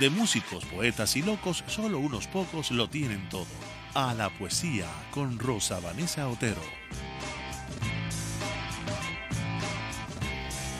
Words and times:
de 0.00 0.10
músicos, 0.10 0.64
poetas 0.66 1.16
y 1.16 1.22
locos, 1.22 1.64
solo 1.66 1.98
unos 1.98 2.26
pocos 2.26 2.70
lo 2.70 2.90
tienen 2.90 3.26
todo. 3.30 3.46
A 3.94 4.12
la 4.14 4.28
poesía 4.28 4.84
con 5.10 5.38
Rosa 5.38 5.80
Vanessa 5.80 6.28
Otero. 6.28 6.60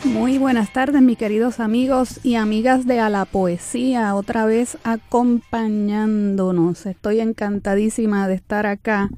Muy 0.03 0.37
buenas 0.37 0.71
tardes, 0.71 1.01
mis 1.01 1.17
queridos 1.17 1.59
amigos 1.59 2.19
y 2.23 2.35
amigas 2.35 2.85
de 2.85 2.99
A 2.99 3.09
la 3.09 3.25
Poesía, 3.25 4.13
otra 4.13 4.45
vez 4.45 4.77
acompañándonos. 4.83 6.85
Estoy 6.85 7.19
encantadísima 7.19 8.27
de 8.27 8.35
estar 8.35 8.67
acá 8.67 9.09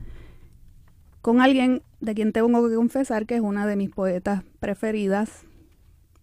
con 1.21 1.41
alguien 1.41 1.81
de 1.99 2.16
quien 2.16 2.31
tengo 2.31 2.70
que 2.70 2.76
confesar 2.76 3.26
que 3.26 3.35
es 3.35 3.41
una 3.41 3.68
de 3.68 3.76
mis 3.76 3.90
poetas 3.90 4.43
preferidas. 4.62 5.41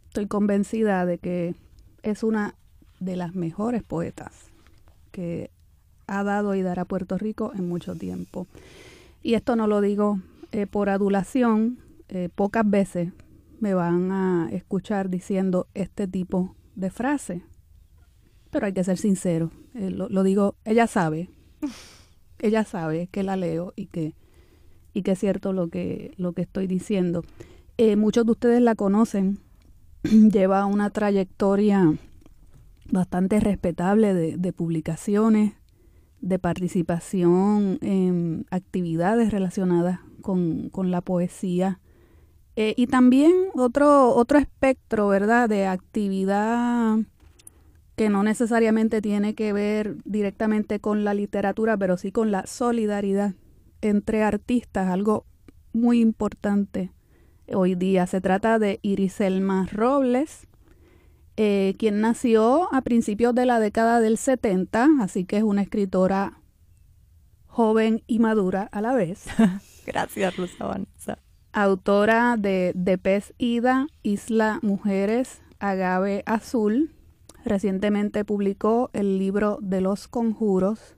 Estoy 0.08 0.26
convencida 0.26 1.04
de 1.04 1.18
que 1.18 1.54
es 2.02 2.22
una 2.22 2.54
de 3.00 3.16
las 3.16 3.34
mejores 3.34 3.82
poetas 3.82 4.50
que 5.12 5.50
ha 6.06 6.22
dado 6.22 6.54
y 6.54 6.62
dará 6.62 6.84
Puerto 6.84 7.18
Rico 7.18 7.52
en 7.54 7.68
mucho 7.68 7.94
tiempo. 7.94 8.46
Y 9.22 9.34
esto 9.34 9.56
no 9.56 9.66
lo 9.66 9.80
digo 9.80 10.20
eh, 10.52 10.66
por 10.66 10.88
adulación, 10.88 11.78
eh, 12.08 12.28
pocas 12.34 12.68
veces 12.68 13.12
me 13.58 13.74
van 13.74 14.12
a 14.12 14.48
escuchar 14.52 15.08
diciendo 15.10 15.66
este 15.74 16.06
tipo 16.06 16.54
de 16.74 16.90
frase. 16.90 17.42
Pero 18.50 18.66
hay 18.66 18.72
que 18.72 18.84
ser 18.84 18.98
sincero, 18.98 19.50
eh, 19.74 19.90
lo, 19.90 20.08
lo, 20.08 20.22
digo, 20.22 20.54
ella 20.64 20.86
sabe, 20.86 21.28
ella 22.38 22.64
sabe 22.64 23.08
que 23.08 23.22
la 23.22 23.36
leo 23.36 23.72
y 23.74 23.86
que, 23.86 24.14
y 24.94 25.02
que 25.02 25.12
es 25.12 25.18
cierto 25.18 25.52
lo 25.52 25.68
que, 25.68 26.12
lo 26.16 26.32
que 26.32 26.42
estoy 26.42 26.66
diciendo. 26.66 27.24
muchos 27.96 28.24
de 28.24 28.32
ustedes 28.32 28.62
la 28.62 28.76
conocen, 28.76 29.40
lleva 30.04 30.64
una 30.66 30.90
trayectoria 30.90 31.94
bastante 32.90 33.40
respetable 33.40 34.14
de, 34.14 34.52
publicaciones, 34.52 35.54
de 36.20 36.38
participación 36.38 37.78
en 37.82 38.46
actividades 38.50 39.32
relacionadas 39.32 40.00
con, 40.22 40.70
la 40.90 41.00
poesía. 41.00 41.80
Eh, 42.56 42.74
y 42.76 42.86
también 42.86 43.32
otro, 43.54 44.14
otro 44.14 44.38
espectro, 44.38 45.08
¿verdad?, 45.08 45.48
de 45.48 45.66
actividad 45.66 46.98
que 47.96 48.10
no 48.10 48.22
necesariamente 48.22 49.00
tiene 49.00 49.34
que 49.34 49.52
ver 49.52 49.96
directamente 50.04 50.80
con 50.80 51.04
la 51.04 51.14
literatura, 51.14 51.76
pero 51.76 51.96
sí 51.96 52.12
con 52.12 52.30
la 52.30 52.46
solidaridad 52.46 53.34
entre 53.80 54.22
artistas, 54.22 54.88
algo 54.88 55.24
muy 55.72 56.00
importante 56.00 56.92
hoy 57.48 57.74
día. 57.74 58.06
Se 58.06 58.20
trata 58.20 58.58
de 58.58 58.80
Iriselma 58.82 59.66
Robles, 59.70 60.46
eh, 61.36 61.74
quien 61.78 62.00
nació 62.00 62.72
a 62.72 62.82
principios 62.82 63.34
de 63.34 63.46
la 63.46 63.60
década 63.60 64.00
del 64.00 64.16
70, 64.16 64.88
así 65.00 65.24
que 65.24 65.38
es 65.38 65.42
una 65.42 65.62
escritora 65.62 66.40
joven 67.46 68.02
y 68.06 68.18
madura 68.18 68.68
a 68.72 68.80
la 68.80 68.94
vez. 68.94 69.26
Gracias, 69.86 70.36
Rosa 70.36 70.66
Vanessa. 70.66 71.18
Autora 71.52 72.36
de 72.38 72.72
De 72.74 72.98
Pez 72.98 73.32
Ida, 73.38 73.86
Isla 74.02 74.58
Mujeres, 74.62 75.40
Agave 75.58 76.22
Azul. 76.26 76.90
Recientemente 77.44 78.24
publicó 78.24 78.90
el 78.92 79.18
libro 79.18 79.58
de 79.62 79.80
los 79.80 80.08
conjuros 80.08 80.96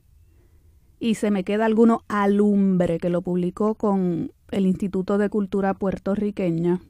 y 0.98 1.14
se 1.14 1.30
me 1.30 1.44
queda 1.44 1.66
alguno 1.66 2.02
alumbre 2.08 2.98
que 2.98 3.10
lo 3.10 3.22
publicó 3.22 3.74
con 3.74 4.32
el 4.50 4.66
Instituto 4.66 5.18
de 5.18 5.28
Cultura 5.28 5.74
Puertorriqueña. 5.74 6.80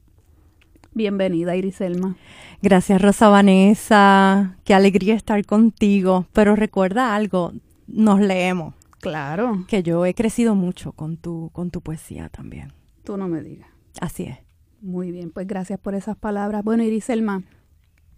Bienvenida, 0.99 1.55
Iriselma. 1.55 2.17
Gracias, 2.61 3.01
Rosa 3.01 3.29
Vanessa. 3.29 4.57
Qué 4.65 4.75
alegría 4.75 5.15
estar 5.15 5.47
contigo. 5.47 6.27
Pero 6.33 6.57
recuerda 6.57 7.15
algo, 7.15 7.53
nos 7.87 8.19
leemos. 8.21 8.75
Claro. 8.99 9.65
Que 9.69 9.85
yo 9.85 10.05
he 10.05 10.13
crecido 10.13 10.57
mucho 10.57 10.91
con 10.91 11.17
tu, 11.17 11.51
con 11.53 11.71
tu 11.71 11.83
poesía 11.83 12.29
también. 12.31 12.73
Tú 13.05 13.17
no 13.17 13.29
me 13.29 13.43
digas. 13.43 13.69
Así 14.01 14.25
es. 14.25 14.39
Muy 14.81 15.13
bien, 15.13 15.31
pues 15.31 15.47
gracias 15.47 15.79
por 15.79 15.95
esas 15.95 16.17
palabras. 16.17 16.65
Bueno, 16.65 16.83
Iriselma, 16.83 17.45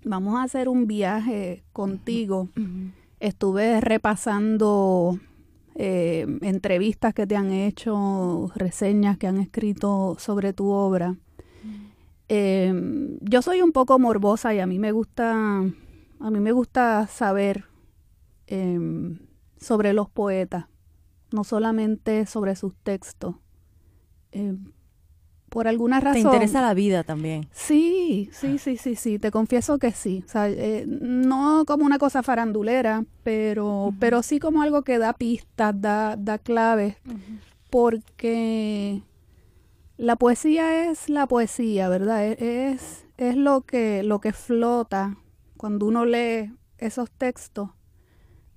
vamos 0.02 0.36
a 0.36 0.44
hacer 0.44 0.66
un 0.66 0.86
viaje 0.86 1.62
contigo. 1.74 2.48
Estuve 3.18 3.82
repasando 3.82 5.20
eh, 5.74 6.26
entrevistas 6.41 7.12
que 7.12 7.26
te 7.26 7.36
han 7.36 7.52
hecho, 7.52 8.50
reseñas 8.54 9.18
que 9.18 9.26
han 9.26 9.36
escrito 9.36 10.16
sobre 10.18 10.54
tu 10.54 10.70
obra. 10.70 11.16
Eh, 12.32 12.72
yo 13.22 13.42
soy 13.42 13.60
un 13.60 13.72
poco 13.72 13.98
morbosa 13.98 14.54
y 14.54 14.60
a 14.60 14.66
mí 14.66 14.78
me 14.78 14.92
gusta, 14.92 15.32
a 15.32 16.30
mí 16.30 16.38
me 16.38 16.52
gusta 16.52 17.08
saber 17.08 17.64
eh, 18.46 18.78
sobre 19.60 19.92
los 19.92 20.08
poetas, 20.08 20.66
no 21.32 21.42
solamente 21.42 22.26
sobre 22.26 22.54
sus 22.54 22.72
textos. 22.84 23.34
Eh, 24.30 24.54
por 25.48 25.66
alguna 25.66 25.98
razón. 25.98 26.12
¿Te 26.12 26.20
interesa 26.20 26.62
la 26.62 26.72
vida 26.72 27.02
también? 27.02 27.48
Sí, 27.50 28.30
sí, 28.32 28.58
sí, 28.58 28.76
sí, 28.76 28.94
sí. 28.94 29.18
Te 29.18 29.32
confieso 29.32 29.80
que 29.80 29.91
sí. 29.91 30.22
O 30.24 30.28
sea, 30.28 30.48
eh, 30.48 30.84
no 30.86 31.64
como 31.66 31.84
una 31.84 31.98
cosa 31.98 32.22
farandulera, 32.22 33.04
pero, 33.24 33.92
pero 33.98 34.22
sí 34.22 34.38
como 34.38 34.62
algo 34.62 34.82
que 34.82 34.98
da 34.98 35.14
pistas, 35.14 35.74
da, 35.80 36.14
da 36.16 36.38
claves, 36.38 36.94
porque 37.70 39.02
la 40.00 40.16
poesía 40.16 40.90
es 40.90 41.10
la 41.10 41.26
poesía, 41.26 41.88
¿verdad? 41.90 42.26
E-, 42.26 42.70
es, 42.70 43.04
es 43.18 43.36
lo, 43.36 43.60
que, 43.60 44.02
lo 44.02 44.20
que 44.20 44.32
flota 44.32 45.18
cuando 45.56 45.86
uno 45.86 46.06
lee 46.06 46.54
esos 46.78 47.10
textos, 47.10 47.68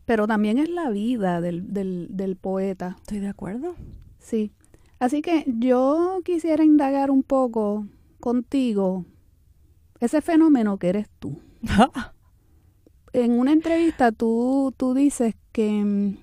pero 0.05 0.25
también 0.25 0.57
es 0.57 0.69
la 0.69 0.89
vida 0.89 1.41
del, 1.41 1.73
del, 1.73 2.07
del 2.11 2.37
poeta. 2.37 2.95
Estoy 3.01 3.19
de 3.19 3.27
acuerdo. 3.27 3.75
Sí. 4.19 4.53
Así 4.99 5.21
que 5.21 5.43
yo 5.45 6.21
quisiera 6.23 6.63
indagar 6.63 7.11
un 7.11 7.23
poco 7.23 7.87
contigo 8.21 9.05
ese 9.99 10.21
fenómeno 10.21 10.77
que 10.77 10.87
eres 10.87 11.09
tú. 11.19 11.41
en 13.13 13.37
una 13.37 13.51
entrevista 13.51 14.13
tú, 14.13 14.73
tú 14.77 14.93
dices 14.93 15.35
que 15.51 15.83
mm, 15.83 16.17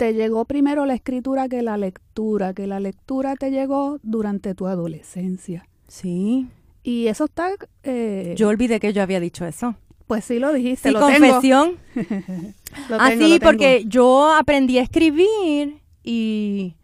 te 0.00 0.14
llegó 0.14 0.46
primero 0.46 0.86
la 0.86 0.94
escritura 0.94 1.46
que 1.46 1.60
la 1.60 1.76
lectura, 1.76 2.54
que 2.54 2.66
la 2.66 2.80
lectura 2.80 3.36
te 3.36 3.50
llegó 3.50 3.98
durante 4.02 4.54
tu 4.54 4.66
adolescencia. 4.66 5.68
Sí. 5.88 6.48
Y 6.82 7.08
eso 7.08 7.26
está... 7.26 7.50
Eh, 7.82 8.34
yo 8.34 8.48
olvidé 8.48 8.80
que 8.80 8.94
yo 8.94 9.02
había 9.02 9.20
dicho 9.20 9.44
eso. 9.44 9.74
Pues 10.06 10.24
sí 10.24 10.38
lo 10.38 10.54
dijiste. 10.54 10.88
Sí, 10.88 10.94
lo 10.94 11.00
confesión. 11.00 11.76
lo 12.88 12.98
Así, 12.98 13.34
ah, 13.34 13.38
porque 13.42 13.84
yo 13.86 14.32
aprendí 14.32 14.78
a 14.78 14.82
escribir 14.82 15.82
y... 16.02 16.76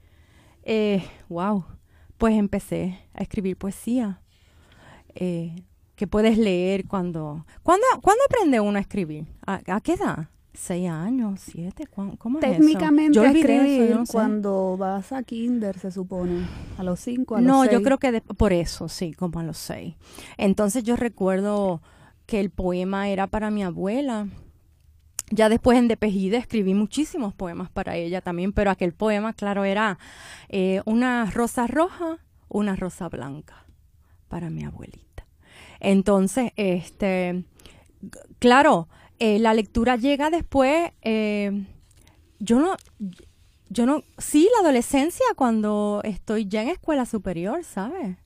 Eh, 0.64 1.02
wow. 1.30 1.64
Pues 2.18 2.34
empecé 2.34 2.98
a 3.14 3.22
escribir 3.22 3.56
poesía. 3.56 4.20
Eh, 5.14 5.64
que 5.94 6.06
puedes 6.06 6.36
leer 6.36 6.86
cuando... 6.86 7.46
¿Cuándo, 7.62 7.86
¿cuándo 8.02 8.22
aprende 8.28 8.60
uno 8.60 8.76
a 8.76 8.82
escribir? 8.82 9.24
¿A, 9.46 9.62
a 9.74 9.80
qué 9.80 9.94
edad? 9.94 10.28
¿Seis 10.56 10.88
años? 10.88 11.40
¿Siete? 11.40 11.86
¿Cómo 11.86 12.38
Técnicamente 12.40 13.18
es 13.18 13.24
eso? 13.26 13.36
escribir 13.38 13.98
cuando 14.10 14.76
vas 14.78 15.12
a 15.12 15.22
kinder, 15.22 15.78
se 15.78 15.90
supone, 15.90 16.46
a 16.78 16.82
los 16.82 16.98
cinco, 17.00 17.36
a 17.36 17.40
los 17.40 17.46
No, 17.46 17.62
seis. 17.62 17.72
yo 17.72 17.82
creo 17.82 17.98
que 17.98 18.20
por 18.20 18.52
eso, 18.52 18.88
sí, 18.88 19.12
como 19.12 19.38
a 19.40 19.42
los 19.42 19.58
seis. 19.58 19.94
Entonces 20.38 20.82
yo 20.82 20.96
recuerdo 20.96 21.82
que 22.24 22.40
el 22.40 22.50
poema 22.50 23.08
era 23.08 23.26
para 23.26 23.50
mi 23.50 23.62
abuela. 23.62 24.28
Ya 25.30 25.48
después 25.48 25.76
en 25.78 25.88
Depejida 25.88 26.38
escribí 26.38 26.72
muchísimos 26.72 27.34
poemas 27.34 27.68
para 27.70 27.96
ella 27.96 28.20
también, 28.20 28.52
pero 28.52 28.70
aquel 28.70 28.92
poema, 28.92 29.32
claro, 29.34 29.64
era 29.64 29.98
eh, 30.48 30.80
una 30.86 31.30
rosa 31.30 31.66
roja, 31.66 32.18
una 32.48 32.76
rosa 32.76 33.08
blanca 33.08 33.66
para 34.28 34.48
mi 34.50 34.64
abuelita. 34.64 35.26
Entonces, 35.80 36.52
este, 36.56 37.44
claro, 38.38 38.88
eh, 39.18 39.38
la 39.38 39.54
lectura 39.54 39.96
llega 39.96 40.30
después. 40.30 40.90
Eh, 41.02 41.66
yo 42.38 42.60
no, 42.60 42.76
yo 43.68 43.86
no, 43.86 44.02
sí, 44.18 44.48
la 44.54 44.66
adolescencia 44.66 45.24
cuando 45.36 46.00
estoy 46.04 46.46
ya 46.46 46.62
en 46.62 46.68
escuela 46.68 47.06
superior, 47.06 47.64
¿sabes? 47.64 48.16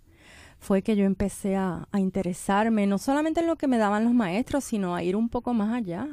Fue 0.58 0.82
que 0.82 0.96
yo 0.96 1.04
empecé 1.04 1.56
a, 1.56 1.88
interesarme 1.96 2.86
no 2.86 2.98
solamente 2.98 3.40
en 3.40 3.46
lo 3.46 3.56
que 3.56 3.66
me 3.66 3.78
daban 3.78 4.04
los 4.04 4.12
maestros, 4.12 4.64
sino 4.64 4.94
a 4.94 5.02
ir 5.02 5.16
un 5.16 5.28
poco 5.28 5.54
más 5.54 5.74
allá. 5.74 6.06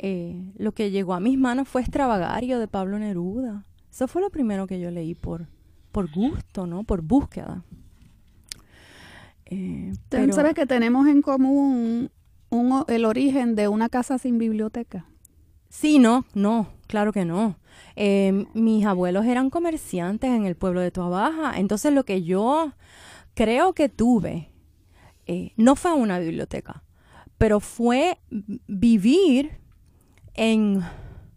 eh, 0.00 0.52
lo 0.56 0.72
que 0.72 0.90
llegó 0.90 1.14
a 1.14 1.20
mis 1.20 1.36
manos 1.36 1.68
fue 1.68 1.80
Extravagario 1.82 2.60
de 2.60 2.68
Pablo 2.68 2.98
Neruda. 2.98 3.64
Eso 3.90 4.06
fue 4.06 4.22
lo 4.22 4.30
primero 4.30 4.66
que 4.66 4.78
yo 4.78 4.90
leí 4.90 5.14
por, 5.14 5.48
por 5.90 6.10
gusto, 6.10 6.66
¿no? 6.66 6.84
Por 6.84 7.02
búsqueda. 7.02 7.64
Eh, 9.46 9.92
¿Sabes 10.30 10.54
que 10.54 10.66
tenemos 10.66 11.08
en 11.08 11.22
común 11.22 12.10
el 12.88 13.04
origen 13.04 13.54
de 13.54 13.68
una 13.68 13.88
casa 13.88 14.18
sin 14.18 14.38
biblioteca? 14.38 15.06
Sí, 15.68 15.98
no, 15.98 16.24
no, 16.34 16.68
claro 16.86 17.12
que 17.12 17.24
no. 17.24 17.58
Eh, 17.96 18.46
mis 18.54 18.86
abuelos 18.86 19.26
eran 19.26 19.50
comerciantes 19.50 20.30
en 20.30 20.46
el 20.46 20.56
pueblo 20.56 20.80
de 20.80 20.90
Tuabaja, 20.90 21.58
entonces 21.58 21.92
lo 21.92 22.04
que 22.04 22.22
yo 22.22 22.72
creo 23.34 23.72
que 23.74 23.88
tuve 23.88 24.50
eh, 25.26 25.52
no 25.56 25.76
fue 25.76 25.92
una 25.92 26.18
biblioteca, 26.18 26.82
pero 27.36 27.60
fue 27.60 28.18
vivir 28.66 29.58
en 30.34 30.82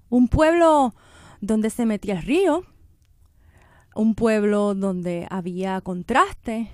un 0.10 0.28
pueblo 0.30 0.96
donde 1.42 1.70
se 1.70 1.86
metía 1.86 2.14
el 2.14 2.24
río, 2.24 2.64
un 3.94 4.16
pueblo 4.16 4.76
donde 4.76 5.28
había 5.30 5.82
contraste 5.82 6.72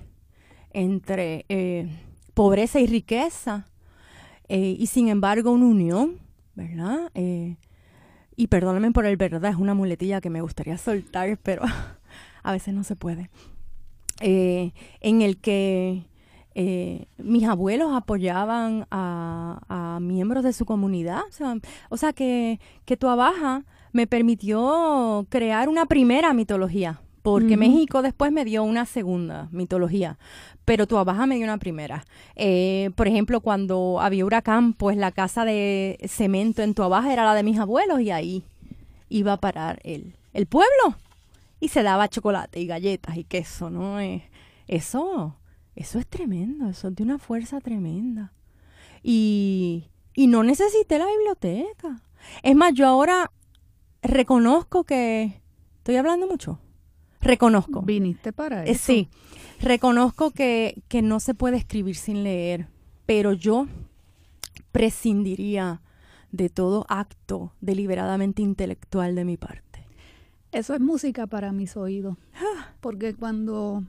entre 0.72 1.46
eh, 1.50 1.90
pobreza 2.34 2.80
y 2.80 2.86
riqueza, 2.86 3.66
y 4.50 4.88
sin 4.88 5.10
embargo 5.10 5.52
una 5.52 5.66
unión 5.66 6.28
¿verdad? 6.58 7.12
Eh, 7.14 7.56
y 8.36 8.48
perdóname 8.48 8.92
por 8.92 9.06
el 9.06 9.16
verdad, 9.16 9.52
es 9.52 9.58
una 9.58 9.76
muletilla 9.76 10.20
que 10.20 10.32
me 10.32 10.42
gustaría 10.42 10.78
soltar, 10.78 11.38
pero 11.44 11.62
a 12.44 12.52
veces 12.52 12.74
no 12.74 12.84
se 12.84 12.96
puede. 12.96 13.30
Eh, 14.20 14.74
en 15.00 15.22
el 15.22 15.38
que 15.38 16.08
eh, 16.56 17.06
mis 17.18 17.44
abuelos 17.44 17.96
apoyaban 17.96 18.88
a, 18.90 20.00
miembros 20.02 20.44
de 20.44 20.54
su 20.54 20.66
comunidad. 20.66 21.22
O 21.30 21.32
sea, 21.32 21.56
o 21.90 21.98
sea 21.98 22.14
que, 22.14 22.60
que 22.86 22.98
tu 22.98 23.08
abaja 23.08 23.64
me 23.94 24.08
permitió 24.08 25.28
crear 25.30 25.70
una 25.70 25.86
primera 25.86 26.34
mitología 26.34 27.02
porque 27.32 27.58
México 27.58 28.02
después 28.02 28.32
me 28.32 28.46
dio 28.46 28.64
una 28.64 28.86
segunda 28.86 29.50
mitología, 29.52 30.18
pero 30.64 30.88
tu 30.88 30.98
abaja 30.98 31.26
me 31.26 31.36
dio 31.36 31.44
una 31.44 31.58
primera. 31.58 32.06
Eh, 32.38 32.92
por 32.96 33.06
ejemplo, 33.06 33.42
cuando 33.42 34.00
había 34.00 34.24
huracán, 34.24 34.72
pues 34.72 34.96
la 34.96 35.12
casa 35.12 35.44
de 35.44 35.98
cemento 36.08 36.64
en 36.64 36.74
tu 36.74 36.84
abaja 36.84 37.12
era 37.12 37.26
la 37.26 37.34
de 37.34 37.44
mis 37.44 37.60
abuelos 37.60 38.00
y 38.00 38.12
ahí 38.12 38.46
iba 39.10 39.34
a 39.34 39.42
parar 39.42 39.82
el, 39.84 40.16
el 40.32 40.46
pueblo 40.46 40.96
y 41.60 41.68
se 41.68 41.84
daba 41.84 42.08
chocolate 42.08 42.62
y 42.62 42.66
galletas 42.66 43.18
y 43.18 43.26
queso, 43.26 43.70
¿no? 43.70 44.00
Eh, 44.00 44.24
eso, 44.70 45.36
eso 45.76 46.00
es 46.00 46.08
tremendo, 46.08 46.70
eso 46.70 46.88
es 46.88 46.96
de 46.96 47.04
una 47.04 47.18
fuerza 47.18 47.60
tremenda. 47.60 48.32
Y, 49.04 49.90
y 50.14 50.28
no 50.28 50.44
necesité 50.44 50.98
la 50.98 51.08
biblioteca. 51.08 52.02
Es 52.42 52.56
más, 52.56 52.74
yo 52.74 52.88
ahora 52.88 53.34
reconozco 54.02 54.86
que 54.86 55.42
estoy 55.80 55.98
hablando 55.98 56.26
mucho. 56.26 56.60
Reconozco. 57.22 57.82
Viniste 57.82 58.34
para 58.34 58.66
eh, 58.66 58.72
eso. 58.72 58.86
sí, 58.86 59.10
reconozco 59.60 60.32
que, 60.32 60.82
que 60.88 61.02
no 61.02 61.20
se 61.20 61.34
puede 61.34 61.58
escribir 61.58 61.96
sin 61.96 62.24
leer, 62.24 62.68
pero 63.06 63.34
yo 63.34 63.68
prescindiría 64.72 65.82
de 66.32 66.50
todo 66.50 66.86
acto 66.90 67.54
deliberadamente 67.62 68.42
intelectual 68.42 69.16
de 69.16 69.26
mi 69.26 69.38
parte. 69.38 69.86
Eso 70.52 70.74
es 70.74 70.80
música 70.80 71.28
para 71.28 71.52
mis 71.52 71.76
oídos. 71.76 72.18
Ah. 72.36 72.74
Porque 72.80 73.14
cuando 73.16 73.84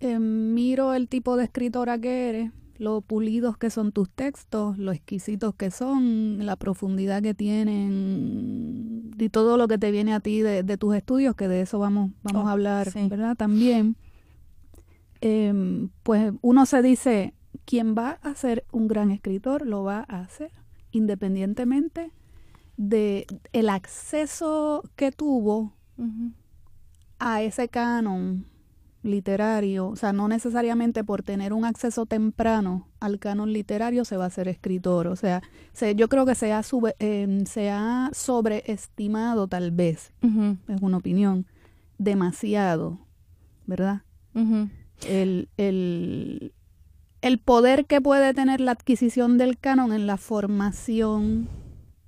eh, 0.00 0.18
miro 0.18 0.94
el 0.94 1.08
tipo 1.08 1.36
de 1.36 1.44
escritora 1.44 1.98
que 1.98 2.28
eres, 2.28 2.50
lo 2.78 3.00
pulidos 3.00 3.56
que 3.56 3.70
son 3.70 3.92
tus 3.92 4.10
textos, 4.10 4.78
lo 4.78 4.92
exquisitos 4.92 5.54
que 5.54 5.70
son, 5.70 6.44
la 6.44 6.56
profundidad 6.56 7.22
que 7.22 7.34
tienen 7.34 9.12
y 9.18 9.28
todo 9.28 9.56
lo 9.56 9.68
que 9.68 9.78
te 9.78 9.90
viene 9.90 10.14
a 10.14 10.20
ti 10.20 10.42
de, 10.42 10.76
tus 10.76 10.94
estudios, 10.94 11.34
que 11.34 11.48
de 11.48 11.62
eso 11.62 11.78
vamos, 11.78 12.12
vamos 12.22 12.44
a 12.44 12.46
oh, 12.46 12.50
hablar, 12.50 12.92
¿verdad? 13.08 13.36
También, 13.36 13.96
em, 15.20 15.88
pues 16.02 16.32
uno 16.42 16.66
se 16.66 16.82
dice, 16.82 17.34
quien 17.64 17.94
va 17.94 18.18
a 18.22 18.34
ser 18.34 18.64
un 18.72 18.88
gran 18.88 19.10
escritor 19.10 19.66
lo 19.66 19.82
va 19.82 20.04
a 20.08 20.20
hacer, 20.20 20.50
independientemente 20.90 22.12
de 22.76 23.26
el 23.52 23.70
acceso 23.70 24.82
que 24.96 25.12
tuvo 25.12 25.72
a 27.18 27.42
ese 27.42 27.68
canon 27.68 28.46
literario, 29.06 29.88
o 29.88 29.96
sea, 29.96 30.12
no 30.12 30.28
necesariamente 30.28 31.04
por 31.04 31.22
tener 31.22 31.52
un 31.52 31.64
acceso 31.64 32.06
temprano 32.06 32.88
al 33.00 33.18
canon 33.18 33.52
literario 33.52 34.04
se 34.04 34.16
va 34.16 34.26
a 34.26 34.30
ser 34.30 34.48
escritor, 34.48 35.06
o 35.06 35.16
sea, 35.16 35.42
se, 35.72 35.94
yo 35.94 36.08
creo 36.08 36.26
que 36.26 36.34
se 36.34 36.52
ha, 36.52 36.62
em, 36.98 37.44
se 37.46 37.70
ha 37.70 38.10
sobreestimado 38.12 39.48
tal 39.48 39.70
vez, 39.70 40.12
es 40.68 40.82
una 40.82 40.96
opinión, 40.98 41.46
demasiado, 41.98 42.98
¿verdad? 43.66 44.02
el, 45.06 45.48
el, 45.56 46.52
el 47.22 47.38
poder 47.38 47.86
que 47.86 48.00
puede 48.00 48.34
tener 48.34 48.60
la 48.60 48.72
adquisición 48.72 49.38
del 49.38 49.58
canon 49.58 49.92
en 49.92 50.06
la 50.06 50.16
formación 50.16 51.48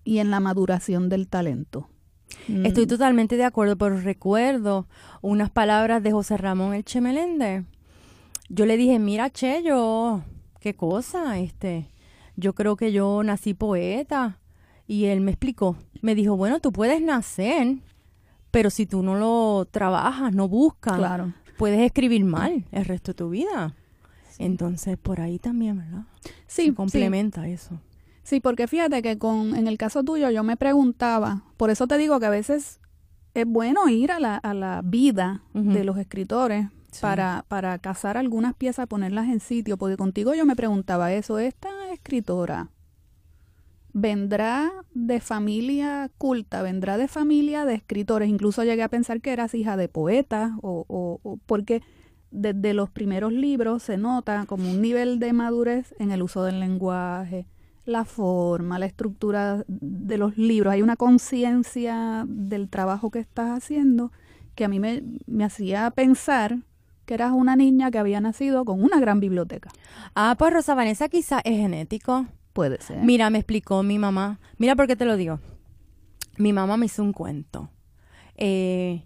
y 0.05 0.19
en 0.19 0.31
la 0.31 0.41
maduración 0.41 1.09
del 1.09 1.29
talento. 1.29 1.89
Estoy 2.65 2.87
mm. 2.87 2.89
totalmente 2.89 3.37
de 3.37 3.45
acuerdo, 3.45 3.77
pero 3.77 4.01
recuerdo 4.01 4.87
unas 5.21 5.51
palabras 5.51 6.03
de 6.03 6.13
José 6.13 6.37
Ramón 6.37 6.75
El 6.75 6.85
Che 6.85 7.01
Yo 8.49 8.67
le 8.67 8.77
dije, 8.77 8.99
mira, 8.99 9.31
Che, 9.31 9.63
yo, 9.63 10.23
qué 10.61 10.75
cosa, 10.75 11.39
este, 11.39 11.89
yo 12.37 12.55
creo 12.55 12.77
que 12.77 12.93
yo 12.93 13.23
nací 13.23 13.55
poeta. 13.55 14.39
Y 14.87 15.07
él 15.07 15.21
me 15.21 15.33
explicó, 15.33 15.77
me 16.01 16.15
dijo, 16.15 16.37
bueno, 16.37 16.61
tú 16.61 16.73
puedes 16.73 17.03
nacer, 17.03 17.77
pero 18.51 18.71
si 18.71 18.87
tú 18.87 19.03
no 19.03 19.17
lo 19.17 19.67
trabajas, 19.71 20.35
no 20.35 20.49
buscas, 20.49 21.21
puedes 21.59 21.81
escribir 21.81 22.25
mal 22.25 22.65
el 22.73 22.85
resto 22.87 23.11
de 23.13 23.17
tu 23.17 23.29
vida. 23.29 23.75
Entonces, 24.39 24.97
por 24.97 25.21
ahí 25.21 25.39
también, 25.39 25.79
¿verdad? 25.79 26.05
Sí. 26.47 26.73
complementa 26.73 27.47
eso. 27.49 27.81
Sí, 28.29 28.41
porque 28.41 28.67
fíjate 28.69 29.01
que 29.01 29.17
con, 29.17 29.57
en 29.57 29.69
el 29.69 29.79
caso 29.79 30.05
tuyo 30.05 30.29
yo 30.29 30.45
me 30.45 30.59
preguntaba, 30.59 31.45
por 31.57 31.71
eso 31.71 31.87
te 31.87 31.97
digo 31.97 32.21
que 32.21 32.27
a 32.27 32.31
veces 32.31 32.79
es 33.33 33.47
bueno 33.47 33.89
ir 33.89 34.13
a 34.13 34.21
la, 34.21 34.37
a 34.37 34.53
la 34.53 34.83
vida 34.85 35.45
de 35.55 35.83
los 35.83 35.97
escritores 35.97 36.67
para, 37.01 37.47
para 37.49 37.79
cazar 37.79 38.19
algunas 38.19 38.53
piezas, 38.53 38.87
ponerlas 38.87 39.29
en 39.29 39.41
sitio, 39.41 39.79
porque 39.79 39.97
contigo 39.97 40.35
yo 40.35 40.45
me 40.45 40.57
preguntaba 40.57 41.11
eso, 41.11 41.39
esta 41.39 41.71
escritora 41.91 42.69
vendrá 43.95 44.73
de 44.93 45.21
familia 45.21 46.11
culta, 46.19 46.61
vendrá 46.61 46.99
de 46.99 47.09
familia 47.09 47.65
de 47.65 47.77
escritores, 47.77 48.29
incluso 48.29 48.63
llegué 48.63 48.83
a 48.83 48.91
pensar 48.91 49.23
que 49.23 49.33
eras 49.33 49.55
hija 49.55 49.79
de 49.79 49.89
poeta, 49.89 50.59
o, 50.61 50.85
o 50.87 51.39
porque 51.47 51.81
desde 52.31 52.75
los 52.75 52.91
primeros 52.91 53.33
libros 53.33 53.85
se 53.85 53.97
nota 53.97 54.45
como 54.47 54.71
un 54.71 54.83
nivel 54.83 55.19
de 55.19 55.33
madurez 55.33 55.95
en 55.99 56.11
el 56.11 56.21
uso 56.21 56.45
del 56.45 56.61
lenguaje, 56.61 57.47
la 57.89 58.05
forma, 58.05 58.79
la 58.79 58.85
estructura 58.85 59.65
de 59.67 60.19
los 60.19 60.37
libros, 60.37 60.75
hay 60.75 60.83
una 60.83 60.97
conciencia 60.97 62.25
del 62.29 62.69
trabajo 62.69 63.11
que 63.11 63.19
estás 63.19 63.51
haciendo 63.51 64.13
que 64.55 64.65
a 64.67 64.69
mí 64.69 64.79
me, 64.79 65.03
hacía 65.43 65.91
pensar 65.91 66.59
que 67.07 67.15
eras 67.15 67.33
una 67.33 67.57
niña 67.57 67.91
que 67.91 67.97
había 67.97 68.21
nacido 68.21 68.67
con 68.67 68.83
una 68.83 69.01
gran 69.01 69.21
biblioteca. 69.21 69.71
Ah, 70.15 70.37
pues 70.39 70.53
Rosa 70.53 70.75
Vanessa 70.75 71.09
quizá 71.09 71.41
es 71.41 71.57
genético. 71.57 72.27
Puede 72.53 72.79
ser. 72.83 72.99
Mira, 72.99 73.31
me 73.31 73.39
explicó 73.39 73.83
mi 73.83 73.99
mamá. 73.99 74.39
Mira 74.59 74.77
por 74.77 74.87
qué 74.87 74.95
te 74.95 75.07
lo 75.07 75.17
digo. 75.17 75.41
Mi 76.37 76.53
mamá 76.53 76.77
me 76.77 76.87
hizo 76.87 77.03
un 77.03 77.15
cuento. 77.15 77.71
Eh, 78.37 79.03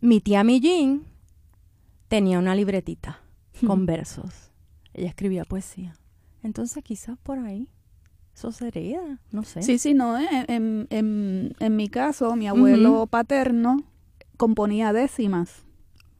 mi 0.00 0.20
tía 0.20 0.44
Millín 0.44 1.04
tenía 2.06 2.38
una 2.38 2.54
libretita 2.54 3.22
con 3.66 3.86
versos. 3.86 4.52
Ella 4.94 5.08
escribía 5.08 5.44
poesía. 5.44 5.94
Entonces 6.46 6.82
quizás 6.84 7.18
por 7.18 7.38
ahí 7.38 7.68
eso 8.36 8.52
se 8.52 8.68
hereda, 8.68 9.18
no 9.32 9.44
sé. 9.44 9.62
Sí, 9.62 9.78
sí, 9.78 9.94
no. 9.94 10.18
¿eh? 10.18 10.28
En, 10.46 10.86
en, 10.90 11.54
en, 11.58 11.76
mi 11.76 11.88
caso, 11.88 12.36
mi 12.36 12.46
abuelo 12.46 13.06
paterno 13.06 13.82
componía 14.36 14.92
décimas. 14.92 15.64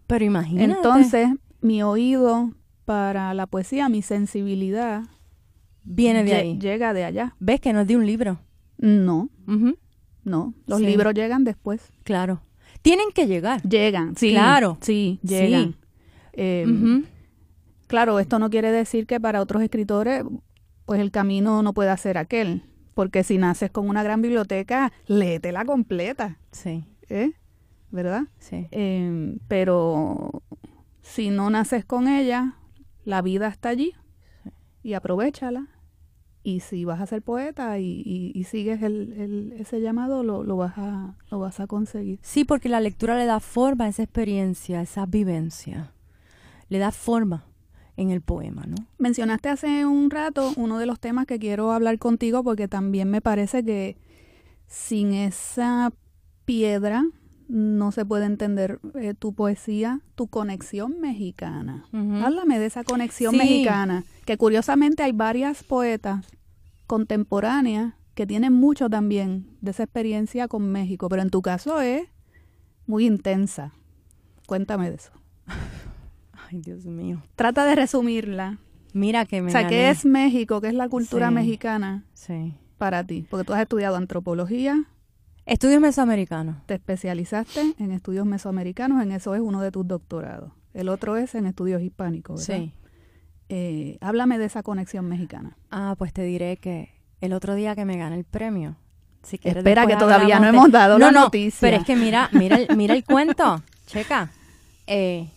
Pero 0.07 0.25
imagínate. 0.25 0.73
Entonces, 0.73 1.29
mi 1.61 1.83
oído 1.83 2.53
para 2.87 3.35
la 3.35 3.47
poesía, 3.47 3.91
mi 3.91 4.01
sensibilidad... 4.01 5.03
Viene 5.85 6.25
de 6.25 6.35
ahí. 6.35 6.59
Llega 6.59 6.95
de 6.95 7.05
allá. 7.05 7.37
¿Ves 7.39 7.61
que 7.61 7.75
no 7.75 7.83
es 7.83 7.87
de 7.87 7.97
un 7.97 8.07
libro? 8.07 8.41
No. 8.79 9.29
No, 10.25 10.55
los 10.67 10.81
libros 10.81 11.13
llegan 11.13 11.45
después. 11.45 11.93
Claro. 12.03 12.41
Tienen 12.81 13.09
que 13.15 13.27
llegar. 13.27 13.63
Llegan, 13.63 14.17
sí. 14.17 14.31
Claro. 14.31 14.79
Sí, 14.81 15.21
llegan. 15.23 15.73
Sí. 15.73 15.79
Eh, 16.33 17.05
Claro, 17.87 18.19
esto 18.19 18.39
no 18.39 18.51
quiere 18.51 18.73
decir 18.73 19.07
que 19.07 19.21
para 19.21 19.41
otros 19.41 19.63
escritores 19.63 20.25
pues 20.87 21.01
el 21.01 21.11
camino 21.11 21.63
no 21.63 21.75
pueda 21.75 21.97
ser 21.97 22.17
aquel, 22.17 22.63
porque 22.95 23.25
si 23.25 23.39
naces 23.39 23.71
con 23.71 23.89
una 23.89 24.03
gran 24.03 24.23
biblioteca, 24.23 24.93
léetela 25.07 25.65
completa. 25.65 26.39
Sí. 26.53 26.85
¿Eh? 27.09 27.33
¿Verdad? 27.91 28.23
Sí. 28.39 28.69
Em, 28.71 29.39
pero 29.49 30.43
si 31.03 31.31
no 31.31 31.51
naces 31.51 31.85
con 31.85 32.09
ella, 32.09 32.55
la 33.05 33.21
vida 33.21 33.49
está 33.49 33.71
allí 33.71 33.95
y 34.83 34.95
aprovechala 34.95 35.67
y 36.43 36.61
si 36.61 36.85
vas 36.85 37.01
a 37.01 37.07
ser 37.07 37.23
poeta 37.23 37.81
y, 37.81 38.45
sigues 38.49 38.81
el, 38.83 39.53
ese 39.59 39.81
llamado, 39.81 40.23
lo, 40.23 40.45
lo, 40.45 40.57
vas 40.57 40.75
a, 40.77 41.17
lo 41.29 41.41
vas 41.41 41.59
a 41.59 41.67
conseguir. 41.67 42.21
Sí, 42.23 42.45
porque 42.45 42.69
la 42.69 42.81
lectura 42.81 43.19
le 43.19 43.27
da 43.27 43.41
forma 43.41 43.87
a 43.87 43.89
esa 43.89 44.05
experiencia, 44.05 44.79
a 44.79 44.83
esa 44.83 45.07
vivencia. 45.07 45.93
Le 46.69 46.79
da 46.79 46.93
forma 46.93 47.45
en 47.97 48.11
el 48.11 48.21
poema, 48.21 48.65
¿no? 48.67 48.77
Mencionaste 48.99 49.49
hace 49.49 49.87
un 49.87 50.11
rato 50.11 50.53
uno 50.57 50.79
de 50.79 50.87
los 50.87 51.01
temas 51.01 51.27
que 51.27 51.39
quiero 51.39 51.73
hablar 51.73 51.99
contigo 51.99 52.45
porque 52.45 52.69
también 52.69 53.11
me 53.11 53.21
parece 53.21 53.65
que 53.65 53.97
sin 54.67 55.13
esa 55.13 55.93
piedra 56.45 57.05
no 57.49 57.93
se 57.93 58.05
puede 58.05 58.27
entender 58.27 58.81
eh, 58.95 59.15
tu 59.15 59.33
poesía, 59.33 60.01
tu 60.15 60.27
conexión 60.27 61.01
mexicana. 61.01 61.87
Háblame 61.93 62.59
de 62.59 62.67
esa 62.67 62.83
conexión 62.83 63.37
mexicana, 63.37 64.05
que 64.25 64.37
curiosamente 64.37 65.03
hay 65.03 65.13
varias 65.13 65.63
poetas 65.63 66.27
contemporáneas 66.87 67.95
que 68.15 68.27
tienen 68.27 68.53
mucho 68.53 68.91
también 68.91 69.47
de 69.61 69.71
esa 69.71 69.85
experiencia 69.85 70.49
con 70.49 70.73
México, 70.73 71.09
pero 71.09 71.23
en 71.23 71.31
tu 71.31 71.43
caso 71.43 71.81
es 71.81 72.09
muy 72.87 73.07
intensa. 73.07 73.73
Cuéntame 74.47 74.91
de 74.91 74.97
eso. 74.97 75.13
Ay, 76.49 76.61
Dios 76.61 76.85
mío. 76.87 77.23
Trata 77.35 77.65
de 77.65 77.75
resumirla. 77.75 78.59
Mira 78.93 79.27
que 79.27 79.43
me 79.43 79.49
O 79.49 79.53
sea, 79.53 79.67
¿qué 79.67 79.91
es 79.91 80.05
México? 80.05 80.61
¿Qué 80.61 80.69
es 80.69 80.75
la 80.75 80.89
cultura 80.89 81.31
mexicana 81.31 82.05
sí. 82.15 82.55
para 82.79 83.05
ti? 83.05 83.27
Porque 83.29 83.45
tú 83.45 83.53
has 83.53 83.61
estudiado 83.61 83.97
antropología. 83.97 84.85
Estudios 85.45 85.81
mesoamericanos. 85.81 86.57
Te 86.67 86.75
especializaste 86.75 87.75
en 87.79 87.93
estudios 87.93 88.27
mesoamericanos, 88.27 89.03
en 89.03 89.13
eso 89.13 89.35
es 89.35 89.41
uno 89.41 89.61
de 89.61 89.71
tus 89.71 89.87
doctorados. 89.87 90.53
El 90.73 90.89
otro 90.89 91.17
es 91.17 91.35
en 91.35 91.47
estudios 91.47 91.83
hispánicos, 91.83 92.47
¿verdad? 92.47 92.65
Sí. 92.65 92.73
Eh, 93.49 93.99
háblame 94.01 94.39
de 94.39 94.47
esa 94.47 94.63
conexión 94.63 95.07
mexicana. 95.07 95.57
Ah, 95.71 95.95
pues 95.99 96.13
te 96.13 96.23
diré 96.23 96.57
que 96.57 96.91
el 97.21 97.33
otro 97.33 97.55
día 97.55 97.77
que 97.77 97.85
me 97.85 97.97
gané 97.97 98.17
el 98.17 98.25
premio, 98.25 98.77
si 99.23 99.39
quieres 99.39 99.59
Espera, 99.61 99.87
que 99.87 99.97
todavía 99.97 100.41
no 100.41 100.49
hemos 100.49 100.71
dado 100.71 100.99
no, 100.99 101.11
la 101.11 101.21
no, 101.21 101.31
Pero 101.31 101.77
es 101.77 101.85
que 101.85 101.97
mira, 101.97 102.29
mira, 102.33 102.57
el, 102.57 102.77
mira 102.77 102.95
el 102.95 103.05
cuento, 103.05 103.63
checa. 103.87 104.31
Eh, 104.87 105.29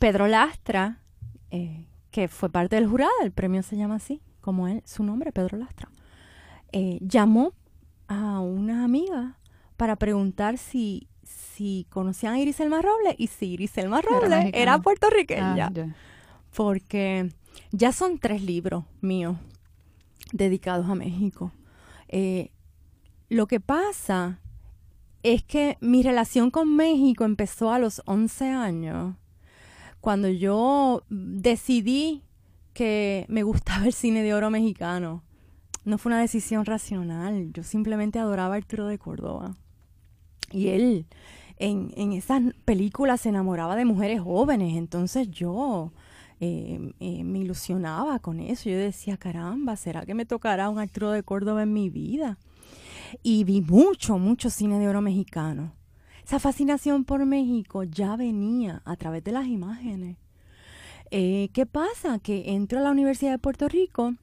Pedro 0.00 0.26
Lastra, 0.26 0.98
eh, 1.52 1.86
que 2.10 2.26
fue 2.26 2.48
parte 2.50 2.74
del 2.74 2.88
jurado, 2.88 3.12
el 3.22 3.30
premio 3.30 3.62
se 3.62 3.76
llama 3.76 3.96
así, 3.96 4.20
como 4.40 4.66
él, 4.66 4.82
su 4.84 5.04
nombre, 5.04 5.30
Pedro 5.30 5.58
Lastra, 5.58 5.88
llamó 7.00 7.52
a 8.08 8.40
una 8.40 8.84
amiga 8.84 9.38
para 9.76 9.96
preguntar 9.96 10.58
si, 10.58 11.08
si 11.22 11.86
conocían 11.90 12.34
a 12.34 12.40
Iris 12.40 12.60
Elma 12.60 12.82
Robles 12.82 13.14
y 13.18 13.28
si 13.28 13.52
Iris 13.52 13.78
Elma 13.78 14.00
Robles 14.02 14.50
era, 14.52 14.78
puertorriqueña. 14.80 15.70
Ah, 15.74 15.86
Porque 16.54 17.30
ya 17.70 17.92
son 17.92 18.18
tres 18.18 18.42
libros 18.42 18.84
míos 19.00 19.36
dedicados 20.32 20.88
a 20.88 20.94
México. 20.94 21.52
Eh, 22.08 22.50
lo 23.28 23.46
que 23.46 23.60
pasa 23.60 24.40
es 25.22 25.42
que 25.44 25.76
mi 25.80 26.02
relación 26.02 26.50
con 26.50 26.74
México 26.74 27.24
empezó 27.24 27.72
a 27.72 27.78
los 27.78 28.02
11 28.06 28.48
años, 28.50 29.14
cuando 30.00 30.28
yo 30.28 31.04
decidí 31.08 32.22
que 32.72 33.26
me 33.28 33.42
gustaba 33.42 33.86
el 33.86 33.92
cine 33.92 34.22
de 34.22 34.34
oro 34.34 34.50
mexicano. 34.50 35.22
No 35.84 35.98
fue 35.98 36.10
una 36.10 36.20
decisión 36.20 36.64
racional, 36.66 37.52
yo 37.52 37.62
simplemente 37.62 38.18
adoraba 38.18 38.54
a 38.54 38.58
Arturo 38.58 38.86
de 38.86 38.98
Córdoba. 38.98 39.56
Y 40.52 40.68
él 40.68 41.06
en, 41.56 41.92
en 41.96 42.12
esas 42.12 42.42
películas 42.64 43.22
se 43.22 43.30
enamoraba 43.30 43.76
de 43.76 43.84
mujeres 43.84 44.20
jóvenes, 44.20 44.76
entonces 44.76 45.30
yo 45.30 45.92
eh, 46.42 46.94
eh, 47.00 47.22
me 47.22 47.40
ilusionaba 47.40 48.18
con 48.18 48.40
eso. 48.40 48.70
Yo 48.70 48.78
decía, 48.78 49.18
caramba, 49.18 49.76
¿será 49.76 50.06
que 50.06 50.14
me 50.14 50.24
tocará 50.24 50.70
un 50.70 50.78
Arturo 50.78 51.10
de 51.10 51.22
Córdoba 51.22 51.62
en 51.62 51.72
mi 51.72 51.90
vida? 51.90 52.38
Y 53.22 53.44
vi 53.44 53.60
mucho, 53.60 54.18
mucho 54.18 54.48
cine 54.48 54.78
de 54.78 54.88
oro 54.88 55.02
mexicano. 55.02 55.74
Esa 56.30 56.38
fascinación 56.38 57.04
por 57.04 57.26
México 57.26 57.82
ya 57.82 58.14
venía 58.14 58.82
a 58.84 58.94
través 58.94 59.24
de 59.24 59.32
las 59.32 59.48
imágenes. 59.48 60.16
Eh, 61.10 61.50
¿Qué 61.52 61.66
pasa? 61.66 62.20
Que 62.20 62.52
entro 62.52 62.78
a 62.78 62.82
la 62.82 62.92
Universidad 62.92 63.32
de 63.32 63.38
Puerto 63.40 63.68
Rico 63.68 64.14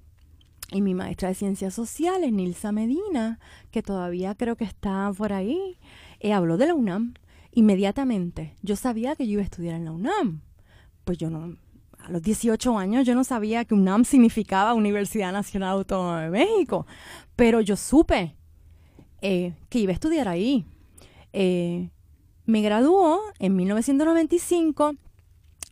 y 0.72 0.82
mi 0.82 0.94
maestra 0.94 1.28
de 1.28 1.36
Ciencias 1.36 1.74
Sociales, 1.74 2.32
Nilsa 2.32 2.72
Medina, 2.72 3.42
que 3.72 3.84
todavía 3.84 4.36
creo 4.36 4.56
que 4.56 4.64
está 4.64 5.12
por 5.18 5.34
ahí, 5.34 5.78
habló 6.34 6.56
de 6.56 6.68
la 6.68 6.76
UNAM. 6.76 7.14
Inmediatamente 7.52 8.56
yo 8.62 8.78
sabía 8.78 9.18
que 9.18 9.28
yo 9.28 9.34
iba 9.34 9.42
a 9.42 9.44
estudiar 9.44 9.76
en 9.76 9.84
la 9.84 9.92
UNAM. 9.92 10.44
Pues 11.04 11.18
yo 11.18 11.30
no, 11.30 11.58
a 12.00 12.10
los 12.10 12.22
18 12.22 12.78
años 12.78 13.06
yo 13.06 13.16
no 13.16 13.26
sabía 13.26 13.66
que 13.66 13.74
UNAM 13.76 14.06
significaba 14.06 14.74
Universidad 14.76 15.34
Nacional 15.34 15.72
Autónoma 15.72 16.22
de 16.22 16.30
México, 16.30 16.88
pero 17.36 17.60
yo 17.60 17.76
supe 17.76 18.38
eh, 19.22 19.56
que 19.68 19.80
iba 19.80 19.92
a 19.92 19.96
estudiar 19.96 20.30
ahí. 20.30 20.66
Eh, 21.34 21.90
me 22.48 22.62
graduó 22.62 23.20
en 23.40 23.56
1995, 23.58 24.96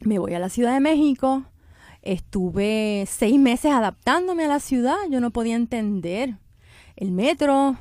me 0.01 0.19
voy 0.19 0.33
a 0.33 0.39
la 0.39 0.49
Ciudad 0.49 0.73
de 0.73 0.81
México, 0.81 1.45
estuve 2.01 3.05
seis 3.07 3.39
meses 3.39 3.71
adaptándome 3.71 4.43
a 4.43 4.49
la 4.49 4.59
ciudad, 4.59 4.97
yo 5.09 5.21
no 5.21 5.31
podía 5.31 5.55
entender 5.55 6.35
el 6.97 7.11
metro, 7.11 7.77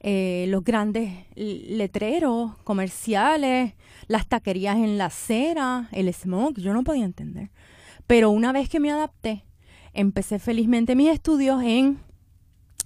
eh, 0.00 0.44
los 0.48 0.62
grandes 0.62 1.10
letreros 1.34 2.54
comerciales, 2.64 3.72
las 4.08 4.26
taquerías 4.28 4.76
en 4.76 4.98
la 4.98 5.06
acera, 5.06 5.88
el 5.90 6.12
smog, 6.12 6.54
yo 6.58 6.74
no 6.74 6.84
podía 6.84 7.06
entender. 7.06 7.50
Pero 8.06 8.28
una 8.28 8.52
vez 8.52 8.68
que 8.68 8.78
me 8.78 8.90
adapté, 8.90 9.46
empecé 9.94 10.38
felizmente 10.38 10.94
mis 10.94 11.08
estudios 11.08 11.62
en 11.62 11.98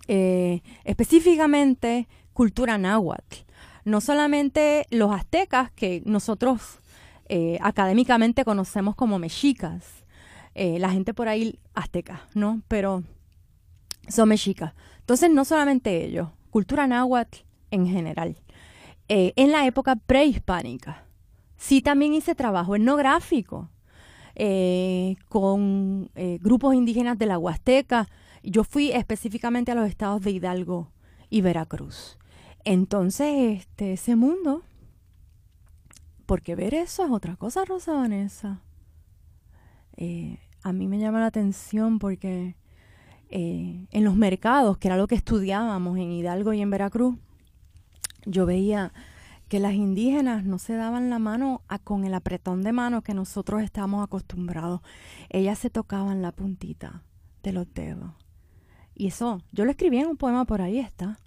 eh, 0.07 0.63
específicamente 0.85 2.07
cultura 2.33 2.79
náhuatl. 2.79 3.48
No 3.85 4.01
solamente 4.01 4.87
los 4.91 5.13
aztecas, 5.13 5.71
que 5.73 6.03
nosotros 6.05 6.81
eh, 7.29 7.59
académicamente 7.61 8.45
conocemos 8.45 8.95
como 8.95 9.19
mexicas, 9.19 10.05
eh, 10.55 10.79
la 10.79 10.91
gente 10.91 11.15
por 11.15 11.29
ahí 11.29 11.59
aztecas, 11.75 12.21
¿no? 12.35 12.63
Pero 12.69 13.05
son 14.09 14.29
mexicas. 14.29 14.75
Entonces, 15.01 15.31
no 15.31 15.45
solamente 15.45 16.05
ellos, 16.05 16.29
cultura 16.51 16.87
náhuatl 16.87 17.39
en 17.71 17.87
general. 17.87 18.37
en 19.09 19.53
la 19.53 19.67
época 19.67 19.97
prehispánica, 19.97 21.07
sí 21.57 21.81
también 21.81 22.13
hice 22.13 22.35
trabajo 22.35 22.77
etnográfico 22.77 23.71
eh, 24.41 25.17
con 25.29 26.11
eh, 26.15 26.39
grupos 26.41 26.73
indígenas 26.73 27.19
de 27.19 27.27
la 27.27 27.39
Huasteca. 27.39 28.09
Yo 28.45 28.63
fui 28.63 28.93
específicamente 28.93 29.73
a 29.73 29.75
los 29.75 29.89
estados 29.89 30.23
de 30.23 30.31
Hidalgo 30.31 30.93
y 31.29 31.41
Veracruz. 31.41 32.17
Entonces, 32.65 33.61
este, 33.61 33.95
ese 33.95 34.17
mundo, 34.17 34.63
porque 36.27 36.55
ver 36.55 36.75
eso 36.75 37.05
es 37.05 37.11
otra 37.11 37.37
cosa, 37.37 37.65
Rosa 37.65 37.95
Vanessa. 37.95 38.61
Eh, 39.97 40.39
a 40.63 40.73
mí 40.73 40.87
me 40.87 40.99
llama 40.99 41.21
la 41.21 41.27
atención 41.27 41.99
porque 41.99 42.57
en 43.31 44.05
los 44.05 44.17
mercados, 44.17 44.79
que 44.79 44.89
era 44.89 44.97
lo 44.97 45.07
que 45.07 45.15
estudiábamos 45.15 45.99
en 45.99 46.13
Hidalgo 46.13 46.53
y 46.55 46.63
en 46.63 46.71
Veracruz, 46.71 47.17
yo 48.25 48.47
veía 48.47 48.93
que 49.49 49.61
las 49.61 49.75
indígenas 49.75 50.45
no 50.45 50.59
se 50.59 50.75
daban 50.75 51.09
la 51.11 51.19
mano 51.19 51.63
con 51.85 52.05
el 52.05 52.15
apretón 52.15 52.63
de 52.63 52.73
mano 52.73 53.03
que 53.03 53.15
nosotros 53.15 53.63
estamos 53.63 54.05
acostumbrados. 54.05 54.83
Ellas 55.31 55.59
se 55.59 55.71
tocaban 55.71 56.21
la 56.21 56.33
puntita 56.33 57.03
de 57.43 57.53
los 57.53 57.73
dedos. 57.73 58.13
Y 58.95 59.07
eso, 59.07 59.43
yo 59.53 59.65
lo 59.65 59.71
escribí 59.71 59.99
en 59.99 60.09
un 60.09 60.17
poema 60.17 60.45
por 60.45 60.61
ahí 60.61 60.79
está, 60.79 61.19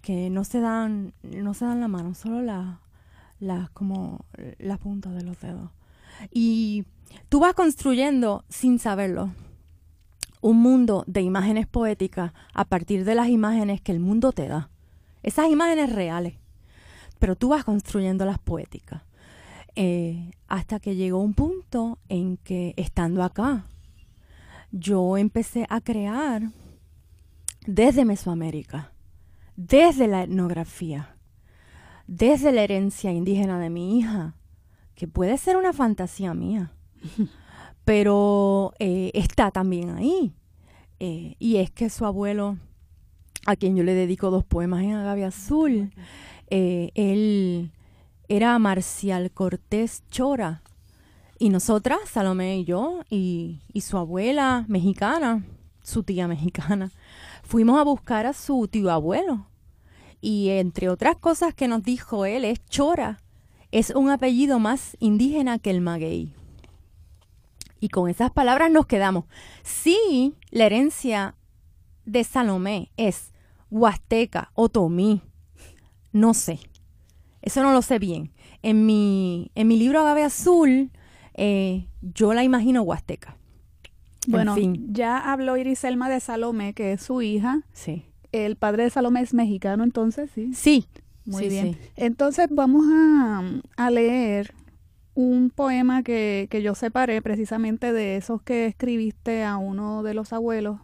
que 0.00 0.30
no 0.30 0.44
se 0.44 0.60
dan, 0.60 1.12
no 1.22 1.54
se 1.54 1.64
dan 1.64 1.80
la 1.80 1.88
mano, 1.88 2.14
solo 2.14 2.42
la, 2.42 2.80
la, 3.38 3.70
como 3.72 4.24
la 4.58 4.76
punta 4.76 5.10
de 5.10 5.22
los 5.22 5.40
dedos. 5.40 5.70
Y 6.30 6.84
tú 7.28 7.40
vas 7.40 7.54
construyendo 7.54 8.44
sin 8.48 8.78
saberlo 8.78 9.30
un 10.40 10.58
mundo 10.58 11.04
de 11.06 11.22
imágenes 11.22 11.66
poéticas 11.66 12.32
a 12.54 12.64
partir 12.64 13.04
de 13.04 13.14
las 13.14 13.28
imágenes 13.28 13.80
que 13.80 13.92
el 13.92 14.00
mundo 14.00 14.32
te 14.32 14.48
da. 14.48 14.70
Esas 15.22 15.50
imágenes 15.50 15.92
reales 15.92 16.40
pero 17.20 17.36
tú 17.36 17.50
vas 17.50 17.64
construyendo 17.64 18.24
las 18.24 18.40
poéticas. 18.40 19.02
Eh, 19.76 20.32
hasta 20.48 20.80
que 20.80 20.96
llegó 20.96 21.20
un 21.20 21.34
punto 21.34 21.98
en 22.08 22.38
que, 22.38 22.74
estando 22.76 23.22
acá, 23.22 23.66
yo 24.72 25.16
empecé 25.16 25.66
a 25.68 25.80
crear 25.80 26.50
desde 27.66 28.04
Mesoamérica, 28.04 28.90
desde 29.56 30.06
la 30.06 30.22
etnografía, 30.22 31.16
desde 32.06 32.52
la 32.52 32.62
herencia 32.62 33.12
indígena 33.12 33.58
de 33.58 33.70
mi 33.70 33.98
hija, 33.98 34.34
que 34.94 35.08
puede 35.08 35.38
ser 35.38 35.56
una 35.56 35.72
fantasía 35.72 36.34
mía, 36.34 36.72
pero 37.84 38.72
eh, 38.78 39.10
está 39.14 39.50
también 39.50 39.90
ahí. 39.90 40.34
Eh, 40.98 41.36
y 41.38 41.56
es 41.56 41.70
que 41.70 41.88
su 41.88 42.04
abuelo, 42.04 42.58
a 43.46 43.56
quien 43.56 43.74
yo 43.74 43.82
le 43.82 43.94
dedico 43.94 44.30
dos 44.30 44.44
poemas 44.44 44.82
en 44.82 44.92
Agave 44.92 45.24
Azul, 45.24 45.90
eh, 46.50 46.90
él 46.94 47.72
era 48.28 48.58
Marcial 48.58 49.30
Cortés 49.30 50.04
Chora. 50.10 50.62
Y 51.38 51.48
nosotras, 51.48 52.00
Salomé 52.04 52.58
y 52.58 52.64
yo, 52.64 53.00
y, 53.08 53.62
su 53.80 53.96
abuela 53.96 54.66
mexicana, 54.68 55.42
su 55.82 56.02
tía 56.02 56.28
mexicana, 56.28 56.92
fuimos 57.50 57.80
a 57.80 57.82
buscar 57.82 58.26
a 58.26 58.32
su 58.32 58.68
tío 58.68 58.92
abuelo. 58.92 59.48
Y 60.20 60.50
entre 60.50 60.88
otras 60.88 61.16
cosas 61.16 61.52
que 61.52 61.66
nos 61.66 61.82
dijo 61.82 62.24
él 62.24 62.44
es 62.44 62.64
Chora. 62.66 63.20
Es 63.72 63.90
un 63.90 64.08
apellido 64.08 64.60
más 64.60 64.96
indígena 65.00 65.58
que 65.58 65.70
el 65.70 65.80
maguey. 65.80 66.32
Y 67.80 67.88
con 67.88 68.08
esas 68.08 68.30
palabras 68.30 68.70
nos 68.70 68.86
quedamos. 68.86 69.24
Sí, 69.64 70.36
la 70.50 70.66
herencia 70.66 71.34
de 72.04 72.22
Salomé 72.22 72.92
es 72.96 73.32
huasteca, 73.68 74.52
otomí, 74.54 75.20
no 76.12 76.34
sé. 76.34 76.60
Eso 77.42 77.64
no 77.64 77.72
lo 77.72 77.82
sé 77.82 77.98
bien. 77.98 78.32
En 78.62 78.86
mi, 78.86 79.50
en 79.56 79.66
mi 79.66 79.76
libro 79.76 80.00
Agave 80.00 80.22
Azul, 80.22 80.92
eh, 81.34 81.88
yo 82.00 82.32
la 82.32 82.44
imagino 82.44 82.82
huasteca. 82.82 83.39
Bueno, 84.26 84.54
ya 84.90 85.18
habló 85.32 85.56
Iriselma 85.56 86.08
de 86.08 86.20
Salomé, 86.20 86.74
que 86.74 86.92
es 86.92 87.02
su 87.02 87.22
hija. 87.22 87.62
Sí. 87.72 88.04
El 88.32 88.56
padre 88.56 88.84
de 88.84 88.90
Salomé 88.90 89.22
es 89.22 89.34
mexicano, 89.34 89.82
entonces, 89.82 90.30
sí. 90.34 90.52
Sí. 90.54 90.86
Muy 91.24 91.48
bien. 91.48 91.78
Entonces 91.96 92.48
vamos 92.50 92.84
a, 92.92 93.42
a 93.76 93.90
leer 93.90 94.54
un 95.14 95.50
poema 95.50 96.02
que, 96.02 96.48
que, 96.50 96.62
yo 96.62 96.74
separé 96.74 97.22
precisamente 97.22 97.92
de 97.92 98.16
esos 98.16 98.42
que 98.42 98.66
escribiste 98.66 99.44
a 99.44 99.56
uno 99.56 100.02
de 100.02 100.14
los 100.14 100.32
abuelos. 100.32 100.80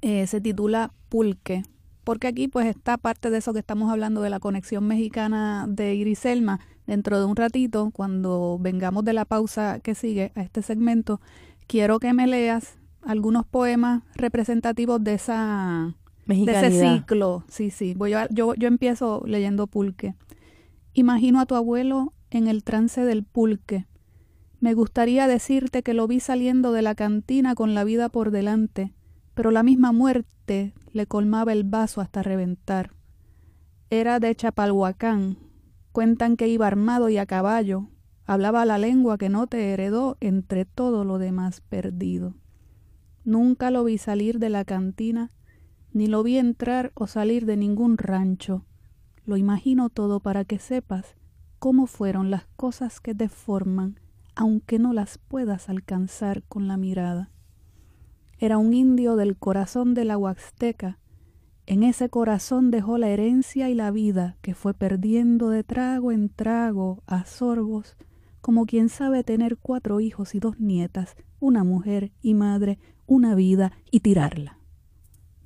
Eh, 0.00 0.26
se 0.26 0.40
titula 0.40 0.92
Pulque 1.08 1.62
porque 2.04 2.26
aquí 2.28 2.48
pues 2.48 2.66
está 2.66 2.98
parte 2.98 3.30
de 3.30 3.38
eso 3.38 3.52
que 3.52 3.58
estamos 3.58 3.90
hablando 3.90 4.20
de 4.20 4.30
la 4.30 4.38
conexión 4.38 4.86
mexicana 4.86 5.66
de 5.68 5.94
Iriselma. 5.94 6.60
Dentro 6.86 7.18
de 7.18 7.24
un 7.24 7.34
ratito, 7.34 7.90
cuando 7.94 8.58
vengamos 8.60 9.06
de 9.06 9.14
la 9.14 9.24
pausa 9.24 9.80
que 9.80 9.94
sigue 9.94 10.32
a 10.34 10.42
este 10.42 10.60
segmento, 10.60 11.18
quiero 11.66 11.98
que 11.98 12.12
me 12.12 12.26
leas 12.26 12.78
algunos 13.02 13.46
poemas 13.46 14.02
representativos 14.14 15.02
de 15.02 15.14
esa 15.14 15.94
de 16.26 16.52
ese 16.52 16.70
ciclo. 16.70 17.44
Sí, 17.48 17.70
sí. 17.70 17.94
Voy 17.94 18.12
yo, 18.30 18.54
yo 18.54 18.68
empiezo 18.68 19.22
leyendo 19.26 19.66
pulque. 19.66 20.14
Imagino 20.94 21.40
a 21.40 21.46
tu 21.46 21.54
abuelo 21.54 22.12
en 22.30 22.48
el 22.48 22.64
trance 22.64 23.04
del 23.04 23.24
pulque. 23.24 23.86
Me 24.60 24.74
gustaría 24.74 25.26
decirte 25.26 25.82
que 25.82 25.92
lo 25.92 26.06
vi 26.06 26.20
saliendo 26.20 26.72
de 26.72 26.82
la 26.82 26.94
cantina 26.94 27.54
con 27.54 27.74
la 27.74 27.84
vida 27.84 28.08
por 28.08 28.30
delante, 28.30 28.94
pero 29.34 29.50
la 29.50 29.62
misma 29.62 29.92
muerte 29.92 30.72
le 30.92 31.06
colmaba 31.06 31.52
el 31.52 31.64
vaso 31.64 32.00
hasta 32.00 32.22
reventar. 32.22 32.92
Era 33.90 34.20
de 34.20 34.34
Chapalhuacán. 34.34 35.36
Cuentan 35.92 36.36
que 36.36 36.48
iba 36.48 36.66
armado 36.66 37.08
y 37.08 37.18
a 37.18 37.26
caballo. 37.26 37.88
Hablaba 38.26 38.64
la 38.64 38.78
lengua 38.78 39.18
que 39.18 39.28
no 39.28 39.46
te 39.46 39.72
heredó 39.72 40.16
entre 40.20 40.64
todo 40.64 41.04
lo 41.04 41.18
demás 41.18 41.60
perdido. 41.60 42.34
Nunca 43.24 43.70
lo 43.70 43.84
vi 43.84 43.98
salir 43.98 44.38
de 44.38 44.48
la 44.48 44.64
cantina, 44.64 45.30
ni 45.92 46.06
lo 46.06 46.22
vi 46.22 46.38
entrar 46.38 46.90
o 46.94 47.06
salir 47.06 47.44
de 47.44 47.56
ningún 47.56 47.98
rancho. 47.98 48.64
Lo 49.26 49.36
imagino 49.36 49.90
todo 49.90 50.20
para 50.20 50.44
que 50.44 50.58
sepas 50.58 51.16
cómo 51.58 51.86
fueron 51.86 52.30
las 52.30 52.46
cosas 52.56 53.00
que 53.00 53.14
te 53.14 53.28
forman, 53.28 54.00
aunque 54.34 54.78
no 54.78 54.92
las 54.92 55.18
puedas 55.18 55.68
alcanzar 55.68 56.42
con 56.42 56.66
la 56.66 56.76
mirada. 56.76 57.30
Era 58.38 58.58
un 58.58 58.74
indio 58.74 59.16
del 59.16 59.36
corazón 59.36 59.94
de 59.94 60.04
la 60.04 60.18
Huaxteca. 60.18 60.98
En 61.66 61.82
ese 61.82 62.10
corazón 62.10 62.70
dejó 62.70 62.98
la 62.98 63.08
herencia 63.08 63.70
y 63.70 63.74
la 63.74 63.90
vida 63.90 64.36
que 64.42 64.54
fue 64.54 64.74
perdiendo 64.74 65.48
de 65.48 65.62
trago 65.62 66.12
en 66.12 66.28
trago 66.28 67.02
a 67.06 67.24
sorbos, 67.24 67.96
como 68.44 68.66
quien 68.66 68.90
sabe 68.90 69.24
tener 69.24 69.56
cuatro 69.56 70.00
hijos 70.00 70.34
y 70.34 70.38
dos 70.38 70.60
nietas, 70.60 71.16
una 71.40 71.64
mujer 71.64 72.12
y 72.20 72.34
madre, 72.34 72.78
una 73.06 73.34
vida 73.34 73.72
y 73.90 74.00
tirarla. 74.00 74.58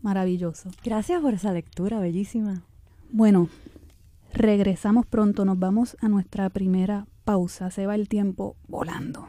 Maravilloso. 0.02 0.70
Gracias 0.82 1.22
por 1.22 1.32
esa 1.32 1.52
lectura, 1.52 2.00
bellísima. 2.00 2.64
Bueno, 3.12 3.50
regresamos 4.34 5.06
pronto, 5.06 5.44
nos 5.44 5.60
vamos 5.60 5.96
a 6.00 6.08
nuestra 6.08 6.50
primera 6.50 7.06
pausa, 7.22 7.70
se 7.70 7.86
va 7.86 7.94
el 7.94 8.08
tiempo 8.08 8.56
volando. 8.66 9.28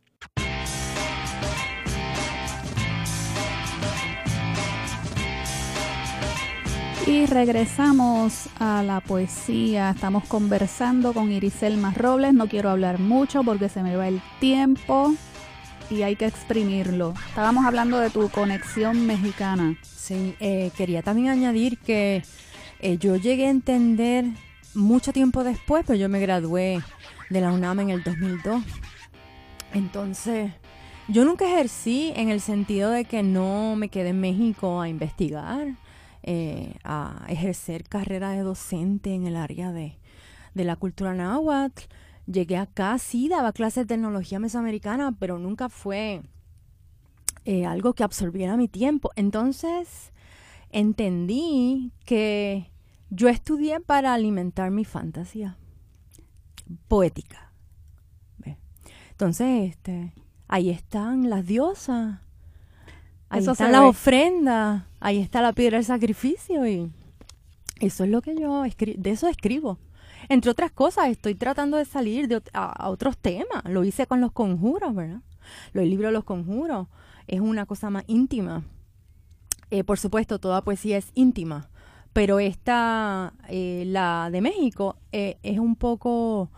Y 7.11 7.25
regresamos 7.25 8.47
a 8.57 8.83
la 8.83 9.01
poesía. 9.01 9.89
Estamos 9.89 10.23
conversando 10.29 11.11
con 11.13 11.29
Iriselma 11.29 11.93
Robles. 11.93 12.33
No 12.33 12.47
quiero 12.47 12.69
hablar 12.69 12.99
mucho 12.99 13.43
porque 13.43 13.67
se 13.67 13.83
me 13.83 13.97
va 13.97 14.07
el 14.07 14.21
tiempo 14.39 15.13
y 15.89 16.03
hay 16.03 16.15
que 16.15 16.25
exprimirlo. 16.25 17.13
Estábamos 17.27 17.65
hablando 17.65 17.99
de 17.99 18.11
tu 18.11 18.29
conexión 18.29 19.05
mexicana. 19.05 19.77
Sí, 19.83 20.35
eh, 20.39 20.71
quería 20.77 21.01
también 21.01 21.27
añadir 21.27 21.79
que 21.79 22.23
eh, 22.79 22.97
yo 22.97 23.17
llegué 23.17 23.47
a 23.47 23.49
entender 23.49 24.23
mucho 24.73 25.11
tiempo 25.11 25.43
después, 25.43 25.83
pero 25.85 25.99
yo 25.99 26.07
me 26.07 26.21
gradué 26.21 26.81
de 27.29 27.41
la 27.41 27.51
UNAM 27.51 27.81
en 27.81 27.89
el 27.89 28.03
2002. 28.03 28.63
Entonces, 29.73 30.53
yo 31.09 31.25
nunca 31.25 31.45
ejercí 31.45 32.13
en 32.15 32.29
el 32.29 32.39
sentido 32.39 32.89
de 32.89 33.03
que 33.03 33.21
no 33.21 33.75
me 33.75 33.89
quedé 33.89 34.09
en 34.11 34.21
México 34.21 34.79
a 34.79 34.87
investigar 34.87 35.75
eh, 36.23 36.75
a 36.83 37.25
ejercer 37.29 37.87
carrera 37.87 38.31
de 38.31 38.41
docente 38.41 39.13
en 39.13 39.25
el 39.25 39.35
área 39.35 39.71
de, 39.71 39.97
la 40.53 40.75
cultura 40.75 41.13
náhuatl. 41.13 41.83
Llegué 42.27 42.57
acá, 42.57 42.97
sí, 42.97 43.27
daba 43.29 43.51
clases 43.51 43.87
de 43.87 43.95
tecnología 43.95 44.39
mesoamericana, 44.39 45.15
pero 45.17 45.39
nunca 45.39 45.69
fue 45.69 46.21
eh, 47.45 47.65
algo 47.65 47.93
que 47.93 48.03
absorbiera 48.03 48.57
mi 48.57 48.67
tiempo. 48.67 49.11
Entonces 49.15 50.13
entendí 50.69 51.91
que 52.05 52.69
yo 53.09 53.27
estudié 53.27 53.79
para 53.79 54.13
alimentar 54.13 54.71
mi 54.71 54.85
fantasía 54.85 55.57
poética. 56.87 57.51
Entonces, 59.11 59.69
este, 59.69 60.13
ahí 60.47 60.71
están 60.71 61.29
las 61.29 61.45
diosas 61.45 62.21
Ahí 63.31 63.41
eso 63.41 63.53
está 63.53 63.69
la 63.69 63.85
ofrenda, 63.85 64.87
ahí 65.01 65.19
está 65.19 65.41
la 65.41 65.51
piedra 65.51 65.77
del 65.77 65.85
sacrificio 65.85 66.65
y 66.65 66.89
eso 67.81 68.05
es 68.05 68.09
lo 68.09 68.21
que 68.21 68.35
yo 68.39 68.63
de 68.63 69.09
eso 69.09 69.27
escribo. 69.27 69.77
Entre 70.29 70.51
otras 70.51 70.71
cosas, 70.71 71.09
estoy 71.09 71.35
tratando 71.35 71.77
de 71.77 71.85
salir 71.85 72.27
de, 72.27 72.41
a, 72.53 72.89
otros 72.89 73.17
temas. 73.17 73.63
Lo 73.65 73.83
hice 73.83 74.05
con 74.05 74.21
los 74.21 74.31
conjuros, 74.31 74.95
¿verdad? 74.95 75.21
Lo, 75.73 75.81
el 75.81 75.89
libro 75.89 76.07
de 76.07 76.13
los 76.13 76.23
conjuros 76.23 76.87
es 77.27 77.41
una 77.41 77.65
cosa 77.65 77.89
más 77.89 78.03
íntima. 78.07 78.63
Eh, 79.71 79.83
por 79.83 79.97
supuesto, 79.97 80.39
toda 80.39 80.63
poesía 80.63 80.97
es 80.97 81.11
íntima, 81.15 81.69
pero 82.13 82.39
esta, 82.39 83.33
eh, 83.49 83.83
la 83.87 84.29
de 84.31 84.41
México, 84.41 84.97
eh, 85.11 85.37
es 85.43 85.59
un 85.59 85.75
poco 85.75 86.51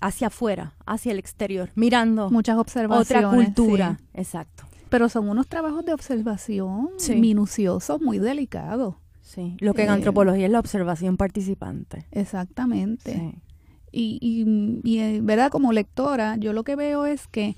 hacia 0.00 0.26
afuera, 0.26 0.74
hacia 0.86 1.12
el 1.12 1.20
exterior, 1.20 1.70
mirando 1.76 2.30
muchas 2.30 2.58
observaciones, 2.58 3.24
otra 3.24 3.30
cultura. 3.30 4.00
Exacto. 4.12 4.64
Pero 4.90 5.08
son 5.08 5.28
unos 5.28 5.46
trabajos 5.46 5.84
de 5.84 5.94
observación 5.94 6.90
minuciosos, 7.16 8.00
muy 8.00 8.18
delicados. 8.18 8.96
Sí, 9.22 9.56
lo 9.60 9.74
que 9.74 9.82
en 9.82 9.88
eh, 9.88 9.92
antropología 9.92 10.46
es 10.46 10.52
la 10.52 10.58
observación 10.58 11.16
participante. 11.16 12.06
Exactamente. 12.10 13.40
Y, 13.92 14.18
y, 14.20 14.80
y, 14.82 14.98
eh, 14.98 15.20
¿verdad? 15.22 15.50
Como 15.50 15.72
lectora, 15.72 16.36
yo 16.36 16.52
lo 16.52 16.64
que 16.64 16.74
veo 16.76 17.06
es 17.06 17.28
que 17.28 17.56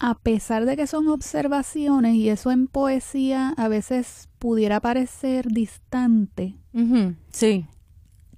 a 0.00 0.14
pesar 0.14 0.64
de 0.64 0.76
que 0.76 0.86
son 0.86 1.08
observaciones 1.08 2.14
y 2.14 2.28
eso 2.28 2.50
en 2.50 2.68
poesía 2.68 3.54
a 3.56 3.68
veces 3.68 4.28
pudiera 4.38 4.80
parecer 4.80 5.48
distante, 5.48 6.54
sí. 7.30 7.66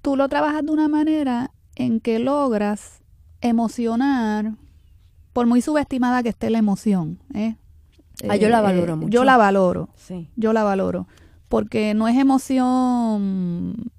tú 0.01 0.15
lo 0.15 0.27
trabajas 0.27 0.65
de 0.65 0.71
una 0.71 0.87
manera 0.87 1.51
en 1.75 1.99
que 1.99 2.19
logras 2.19 3.01
emocionar, 3.41 4.55
por 5.33 5.45
muy 5.45 5.61
subestimada 5.61 6.23
que 6.23 6.29
esté 6.29 6.49
la 6.49 6.59
emoción. 6.59 7.19
¿eh? 7.33 7.55
Ah, 8.29 8.35
yo 8.35 8.49
la 8.49 8.59
eh, 8.59 8.63
valoro 8.63 8.97
mucho. 8.97 9.09
Yo 9.09 9.23
la 9.23 9.37
valoro. 9.37 9.89
Sí. 9.95 10.29
Yo 10.35 10.53
la 10.53 10.63
valoro. 10.63 11.07
Porque 11.49 11.93
no 11.93 12.07
es 12.07 12.17
emoción 12.17 13.91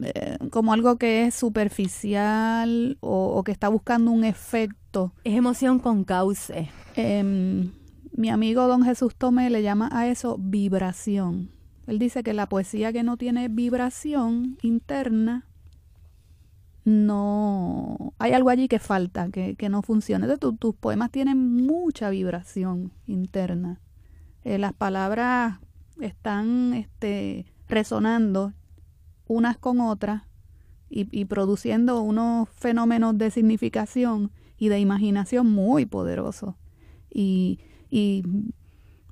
eh, 0.00 0.38
como 0.50 0.72
algo 0.72 0.96
que 0.96 1.24
es 1.24 1.34
superficial 1.34 2.98
o, 3.00 3.42
que 3.44 3.52
está 3.52 3.68
buscando 3.68 4.10
un 4.10 4.24
efecto. 4.24 5.12
Es 5.24 5.34
emoción 5.34 5.78
con 5.78 6.04
cauce. 6.04 6.68
Em, 6.94 7.70
mi 8.12 8.30
amigo 8.30 8.66
don 8.66 8.82
Jesús 8.82 9.14
Tomé 9.16 9.50
le 9.50 9.62
llama 9.62 9.88
a 9.92 10.06
eso 10.08 10.36
vibración. 10.38 11.50
Él 11.86 11.98
dice 11.98 12.22
que 12.22 12.34
la 12.34 12.48
poesía 12.48 12.92
que 12.92 13.02
no 13.02 13.16
tiene 13.16 13.48
vibración 13.48 14.58
interna, 14.62 15.46
no 16.86 18.14
hay 18.20 18.32
algo 18.32 18.48
allí 18.48 18.68
que 18.68 18.78
falta, 18.78 19.28
que, 19.30 19.68
no 19.68 19.82
funciona. 19.82 20.24
Entonces, 20.24 20.56
tus 20.60 20.74
poemas 20.76 21.10
tienen 21.10 21.66
mucha 21.66 22.10
vibración 22.10 22.92
interna. 23.08 23.80
Eh, 24.44 24.56
las 24.58 24.72
palabras 24.72 25.58
están 26.00 26.74
este, 26.74 27.44
resonando 27.68 28.52
unas 29.26 29.58
con 29.58 29.80
otras 29.80 30.22
y, 30.88 31.24
produciendo 31.24 32.00
unos 32.02 32.48
fenómenos 32.50 33.18
de 33.18 33.32
significación 33.32 34.30
y 34.56 34.68
de 34.68 34.78
imaginación 34.78 35.50
muy 35.50 35.86
poderosos. 35.86 36.54
Y, 37.10 37.58
y 37.90 38.22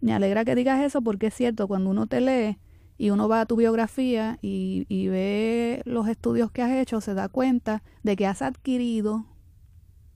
me 0.01 0.15
alegra 0.15 0.45
que 0.45 0.55
digas 0.55 0.81
eso 0.81 1.03
porque 1.03 1.27
es 1.27 1.35
cierto, 1.35 1.67
cuando 1.67 1.91
uno 1.91 2.07
te 2.07 2.21
lee 2.21 2.57
y 3.05 3.11
uno 3.11 3.29
va 3.29 3.43
a 3.43 3.47
tu 3.47 3.57
biografía 3.57 4.39
y, 4.41 4.87
y 4.89 5.09
ve 5.09 5.83
los 5.85 6.09
estudios 6.09 6.51
que 6.51 6.63
has 6.63 6.71
hecho, 6.71 7.03
se 7.03 7.13
da 7.13 7.29
cuenta 7.29 7.83
de 8.03 8.17
que 8.17 8.27
has 8.27 8.41
adquirido 8.41 9.27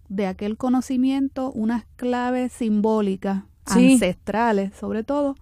de 0.09 0.27
aquel 0.27 0.57
conocimiento 0.57 1.53
unas 1.53 1.85
claves 1.97 2.51
simbólicas, 2.51 3.43
ancestrales 3.67 4.75
sobre 4.75 5.05
todo, 5.05 5.35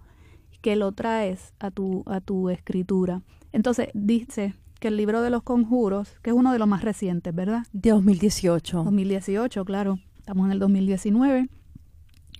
que 0.61 0.75
lo 0.75 0.91
traes 0.91 1.53
a 1.59 1.71
tu, 1.71 2.03
a 2.05 2.19
tu 2.19 2.49
escritura. 2.49 3.21
Entonces, 3.53 3.91
dice 3.93 4.53
que 4.81 4.89
el 4.89 4.97
libro 4.97 5.21
de 5.21 5.29
los 5.29 5.41
conjuros, 5.41 6.17
que 6.21 6.31
es 6.31 6.35
uno 6.35 6.51
de 6.51 6.59
los 6.59 6.67
más 6.67 6.83
recientes, 6.83 7.33
¿verdad? 7.33 7.65
De 7.71 7.91
2018. 7.91 8.83
2018, 8.83 9.63
claro. 9.63 9.99
Estamos 10.17 10.47
en 10.47 10.51
el 10.51 10.59
2019. 10.59 11.47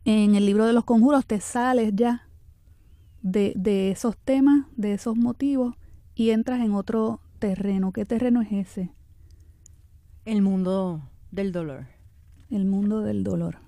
En 0.03 0.35
el 0.35 0.45
libro 0.45 0.65
de 0.65 0.73
los 0.73 0.83
conjuros 0.83 1.25
te 1.25 1.39
sales 1.39 1.93
ya 1.95 2.26
de, 3.21 3.53
de 3.55 3.91
esos 3.91 4.17
temas, 4.17 4.65
de 4.75 4.93
esos 4.93 5.15
motivos, 5.15 5.75
y 6.15 6.31
entras 6.31 6.61
en 6.61 6.73
otro 6.73 7.19
terreno. 7.39 7.91
¿Qué 7.91 8.05
terreno 8.05 8.41
es 8.41 8.51
ese? 8.51 8.91
El 10.25 10.41
mundo 10.41 11.01
del 11.31 11.51
dolor. 11.51 11.85
El 12.49 12.65
mundo 12.65 13.01
del 13.01 13.23
dolor. 13.23 13.59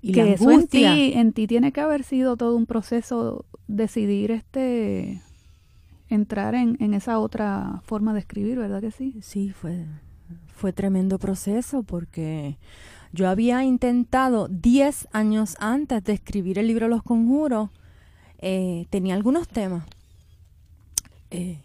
Y 0.00 0.12
que 0.12 0.34
eso 0.34 0.50
en 0.50 0.68
ti, 0.68 0.84
en 0.84 1.32
ti 1.32 1.46
tiene 1.46 1.72
que 1.72 1.80
haber 1.80 2.04
sido 2.04 2.36
todo 2.36 2.56
un 2.56 2.66
proceso 2.66 3.44
decidir 3.66 4.30
este 4.30 5.22
entrar 6.08 6.54
en, 6.54 6.76
en 6.80 6.94
esa 6.94 7.18
otra 7.18 7.82
forma 7.84 8.14
de 8.14 8.20
escribir, 8.20 8.58
¿verdad 8.58 8.80
que 8.80 8.90
sí? 8.90 9.16
Sí, 9.20 9.50
fue, 9.50 9.86
fue 10.46 10.72
tremendo 10.72 11.18
proceso 11.18 11.82
porque 11.82 12.58
yo 13.12 13.28
había 13.28 13.64
intentado 13.64 14.48
10 14.48 15.08
años 15.12 15.56
antes 15.58 16.02
de 16.04 16.12
escribir 16.12 16.58
el 16.58 16.66
libro 16.66 16.88
Los 16.88 17.02
Conjuros, 17.02 17.70
eh, 18.38 18.86
tenía 18.90 19.14
algunos 19.14 19.48
temas, 19.48 19.84
eh, 21.30 21.60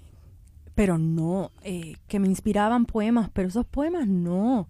pero 0.76 0.98
no, 0.98 1.52
eh, 1.62 1.96
que 2.08 2.20
me 2.20 2.28
inspiraban 2.28 2.86
poemas, 2.86 3.30
pero 3.32 3.48
esos 3.48 3.66
poemas 3.66 4.08
no, 4.08 4.68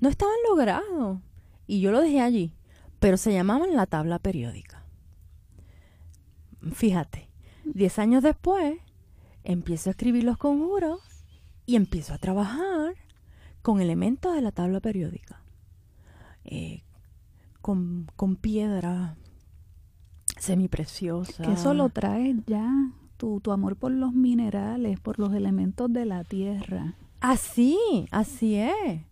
no 0.00 0.08
estaban 0.08 0.36
logrados. 0.48 1.20
Y 1.66 1.80
yo 1.80 1.92
lo 1.92 2.00
dejé 2.00 2.20
allí, 2.20 2.54
pero 2.98 3.16
se 3.18 3.32
llamaban 3.32 3.76
la 3.76 3.86
tabla 3.86 4.18
periódica. 4.18 4.82
Fíjate, 6.72 7.28
Diez 7.74 7.98
años 7.98 8.22
después, 8.22 8.78
empiezo 9.44 9.90
a 9.90 9.92
escribir 9.92 10.24
los 10.24 10.38
conjuros 10.38 11.00
y 11.66 11.76
empiezo 11.76 12.14
a 12.14 12.18
trabajar 12.18 12.94
con 13.60 13.82
elementos 13.82 14.34
de 14.34 14.40
la 14.40 14.52
tabla 14.52 14.80
periódica. 14.80 15.42
Con, 17.60 18.06
con 18.16 18.36
piedra 18.36 19.16
semipreciosa. 20.38 21.42
Que 21.42 21.52
eso 21.52 21.74
lo 21.74 21.88
traes 21.88 22.36
ya, 22.46 22.70
tu, 23.16 23.40
tu 23.40 23.52
amor 23.52 23.76
por 23.76 23.92
los 23.92 24.12
minerales, 24.12 24.98
por 25.00 25.18
los 25.18 25.34
elementos 25.34 25.92
de 25.92 26.04
la 26.06 26.24
tierra. 26.24 26.94
Así, 27.20 27.78
así 28.10 28.56
es. 28.56 29.02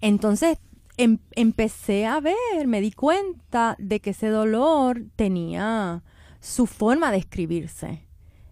Entonces 0.00 0.58
em, 0.96 1.18
empecé 1.32 2.06
a 2.06 2.20
ver, 2.20 2.66
me 2.66 2.80
di 2.80 2.92
cuenta 2.92 3.76
de 3.78 4.00
que 4.00 4.10
ese 4.10 4.28
dolor 4.28 5.04
tenía 5.16 6.02
su 6.40 6.66
forma 6.66 7.10
de 7.10 7.18
escribirse 7.18 8.06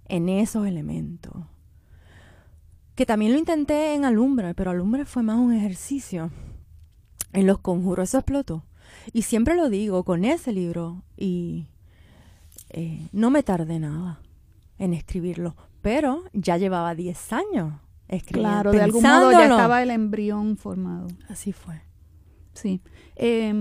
en 0.07 0.29
esos 0.29 0.67
elementos. 0.67 1.35
Que 2.95 3.07
también 3.07 3.33
lo 3.33 3.39
intenté 3.39 3.95
en 3.95 4.05
Alumbre, 4.05 4.55
pero 4.55 4.71
Alumbre 4.71 5.05
fue 5.05 5.23
más 5.23 5.39
un 5.39 5.53
ejercicio. 5.53 6.31
En 7.33 7.47
los 7.47 7.59
conjuros 7.59 8.11
eso 8.11 8.19
explotó. 8.19 8.65
Y 9.13 9.23
siempre 9.23 9.55
lo 9.55 9.69
digo 9.69 10.05
con 10.05 10.25
ese 10.25 10.53
libro 10.53 11.03
y 11.17 11.67
eh, 12.73 13.09
no 13.13 13.31
me 13.31 13.43
tardé 13.43 13.79
nada 13.79 14.21
en 14.79 14.95
escribirlo, 14.95 15.57
pero 15.83 16.25
ya 16.33 16.57
llevaba 16.57 16.95
10 16.95 17.33
años 17.33 17.75
escribiendo. 18.09 18.51
Claro, 18.51 18.73
de 18.73 18.83
algún 18.83 19.03
modo 19.03 19.33
ya 19.33 19.45
estaba 19.45 19.83
el 19.83 19.91
embrión 19.91 20.57
formado. 20.57 21.09
Así 21.29 21.53
fue. 21.53 21.83
Sí. 22.55 22.81
Eh, 23.17 23.53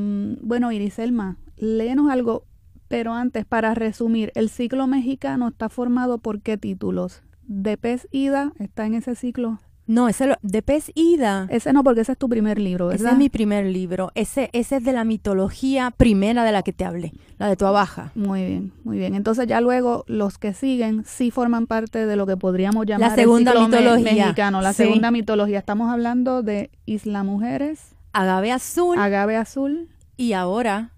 bueno, 0.42 0.72
Iriselma, 0.72 1.38
léenos 1.58 2.10
algo 2.10 2.46
pero 2.90 3.14
antes, 3.14 3.46
para 3.46 3.76
resumir, 3.76 4.32
el 4.34 4.50
ciclo 4.50 4.88
mexicano 4.88 5.50
está 5.50 5.70
formado 5.70 6.18
por 6.18 6.42
qué 6.42 6.58
títulos? 6.58 7.22
De 7.44 7.78
Pez 7.78 8.08
Ida 8.12 8.52
está 8.58 8.88
en 8.88 8.96
ese 8.96 9.14
ciclo. 9.14 9.60
No, 9.90 10.08
ese 10.08 10.38
de 10.44 10.62
Pez 10.62 10.92
Ida. 10.94 11.48
Ese 11.50 11.74
no, 11.74 11.84
porque 11.84 12.02
ese 12.02 12.12
es 12.12 12.18
tu 12.20 12.30
primer 12.30 12.60
libro, 12.60 12.90
¿verdad? 12.90 13.08
Ese 13.08 13.12
es 13.14 13.18
mi 13.18 13.28
primer 13.28 13.66
libro. 13.66 14.12
Ese, 14.14 14.52
ese 14.54 14.76
es 14.76 14.84
de 14.84 14.94
la 14.94 15.04
mitología 15.04 15.90
primera 15.90 16.44
de 16.44 16.52
la 16.52 16.62
que 16.62 16.72
te 16.74 16.86
hablé, 16.86 17.12
la 17.40 17.48
de 17.48 17.56
tu 17.56 17.66
abaja. 17.66 18.12
Muy 18.14 18.46
bien, 18.46 18.72
muy 18.84 19.00
bien. 19.00 19.16
Entonces 19.16 19.48
ya 19.48 19.62
luego 19.62 20.04
los 20.06 20.38
que 20.38 20.54
siguen 20.54 21.06
sí 21.08 21.32
forman 21.32 21.66
parte 21.66 22.06
de 22.06 22.16
lo 22.16 22.28
que 22.28 22.38
podríamos 22.38 22.86
llamar 22.86 23.10
la 23.10 23.16
segunda 23.16 23.52
el 23.54 23.62
mitología. 23.62 24.26
mexicano, 24.26 24.62
la 24.62 24.74
segunda 24.74 25.10
mitología. 25.10 25.58
Estamos 25.58 25.92
hablando 25.92 26.44
de 26.44 26.70
Isla 26.86 27.24
Mujeres, 27.24 27.96
Agave 28.14 28.52
Azul, 28.52 29.00
Agave 29.00 29.38
Azul 29.38 29.90
y 30.18 30.34
ahora 30.34 30.92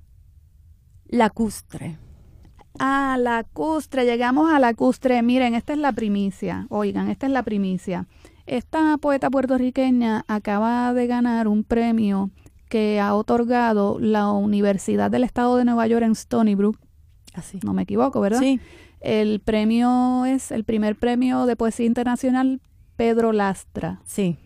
Lacustre. 1.07 1.97
Ah, 2.79 3.17
lacustre, 3.19 4.05
llegamos 4.05 4.51
a 4.51 4.59
lacustre. 4.59 5.21
Miren, 5.21 5.55
esta 5.55 5.73
es 5.73 5.79
la 5.79 5.91
primicia. 5.91 6.67
Oigan, 6.69 7.09
esta 7.09 7.25
es 7.25 7.31
la 7.31 7.43
primicia. 7.43 8.07
Esta 8.45 8.97
poeta 8.97 9.29
puertorriqueña 9.29 10.25
acaba 10.27 10.93
de 10.93 11.07
ganar 11.07 11.47
un 11.47 11.63
premio 11.63 12.29
que 12.69 12.99
ha 12.99 13.13
otorgado 13.13 13.99
la 13.99 14.31
Universidad 14.31 15.11
del 15.11 15.23
Estado 15.23 15.57
de 15.57 15.65
Nueva 15.65 15.87
York 15.87 16.03
en 16.03 16.11
Stony 16.11 16.55
Brook. 16.55 16.79
Así. 17.33 17.59
No 17.63 17.73
me 17.73 17.83
equivoco, 17.83 18.21
¿verdad? 18.21 18.39
Sí. 18.39 18.59
El 18.99 19.39
premio 19.39 20.25
es 20.25 20.51
el 20.51 20.63
primer 20.63 20.95
premio 20.95 21.45
de 21.45 21.55
poesía 21.55 21.85
internacional 21.85 22.61
Pedro 22.95 23.31
Lastra. 23.31 24.01
Sí. 24.05 24.37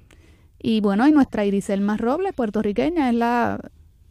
Y 0.60 0.82
bueno, 0.82 1.08
y 1.08 1.12
nuestra 1.12 1.46
Iriselma 1.46 1.98
Robles, 1.98 2.34
puertorriqueña, 2.34 3.10
es 3.10 3.16
la 3.16 3.60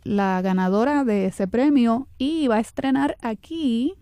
la 0.05 0.43
ganadora 0.43 1.05
de 1.05 1.27
ese 1.27 1.49
premio 1.49 2.09
y 2.19 2.47
va 2.47 2.57
a 2.57 2.61
estrenar 2.61 3.17
aquí 3.23 3.95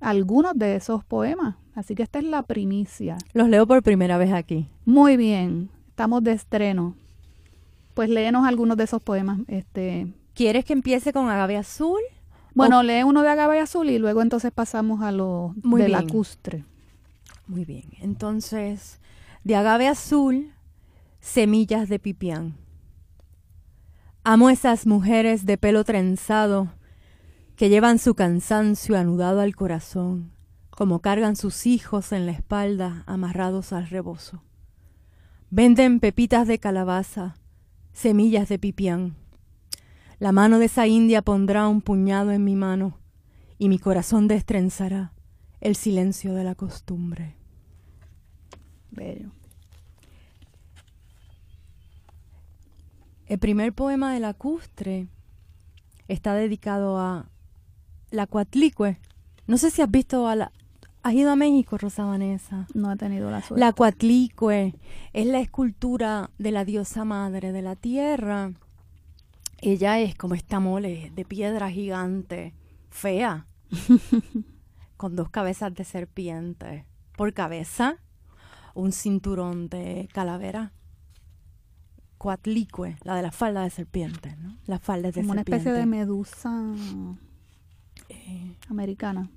algunos 0.00 0.52
de 0.56 0.76
esos 0.76 1.04
poemas. 1.04 1.56
Así 1.78 1.94
que 1.94 2.02
esta 2.02 2.18
es 2.18 2.24
la 2.24 2.42
primicia. 2.42 3.18
Los 3.34 3.48
leo 3.48 3.64
por 3.64 3.84
primera 3.84 4.18
vez 4.18 4.32
aquí. 4.32 4.68
Muy 4.84 5.16
bien, 5.16 5.70
estamos 5.90 6.24
de 6.24 6.32
estreno. 6.32 6.96
Pues 7.94 8.10
léenos 8.10 8.44
algunos 8.48 8.76
de 8.76 8.82
esos 8.82 9.00
poemas. 9.00 9.38
Este, 9.46 10.12
¿Quieres 10.34 10.64
que 10.64 10.72
empiece 10.72 11.12
con 11.12 11.28
Agave 11.28 11.56
Azul? 11.56 12.00
Bueno, 12.52 12.82
lee 12.82 13.04
uno 13.04 13.22
de 13.22 13.28
Agave 13.28 13.60
Azul 13.60 13.90
y 13.90 14.00
luego 14.00 14.22
entonces 14.22 14.50
pasamos 14.50 15.02
a 15.02 15.12
lo 15.12 15.54
de 15.54 15.88
lacustre. 15.88 16.64
Muy 17.46 17.64
bien, 17.64 17.84
entonces, 18.00 18.98
de 19.44 19.54
Agave 19.54 19.86
Azul, 19.86 20.50
Semillas 21.20 21.88
de 21.88 22.00
Pipián. 22.00 22.56
Amo 24.24 24.50
esas 24.50 24.84
mujeres 24.84 25.46
de 25.46 25.58
pelo 25.58 25.84
trenzado 25.84 26.72
que 27.54 27.68
llevan 27.68 28.00
su 28.00 28.16
cansancio 28.16 28.98
anudado 28.98 29.40
al 29.40 29.54
corazón, 29.54 30.32
como 30.78 31.00
cargan 31.00 31.34
sus 31.34 31.66
hijos 31.66 32.12
en 32.12 32.24
la 32.24 32.30
espalda 32.30 33.02
amarrados 33.08 33.72
al 33.72 33.88
rebozo. 33.88 34.44
Venden 35.50 35.98
pepitas 35.98 36.46
de 36.46 36.60
calabaza, 36.60 37.34
semillas 37.92 38.48
de 38.48 38.60
pipián. 38.60 39.16
La 40.20 40.30
mano 40.30 40.60
de 40.60 40.66
esa 40.66 40.86
india 40.86 41.20
pondrá 41.20 41.66
un 41.66 41.80
puñado 41.80 42.30
en 42.30 42.44
mi 42.44 42.54
mano 42.54 42.96
y 43.58 43.68
mi 43.68 43.80
corazón 43.80 44.28
destrenzará 44.28 45.14
el 45.60 45.74
silencio 45.74 46.32
de 46.34 46.44
la 46.44 46.54
costumbre. 46.54 47.34
Bello. 48.92 49.32
El 53.26 53.40
primer 53.40 53.72
poema 53.72 54.14
de 54.14 54.20
lacustre 54.20 55.08
está 56.06 56.34
dedicado 56.34 57.00
a 57.00 57.28
la 58.12 58.28
cuatlicue. 58.28 59.00
No 59.48 59.58
sé 59.58 59.72
si 59.72 59.82
has 59.82 59.90
visto 59.90 60.28
a 60.28 60.36
la... 60.36 60.52
¿Has 61.08 61.14
ido 61.14 61.30
a 61.30 61.36
México, 61.36 61.78
Rosa 61.78 62.04
Vanessa? 62.04 62.66
No 62.74 62.90
ha 62.90 62.96
tenido 62.96 63.30
la 63.30 63.40
suerte. 63.40 63.58
La 63.64 63.72
cuatlicue 63.72 64.74
es 65.14 65.26
la 65.26 65.40
escultura 65.40 66.28
de 66.36 66.50
la 66.50 66.66
diosa 66.66 67.06
madre 67.06 67.50
de 67.50 67.62
la 67.62 67.76
tierra. 67.76 68.52
Ella 69.56 70.00
es 70.00 70.14
como 70.14 70.34
esta 70.34 70.60
mole 70.60 71.10
de 71.14 71.24
piedra 71.24 71.70
gigante, 71.70 72.52
fea, 72.90 73.46
con 74.98 75.16
dos 75.16 75.30
cabezas 75.30 75.72
de 75.72 75.84
serpiente. 75.84 76.84
Por 77.16 77.32
cabeza, 77.32 77.96
un 78.74 78.92
cinturón 78.92 79.70
de 79.70 80.10
calavera. 80.12 80.72
Cuatlicue, 82.18 82.98
la 83.02 83.16
de 83.16 83.22
la 83.22 83.32
falda 83.32 83.62
de 83.62 83.70
serpiente, 83.70 84.36
¿no? 84.36 84.58
La 84.66 84.78
falda 84.78 85.10
de 85.10 85.22
Como 85.22 85.32
una 85.32 85.40
especie 85.40 85.72
de 85.72 85.86
medusa 85.86 86.52
Eh, 88.10 88.56
americana. 88.68 89.30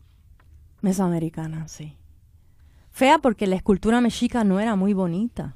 Mesoamericana, 0.81 1.67
sí. 1.67 1.95
Fea 2.91 3.19
porque 3.19 3.47
la 3.47 3.55
escultura 3.55 4.01
mexica 4.01 4.43
no 4.43 4.59
era 4.59 4.75
muy 4.75 4.93
bonita. 4.93 5.55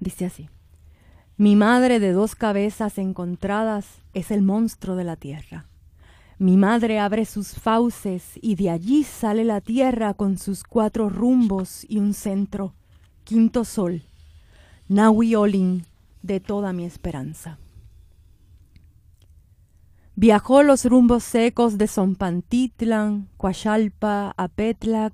Dice 0.00 0.26
así. 0.26 0.48
Mi 1.38 1.56
madre 1.56 2.00
de 2.00 2.12
dos 2.12 2.34
cabezas 2.34 2.98
encontradas 2.98 3.86
es 4.14 4.30
el 4.30 4.42
monstruo 4.42 4.96
de 4.96 5.04
la 5.04 5.16
tierra. 5.16 5.66
Mi 6.38 6.56
madre 6.56 6.98
abre 6.98 7.24
sus 7.24 7.54
fauces 7.54 8.38
y 8.42 8.56
de 8.56 8.70
allí 8.70 9.04
sale 9.04 9.44
la 9.44 9.60
tierra 9.60 10.12
con 10.14 10.36
sus 10.36 10.64
cuatro 10.64 11.08
rumbos 11.08 11.86
y 11.88 11.98
un 11.98 12.12
centro, 12.12 12.74
quinto 13.24 13.64
sol, 13.64 14.02
Nahui 14.88 15.34
Olin 15.34 15.86
de 16.22 16.40
toda 16.40 16.72
mi 16.72 16.84
esperanza. 16.84 17.58
Viajó 20.18 20.62
los 20.62 20.86
rumbos 20.86 21.24
secos 21.24 21.76
de 21.76 21.86
Zompantitlan, 21.86 23.28
Coachalpa, 23.36 24.32
Apetlac, 24.38 25.12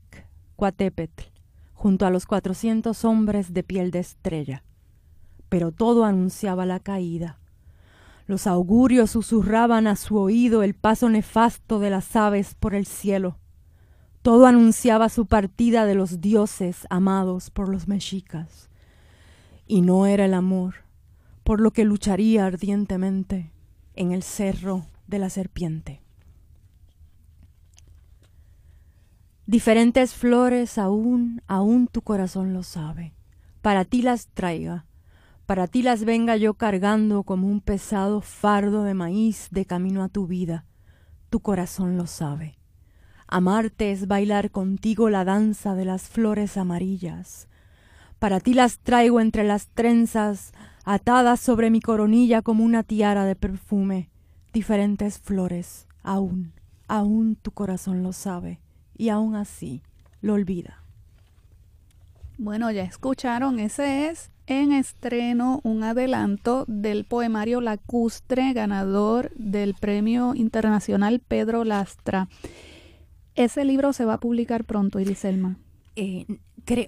Coatepetl, 0.55 1.25
junto 1.75 2.07
a 2.07 2.11
los 2.11 2.25
cuatrocientos 2.25 3.05
hombres 3.05 3.53
de 3.53 3.65
piel 3.65 3.91
de 3.91 3.99
estrella. 3.99 4.63
Pero 5.49 5.73
todo 5.73 6.05
anunciaba 6.05 6.67
la 6.67 6.79
caída. 6.79 7.41
Los 8.29 8.47
augurios 8.47 9.11
susurraban 9.11 9.89
a 9.89 9.97
su 9.97 10.19
oído 10.19 10.63
el 10.63 10.75
paso 10.75 11.09
nefasto 11.09 11.81
de 11.81 11.91
las 11.91 12.15
aves 12.15 12.55
por 12.55 12.73
el 12.73 12.87
cielo. 12.87 13.39
Todo 14.23 14.47
anunciaba 14.47 15.09
su 15.09 15.27
partida 15.27 15.85
de 15.85 15.97
los 15.97 16.21
dioses 16.21 16.87
amados 16.91 17.51
por 17.51 17.69
los 17.69 17.89
mexicas. 17.89 18.71
Y 19.67 19.81
no 19.81 20.07
era 20.07 20.27
el 20.27 20.35
amor, 20.35 20.75
por 21.43 21.61
lo 21.61 21.73
que 21.73 21.85
lucharía 21.85 22.47
ardientemente 22.47 23.51
en 23.95 24.13
el 24.13 24.23
cerro 24.23 24.87
de 25.13 25.19
la 25.19 25.29
serpiente. 25.29 26.01
Diferentes 29.47 30.15
flores 30.15 30.79
aún, 30.79 31.43
aún 31.47 31.87
tu 31.87 32.01
corazón 32.01 32.55
lo 32.55 32.63
sabe. 32.63 33.13
Para 33.61 33.85
ti 33.85 34.01
las 34.01 34.29
traiga, 34.29 34.87
para 35.45 35.67
ti 35.67 35.83
las 35.83 36.05
venga 36.05 36.37
yo 36.39 36.55
cargando 36.55 37.25
como 37.25 37.47
un 37.47 37.61
pesado 37.61 38.23
fardo 38.23 38.85
de 38.85 38.95
maíz 38.95 39.49
de 39.51 39.67
camino 39.67 40.03
a 40.03 40.09
tu 40.09 40.27
vida. 40.27 40.65
Tu 41.29 41.41
corazón 41.41 41.99
lo 41.99 42.07
sabe. 42.07 42.59
Amarte 43.29 43.93
es 43.93 44.07
bailar 44.07 44.51
contigo 44.51 45.11
la 45.11 45.27
danza 45.27 45.75
de 45.75 45.85
las 45.85 46.09
flores 46.09 46.57
amarillas. 46.57 47.49
Para 48.19 48.41
ti 48.41 48.55
las 48.55 48.79
traigo 48.79 49.21
entre 49.21 49.45
las 49.45 49.69
trenzas, 49.69 50.53
atadas 50.85 51.41
sobre 51.41 51.71
mi 51.71 51.83
coronilla 51.83 52.41
como 52.41 52.65
una 52.65 52.83
tiara 52.83 53.27
de 53.27 53.37
perfume 53.37 54.12
diferentes 54.53 55.19
flores, 55.19 55.87
aún, 56.03 56.53
aún 56.89 57.37
tu 57.37 57.51
corazón 57.51 58.03
lo 58.03 58.13
sabe, 58.13 58.61
y 58.97 59.09
aún 59.09 59.35
así 59.35 59.83
lo 60.21 60.35
olvida. 60.35 60.83
Bueno, 62.39 62.71
ya 62.71 62.83
escucharon, 62.83 63.59
ese 63.59 64.09
es 64.09 64.31
en 64.47 64.73
estreno 64.73 65.61
un 65.63 65.85
adelanto 65.85 66.65
del 66.67 67.05
poemario 67.05 67.61
Lacustre, 67.61 68.53
ganador 68.53 69.31
del 69.37 69.75
Premio 69.75 70.35
Internacional 70.35 71.21
Pedro 71.21 71.65
Lastra. 71.65 72.29
Ese 73.35 73.65
libro 73.65 73.93
se 73.93 74.05
va 74.05 74.15
a 74.15 74.21
publicar 74.21 74.65
pronto, 74.65 74.99
Iriselma. 74.99 75.57
Eh, 75.97 76.27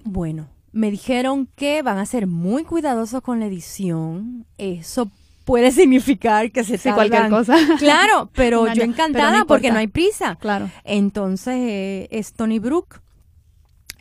bueno, 0.03 0.47
me 0.71 0.91
dijeron 0.91 1.47
que 1.55 1.81
van 1.81 1.97
a 1.97 2.05
ser 2.05 2.27
muy 2.27 2.63
cuidadosos 2.63 3.21
con 3.21 3.39
la 3.39 3.47
edición. 3.47 4.45
Eso 4.57 5.09
puede 5.45 5.71
significar 5.71 6.51
que 6.51 6.63
se 6.63 6.77
Sí, 6.77 6.91
cualquier 6.91 7.29
cosa. 7.29 7.55
Claro, 7.79 8.29
pero 8.33 8.71
yo 8.73 8.83
encantada 8.83 9.29
pero 9.29 9.39
no 9.39 9.47
porque 9.47 9.71
no 9.71 9.77
hay 9.77 9.87
prisa. 9.87 10.35
Claro. 10.35 10.69
Entonces, 10.83 11.55
eh, 11.57 12.07
Stony 12.11 12.59
Brook 12.59 13.01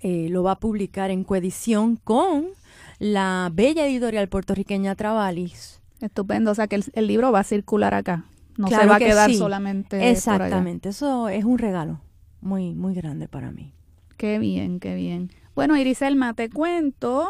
eh, 0.03 0.29
lo 0.31 0.43
va 0.43 0.53
a 0.53 0.59
publicar 0.59 1.11
en 1.11 1.23
coedición 1.23 1.97
con 1.97 2.49
la 2.99 3.51
bella 3.53 3.87
editorial 3.87 4.29
puertorriqueña 4.29 4.95
Travalis. 4.95 5.81
Estupendo. 6.01 6.51
O 6.51 6.55
sea 6.55 6.67
que 6.67 6.77
el, 6.77 6.85
el 6.95 7.07
libro 7.07 7.31
va 7.31 7.41
a 7.41 7.45
circular 7.45 7.95
acá. 7.95 8.25
No 8.57 8.69
se 8.69 8.75
Claro 8.75 8.91
va 8.91 8.97
a 8.97 8.99
que 8.99 9.07
quedar 9.07 9.31
sí. 9.31 9.37
solamente 9.37 9.97
por 9.97 10.01
allá. 10.01 10.11
Exactamente, 10.11 10.89
eso 10.91 11.29
es 11.29 11.45
un 11.45 11.59
regalo 11.59 12.01
muy, 12.41 12.75
muy 12.75 12.95
grande 12.95 13.27
para 13.27 13.51
mí. 13.51 13.73
Qué 14.17 14.39
bien, 14.39 14.79
qué 14.79 14.95
bien. 14.95 15.31
Bueno, 15.57 15.77
Iriselma, 15.77 16.35
te 16.35 16.51
cuento 16.51 17.29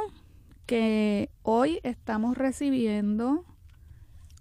que 0.67 1.31
hoy 1.43 1.81
estamos 1.83 2.37
recibiendo 2.37 3.45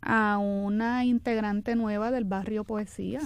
a 0.06 0.38
una 0.38 1.06
integrante 1.06 1.76
nueva 1.76 2.12
del 2.12 2.26
barrio 2.26 2.64
Poesía. 2.64 3.22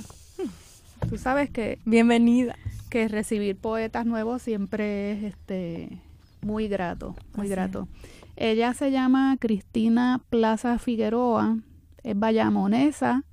Tú 1.09 1.17
sabes 1.17 1.49
que, 1.49 1.79
Bienvenida. 1.85 2.55
que 2.89 3.07
recibir 3.07 3.55
poetas 3.55 4.05
nuevos 4.05 4.41
siempre 4.41 5.11
es 5.11 5.23
este 5.23 6.01
muy 6.41 6.67
grato, 6.67 7.15
muy 7.35 7.47
Así 7.47 7.55
grato. 7.55 7.87
Ella 8.35 8.73
se 8.73 8.91
llama 8.91 9.37
Cristina 9.39 10.21
Plaza 10.29 10.77
Figueroa, 10.77 11.57
es 12.03 12.17
bayamonesa, 12.17 13.23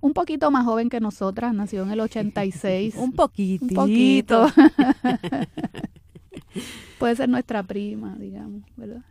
un 0.00 0.12
poquito 0.12 0.50
más 0.50 0.64
joven 0.64 0.88
que 0.88 1.00
nosotras, 1.00 1.54
nació 1.54 1.84
en 1.84 1.92
el 1.92 2.00
86. 2.00 2.94
Un 2.96 3.12
poquitito. 3.12 3.66
Un 3.66 3.74
poquito. 3.74 4.46
Puede 6.98 7.16
ser 7.16 7.28
nuestra 7.28 7.62
prima, 7.62 8.16
digamos, 8.18 8.62
¿verdad? 8.76 9.02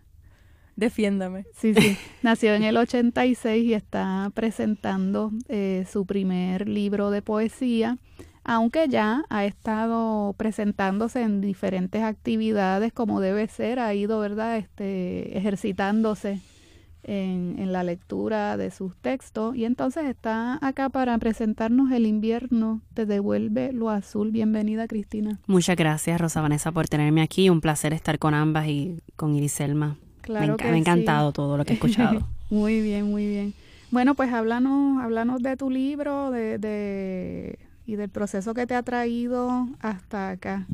Defiéndame. 0.76 1.46
Sí, 1.54 1.74
sí. 1.74 1.98
Nació 2.22 2.54
en 2.54 2.64
el 2.64 2.78
86 2.78 3.66
y 3.66 3.74
está 3.74 4.32
presentando 4.34 5.32
eh, 5.48 5.86
su 5.92 6.06
primer 6.06 6.68
libro 6.68 7.12
de 7.12 7.22
poesía, 7.22 7.98
aunque 8.44 8.88
ya 8.88 9.24
ha 9.30 9.46
estado 9.46 10.34
presentándose 10.38 11.22
en 11.22 11.42
diferentes 11.42 12.02
actividades 12.02 12.94
como 12.94 13.20
debe 13.20 13.48
ser, 13.48 13.80
ha 13.80 13.94
ido, 13.94 14.20
¿verdad?, 14.20 14.58
este, 14.58 15.38
ejercitándose 15.38 16.42
en, 17.04 17.56
en 17.58 17.72
la 17.72 17.84
lectura 17.84 18.58
de 18.58 18.72
sus 18.72 18.96
textos 18.98 19.56
y 19.56 19.66
entonces 19.66 20.06
está 20.06 20.60
acá 20.66 20.90
para 20.90 21.18
presentarnos 21.18 21.92
El 21.92 22.06
invierno 22.06 22.82
te 22.94 23.06
devuelve 23.06 23.74
lo 23.74 23.90
azul. 23.90 24.32
Bienvenida, 24.32 24.88
Cristina. 24.88 25.40
Muchas 25.48 25.76
gracias, 25.76 26.20
Rosa 26.20 26.42
Vanessa, 26.42 26.72
por 26.72 26.88
tenerme 26.88 27.22
aquí. 27.22 27.50
Un 27.50 27.62
placer 27.62 27.94
estar 27.94 28.20
con 28.20 28.34
ambas 28.34 28.68
y 28.68 29.00
con 29.16 29.36
Iriselma. 29.36 29.98
Claro 30.32 30.48
me, 30.48 30.54
enca- 30.54 30.58
que 30.58 30.64
me 30.66 30.70
ha 30.72 30.74
sí. 30.76 30.80
encantado 30.80 31.32
todo 31.32 31.58
lo 31.58 31.66
que 31.66 31.74
he 31.74 31.76
escuchado. 31.76 32.28
Muy 32.50 32.82
bien, 32.82 33.10
muy 33.10 33.26
bien. 33.28 33.54
Bueno, 33.92 34.14
pues 34.16 34.32
háblanos, 34.34 35.02
háblanos 35.02 35.42
de 35.42 35.56
tu 35.56 35.70
libro 35.70 36.32
de, 36.32 36.58
de, 36.58 37.60
y 37.86 37.96
del 37.96 38.10
proceso 38.10 38.54
que 38.54 38.68
te 38.68 38.76
ha 38.76 38.84
traído 38.84 39.68
hasta 39.82 40.32
acá. 40.32 40.66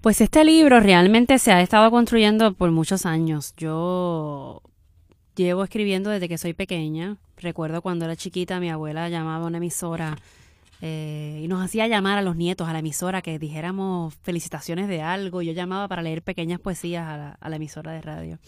Pues 0.00 0.20
este 0.20 0.44
libro 0.44 0.80
realmente 0.80 1.38
se 1.38 1.52
ha 1.52 1.60
estado 1.62 1.90
construyendo 1.90 2.54
por 2.54 2.70
muchos 2.72 3.06
años. 3.06 3.54
Yo 3.56 4.62
llevo 5.36 5.62
escribiendo 5.64 6.10
desde 6.10 6.28
que 6.28 6.38
soy 6.38 6.52
pequeña. 6.54 7.16
Recuerdo 7.36 7.82
cuando 7.82 8.04
era 8.04 8.16
chiquita, 8.16 8.58
mi 8.60 8.70
abuela 8.70 9.08
llamaba 9.08 9.44
a 9.44 9.48
una 9.48 9.58
emisora 9.58 10.16
eh, 10.84 11.40
y 11.40 11.46
nos 11.46 11.64
hacía 11.64 11.86
llamar 11.86 12.18
a 12.18 12.22
los 12.22 12.34
nietos 12.34 12.68
a 12.68 12.72
la 12.72 12.80
emisora 12.80 13.22
que 13.22 13.38
dijéramos 13.38 14.16
felicitaciones 14.22 14.88
de 14.88 15.00
algo. 15.00 15.40
Yo 15.40 15.52
llamaba 15.52 15.86
para 15.86 16.02
leer 16.02 16.22
pequeñas 16.22 16.58
poesías 16.58 17.06
a 17.06 17.16
la, 17.16 17.38
a 17.40 17.48
la 17.48 17.56
emisora 17.56 17.92
de 17.92 18.00
radio. 18.02 18.38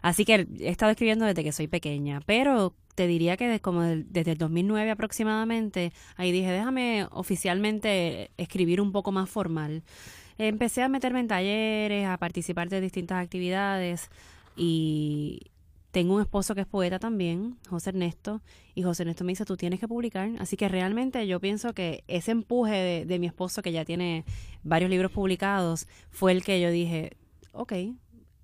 Así 0.00 0.24
que 0.24 0.46
he 0.60 0.68
estado 0.68 0.92
escribiendo 0.92 1.24
desde 1.24 1.42
que 1.42 1.50
soy 1.50 1.66
pequeña, 1.66 2.20
pero 2.24 2.74
te 2.94 3.08
diría 3.08 3.36
que 3.36 3.58
como 3.60 3.82
desde 3.82 4.32
el 4.32 4.38
2009 4.38 4.92
aproximadamente, 4.92 5.92
ahí 6.16 6.30
dije, 6.30 6.52
déjame 6.52 7.06
oficialmente 7.10 8.30
escribir 8.36 8.80
un 8.80 8.92
poco 8.92 9.10
más 9.10 9.28
formal. 9.28 9.82
Empecé 10.38 10.82
a 10.82 10.88
meterme 10.88 11.18
en 11.20 11.28
talleres, 11.28 12.06
a 12.06 12.16
participar 12.16 12.68
de 12.68 12.80
distintas 12.80 13.22
actividades 13.22 14.08
y 14.56 15.51
tengo 15.92 16.14
un 16.14 16.22
esposo 16.22 16.54
que 16.54 16.62
es 16.62 16.66
poeta 16.66 16.98
también, 16.98 17.58
José 17.68 17.90
Ernesto, 17.90 18.40
y 18.74 18.82
José 18.82 19.02
Ernesto 19.04 19.24
me 19.24 19.32
dice, 19.32 19.44
tú 19.44 19.56
tienes 19.56 19.78
que 19.78 19.86
publicar. 19.86 20.30
Así 20.38 20.56
que 20.56 20.68
realmente 20.68 21.26
yo 21.26 21.38
pienso 21.38 21.74
que 21.74 22.02
ese 22.08 22.32
empuje 22.32 22.74
de, 22.74 23.04
de 23.04 23.18
mi 23.18 23.26
esposo, 23.26 23.62
que 23.62 23.72
ya 23.72 23.84
tiene 23.84 24.24
varios 24.64 24.90
libros 24.90 25.12
publicados, 25.12 25.86
fue 26.10 26.32
el 26.32 26.42
que 26.42 26.60
yo 26.60 26.70
dije, 26.70 27.12
ok, 27.52 27.72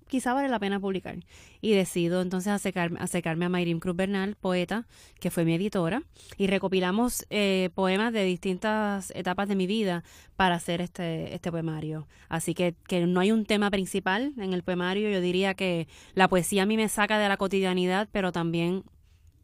quizá 0.09 0.33
vale 0.33 0.49
la 0.49 0.59
pena 0.59 0.79
publicar. 0.79 1.17
Y 1.61 1.71
decido 1.71 2.21
entonces 2.21 2.51
acercarme, 2.51 3.45
a 3.45 3.49
Mayrim 3.49 3.79
Cruz 3.79 3.95
Bernal, 3.95 4.35
poeta, 4.35 4.85
que 5.19 5.31
fue 5.31 5.45
mi 5.45 5.53
editora, 5.53 6.03
y 6.37 6.47
recopilamos 6.47 7.25
eh, 7.29 7.69
poemas 7.75 8.11
de 8.11 8.25
distintas 8.25 9.11
etapas 9.15 9.47
de 9.47 9.55
mi 9.55 9.67
vida 9.67 10.03
para 10.35 10.55
hacer 10.55 10.81
este, 10.81 11.33
este 11.33 11.51
poemario. 11.51 12.07
Así 12.27 12.53
que, 12.53 12.75
que 12.87 13.05
no 13.05 13.21
hay 13.21 13.31
un 13.31 13.45
tema 13.45 13.69
principal 13.71 14.33
en 14.37 14.53
el 14.53 14.63
poemario, 14.63 15.09
yo 15.09 15.21
diría 15.21 15.53
que 15.53 15.87
la 16.15 16.27
poesía 16.27 16.63
a 16.63 16.65
mí 16.65 16.75
me 16.75 16.89
saca 16.89 17.19
de 17.19 17.29
la 17.29 17.37
cotidianidad, 17.37 18.09
pero 18.11 18.31
también 18.31 18.83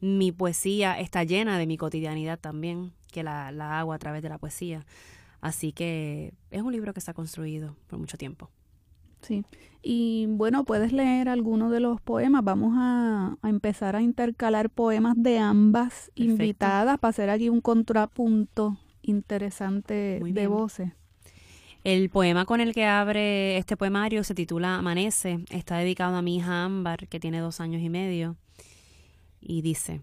mi 0.01 0.32
poesía 0.32 0.99
está 0.99 1.23
llena 1.23 1.58
de 1.58 1.67
mi 1.67 1.78
cotidianidad 1.78 2.39
también, 2.39 2.91
que 3.12 3.23
la, 3.23 3.51
la 3.51 3.80
hago 3.80 3.93
a 3.93 3.99
través 3.99 4.21
de 4.23 4.30
la 4.30 4.39
poesía. 4.39 4.86
Así 5.41 5.71
que 5.71 6.34
es 6.49 6.62
un 6.63 6.71
libro 6.71 6.93
que 6.93 7.01
se 7.01 7.12
ha 7.12 7.13
construido 7.13 7.75
por 7.88 7.99
mucho 7.99 8.17
tiempo. 8.17 8.49
Sí. 9.25 9.43
Y 9.81 10.25
bueno, 10.29 10.63
puedes 10.63 10.91
leer 10.93 11.29
alguno 11.29 11.69
de 11.69 11.79
los 11.79 12.01
poemas. 12.01 12.43
Vamos 12.43 12.73
a, 12.75 13.38
empezar 13.43 13.95
a 13.95 14.01
intercalar 14.01 14.71
poemas 14.71 15.13
de 15.15 15.38
ambas 15.38 16.11
invitadas 16.15 16.97
para 16.97 17.09
hacer 17.11 17.29
aquí 17.29 17.49
un 17.49 17.61
contrapunto 17.61 18.79
interesante 19.03 20.19
de 20.23 20.47
voces. 20.47 20.91
El 21.83 22.09
poema 22.09 22.45
con 22.45 22.61
el 22.61 22.73
que 22.73 22.88
abre 22.88 23.57
este 23.57 23.77
poemario 23.77 24.23
se 24.23 24.33
titula 24.33 24.77
Amanece. 24.77 25.45
Está 25.51 25.77
dedicado 25.77 26.15
a 26.15 26.23
mi 26.23 26.38
hija 26.38 26.63
Ámbar, 26.63 27.07
que 27.07 27.19
tiene 27.19 27.39
dos 27.39 27.59
años 27.59 27.83
y 27.83 27.89
medio. 27.89 28.38
Y 29.39 29.61
dice, 29.61 30.01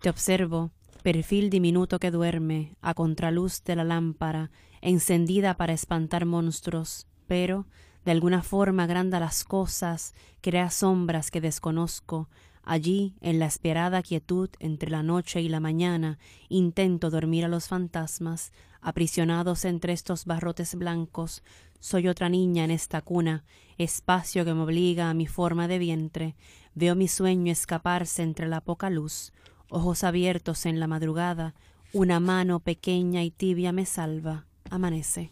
Te 0.00 0.08
observo, 0.08 0.70
perfil 1.02 1.50
diminuto 1.50 1.98
que 1.98 2.10
duerme, 2.10 2.76
a 2.80 2.94
contraluz 2.94 3.62
de 3.62 3.76
la 3.76 3.84
lámpara, 3.84 4.50
encendida 4.80 5.54
para 5.58 5.74
espantar 5.74 6.24
monstruos, 6.24 7.06
pero 7.26 7.66
de 8.08 8.12
alguna 8.12 8.42
forma 8.42 8.84
agranda 8.84 9.20
las 9.20 9.44
cosas, 9.44 10.14
crea 10.40 10.70
sombras 10.70 11.30
que 11.30 11.42
desconozco. 11.42 12.30
Allí, 12.62 13.14
en 13.20 13.38
la 13.38 13.44
esperada 13.44 14.00
quietud 14.02 14.48
entre 14.60 14.90
la 14.90 15.02
noche 15.02 15.42
y 15.42 15.50
la 15.50 15.60
mañana, 15.60 16.18
intento 16.48 17.10
dormir 17.10 17.44
a 17.44 17.48
los 17.48 17.68
fantasmas, 17.68 18.54
aprisionados 18.80 19.66
entre 19.66 19.92
estos 19.92 20.24
barrotes 20.24 20.74
blancos. 20.74 21.42
Soy 21.80 22.08
otra 22.08 22.30
niña 22.30 22.64
en 22.64 22.70
esta 22.70 23.02
cuna, 23.02 23.44
espacio 23.76 24.46
que 24.46 24.54
me 24.54 24.62
obliga 24.62 25.10
a 25.10 25.14
mi 25.14 25.26
forma 25.26 25.68
de 25.68 25.78
vientre. 25.78 26.34
Veo 26.74 26.94
mi 26.94 27.08
sueño 27.08 27.52
escaparse 27.52 28.22
entre 28.22 28.48
la 28.48 28.62
poca 28.62 28.88
luz, 28.88 29.34
ojos 29.68 30.02
abiertos 30.02 30.64
en 30.64 30.80
la 30.80 30.86
madrugada, 30.86 31.54
una 31.92 32.20
mano 32.20 32.60
pequeña 32.60 33.22
y 33.22 33.30
tibia 33.30 33.72
me 33.72 33.84
salva. 33.84 34.46
Amanece. 34.70 35.30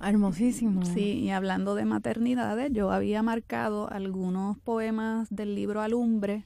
Hermosísimo. 0.00 0.84
Sí, 0.84 1.18
y 1.20 1.30
hablando 1.30 1.74
de 1.74 1.84
maternidades, 1.84 2.72
yo 2.72 2.90
había 2.92 3.22
marcado 3.22 3.90
algunos 3.90 4.58
poemas 4.58 5.28
del 5.30 5.54
libro 5.54 5.80
Alumbre 5.80 6.44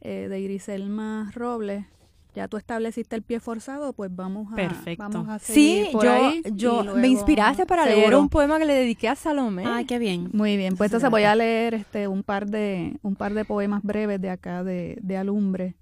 eh, 0.00 0.28
de 0.28 0.42
Griselma 0.42 1.30
Robles. 1.34 1.86
Ya 2.34 2.48
tú 2.48 2.56
estableciste 2.56 3.14
el 3.14 3.22
pie 3.22 3.38
forzado, 3.38 3.92
pues 3.92 4.14
vamos 4.14 4.52
a, 4.52 4.56
Perfecto. 4.56 5.04
vamos 5.08 5.28
a 5.28 5.38
seguir 5.38 5.86
Sí, 5.86 5.92
por 5.92 6.04
yo, 6.04 6.12
ahí 6.12 6.42
yo 6.52 6.84
me 6.96 7.06
inspiraste 7.06 7.64
para 7.64 7.86
leer 7.86 8.14
un 8.16 8.28
poema 8.28 8.58
que 8.58 8.64
le 8.64 8.74
dediqué 8.74 9.08
a 9.08 9.14
Salomé. 9.14 9.64
Ay, 9.66 9.84
qué 9.84 10.00
bien. 10.00 10.30
Muy 10.32 10.56
bien, 10.56 10.76
pues 10.76 10.88
entonces 10.88 11.10
voy 11.10 11.22
a 11.22 11.36
leer 11.36 11.74
este 11.74 12.08
un 12.08 12.24
par 12.24 12.46
de 12.46 12.98
un 13.02 13.14
par 13.14 13.34
de 13.34 13.44
poemas 13.44 13.84
breves 13.84 14.20
de 14.20 14.30
acá 14.30 14.64
de, 14.64 14.98
de 15.00 15.16
Alumbre. 15.16 15.76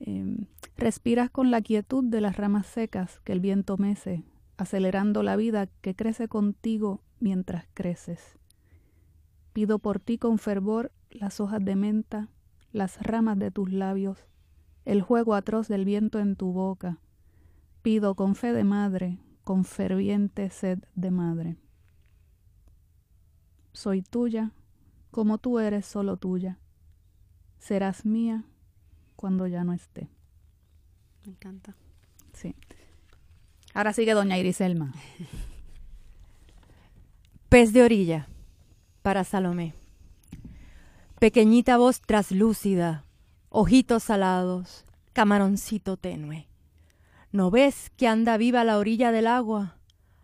Em, 0.00 0.46
respiras 0.76 1.30
con 1.30 1.52
la 1.52 1.60
quietud 1.60 2.02
de 2.02 2.20
las 2.20 2.36
ramas 2.36 2.66
secas 2.66 3.20
que 3.22 3.32
el 3.32 3.38
viento 3.38 3.76
mece, 3.76 4.24
acelerando 4.56 5.22
la 5.22 5.36
vida 5.36 5.66
que 5.80 5.94
crece 5.94 6.28
contigo 6.28 7.02
mientras 7.20 7.66
creces. 7.74 8.38
Pido 9.52 9.78
por 9.78 10.00
ti 10.00 10.18
con 10.18 10.38
fervor 10.38 10.92
las 11.10 11.40
hojas 11.40 11.64
de 11.64 11.76
menta, 11.76 12.28
las 12.72 13.00
ramas 13.02 13.38
de 13.38 13.50
tus 13.50 13.70
labios, 13.70 14.26
el 14.84 15.02
juego 15.02 15.34
atroz 15.34 15.68
del 15.68 15.84
viento 15.84 16.18
en 16.18 16.36
tu 16.36 16.52
boca. 16.52 16.98
Pido 17.82 18.14
con 18.14 18.34
fe 18.34 18.52
de 18.52 18.64
madre, 18.64 19.18
con 19.44 19.64
ferviente 19.64 20.50
sed 20.50 20.78
de 20.94 21.10
madre. 21.10 21.56
Soy 23.72 24.02
tuya, 24.02 24.52
como 25.10 25.38
tú 25.38 25.58
eres 25.58 25.86
solo 25.86 26.16
tuya. 26.16 26.58
Serás 27.58 28.04
mía 28.04 28.44
cuando 29.16 29.46
ya 29.46 29.64
no 29.64 29.72
esté. 29.72 30.08
Me 31.24 31.32
encanta. 31.32 31.76
Sí. 32.32 32.54
Ahora 33.74 33.92
sigue 33.92 34.14
doña 34.14 34.38
Iriselma. 34.38 34.92
Pez 37.48 37.72
de 37.72 37.82
orilla, 37.82 38.28
para 39.02 39.24
Salomé. 39.24 39.74
Pequeñita 41.18 41.76
voz 41.76 42.00
traslúcida, 42.00 43.04
ojitos 43.48 44.04
salados, 44.04 44.84
camaroncito 45.12 45.96
tenue. 45.96 46.48
¿No 47.30 47.50
ves 47.50 47.90
que 47.96 48.08
anda 48.08 48.36
viva 48.36 48.64
la 48.64 48.78
orilla 48.78 49.12
del 49.12 49.26
agua? 49.26 49.76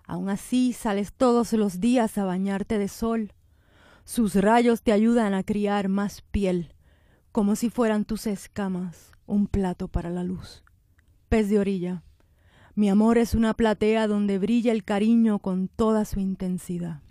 Aún 0.06 0.28
así 0.28 0.72
sales 0.72 1.12
todos 1.12 1.52
los 1.52 1.80
días 1.80 2.18
a 2.18 2.24
bañarte 2.24 2.78
de 2.78 2.88
sol. 2.88 3.32
Sus 4.04 4.34
rayos 4.34 4.82
te 4.82 4.92
ayudan 4.92 5.34
a 5.34 5.42
criar 5.42 5.88
más 5.88 6.22
piel, 6.22 6.74
como 7.30 7.56
si 7.56 7.70
fueran 7.70 8.04
tus 8.04 8.26
escamas 8.26 9.12
un 9.26 9.46
plato 9.46 9.88
para 9.88 10.10
la 10.10 10.24
luz. 10.24 10.64
Pez 11.28 11.50
de 11.50 11.58
orilla, 11.58 12.02
mi 12.78 12.88
amor 12.88 13.18
es 13.18 13.34
una 13.34 13.54
platea 13.54 14.06
donde 14.06 14.38
brilla 14.38 14.70
el 14.70 14.84
cariño 14.84 15.40
con 15.40 15.66
toda 15.66 16.04
su 16.04 16.20
intensidad. 16.20 17.02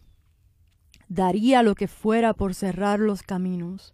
Daría 1.10 1.62
lo 1.62 1.76
que 1.76 1.90
fuera 1.90 2.34
por 2.34 2.54
cerrar 2.54 3.02
los 3.02 3.22
caminos, 3.22 3.94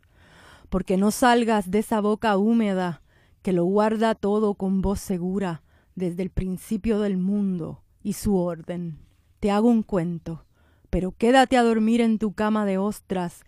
porque 0.70 0.98
no 0.98 1.10
salgas 1.10 1.72
de 1.72 1.80
esa 1.80 2.00
boca 2.00 2.38
húmeda 2.38 3.02
que 3.42 3.54
lo 3.54 3.66
guarda 3.66 4.14
todo 4.14 4.54
con 4.54 4.84
voz 4.84 5.00
segura 5.00 5.64
desde 5.96 6.22
el 6.22 6.30
principio 6.30 7.00
del 7.00 7.18
mundo 7.18 7.82
y 8.04 8.14
su 8.14 8.38
orden. 8.38 9.00
Te 9.40 9.50
hago 9.50 9.68
un 9.68 9.82
cuento, 9.82 10.46
pero 10.92 11.12
quédate 11.12 11.58
a 11.58 11.64
dormir 11.64 12.02
en 12.02 12.20
tu 12.20 12.34
cama 12.34 12.68
de 12.68 12.78
ostras, 12.78 13.42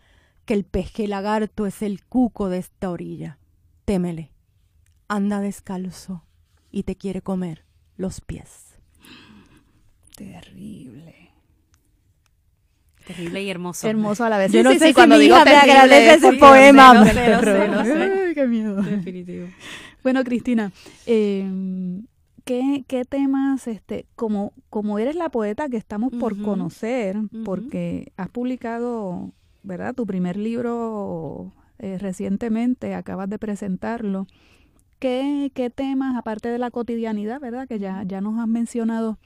que 0.45 0.55
el 0.55 0.63
peje 0.63 1.07
lagarto 1.07 1.67
es 1.67 1.83
el 1.83 2.03
cuco 2.03 2.49
de 2.49 2.57
esta 2.57 2.89
orilla. 2.89 3.37
Témele, 3.85 4.31
anda 5.07 5.41
descalzo 5.41 6.23
y 6.71 6.81
te 6.81 6.95
quiere 6.95 7.21
comer 7.21 7.64
los 7.97 8.21
pies. 8.21 8.75
Terrible. 10.15 11.13
Terrible 13.05 13.43
y 13.43 13.49
hermoso. 13.49 13.87
Hermoso 13.87 14.23
a 14.23 14.29
la 14.29 14.37
vez. 14.37 14.51
Yo 14.51 14.59
Sí, 14.59 14.63
no 14.63 14.71
sí, 14.71 14.79
sé 14.79 14.85
sí, 14.85 14.89
si 14.89 14.93
cuando 14.95 15.15
mi 15.17 15.23
digo 15.23 15.35
hija 15.35 15.45
me 15.45 15.51
terrible, 15.51 15.71
agradece 15.73 16.09
es 16.15 16.23
ese 16.23 16.33
poema. 16.37 16.93
no 16.93 17.05
sé, 17.05 17.13
Lo 17.13 17.39
sé, 17.41 17.67
lo 17.67 17.83
sé. 17.85 18.13
Ay, 18.27 18.33
qué 18.33 18.47
miedo. 18.47 18.81
Definitivo. 18.81 19.47
Bueno, 20.03 20.23
Cristina, 20.23 20.71
eh, 21.05 21.47
¿qué, 22.45 22.83
qué 22.87 23.05
temas, 23.05 23.67
este, 23.67 24.07
como, 24.15 24.53
como 24.69 24.97
eres 24.99 25.15
la 25.15 25.29
poeta 25.29 25.69
que 25.69 25.77
estamos 25.77 26.11
por 26.13 26.41
conocer, 26.41 27.17
porque 27.43 28.11
has 28.17 28.29
publicado, 28.29 29.33
¿verdad? 29.63 29.93
Tu 29.93 30.05
primer 30.05 30.37
libro 30.37 31.51
eh, 31.79 31.97
recientemente, 31.99 32.95
acabas 32.95 33.29
de 33.29 33.37
presentarlo. 33.39 34.25
¿Qué, 34.99 35.51
¿Qué 35.53 35.69
temas, 35.69 36.15
aparte 36.15 36.49
de 36.49 36.57
la 36.57 36.71
cotidianidad, 36.71 37.39
¿verdad? 37.39 37.67
Que 37.67 37.79
ya, 37.79 38.03
ya 38.03 38.21
nos 38.21 38.39
has 38.39 38.47
mencionado, 38.47 39.17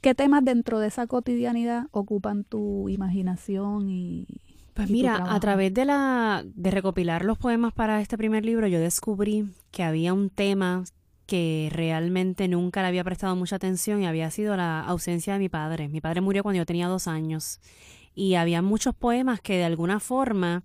¿qué 0.00 0.14
temas 0.14 0.44
dentro 0.44 0.78
de 0.78 0.88
esa 0.88 1.06
cotidianidad 1.06 1.86
ocupan 1.90 2.44
tu 2.44 2.88
imaginación 2.88 3.88
y... 3.90 4.26
Pues 4.74 4.88
y 4.88 4.92
mira, 4.94 5.34
a 5.34 5.38
través 5.38 5.74
de 5.74 5.84
la 5.84 6.44
de 6.46 6.70
recopilar 6.70 7.26
los 7.26 7.36
poemas 7.36 7.74
para 7.74 8.00
este 8.00 8.16
primer 8.16 8.42
libro, 8.46 8.66
yo 8.68 8.80
descubrí 8.80 9.50
que 9.70 9.82
había 9.82 10.14
un 10.14 10.30
tema 10.30 10.84
que 11.26 11.68
realmente 11.72 12.48
nunca 12.48 12.80
le 12.82 12.88
había 12.88 13.04
prestado 13.04 13.36
mucha 13.36 13.56
atención 13.56 14.02
y 14.02 14.06
había 14.06 14.30
sido 14.30 14.56
la 14.56 14.80
ausencia 14.80 15.34
de 15.34 15.38
mi 15.38 15.48
padre. 15.48 15.88
Mi 15.88 16.00
padre 16.00 16.22
murió 16.22 16.42
cuando 16.42 16.58
yo 16.58 16.66
tenía 16.66 16.88
dos 16.88 17.06
años 17.06 17.60
y 18.14 18.34
había 18.34 18.62
muchos 18.62 18.94
poemas 18.94 19.40
que 19.40 19.56
de 19.56 19.64
alguna 19.64 20.00
forma 20.00 20.62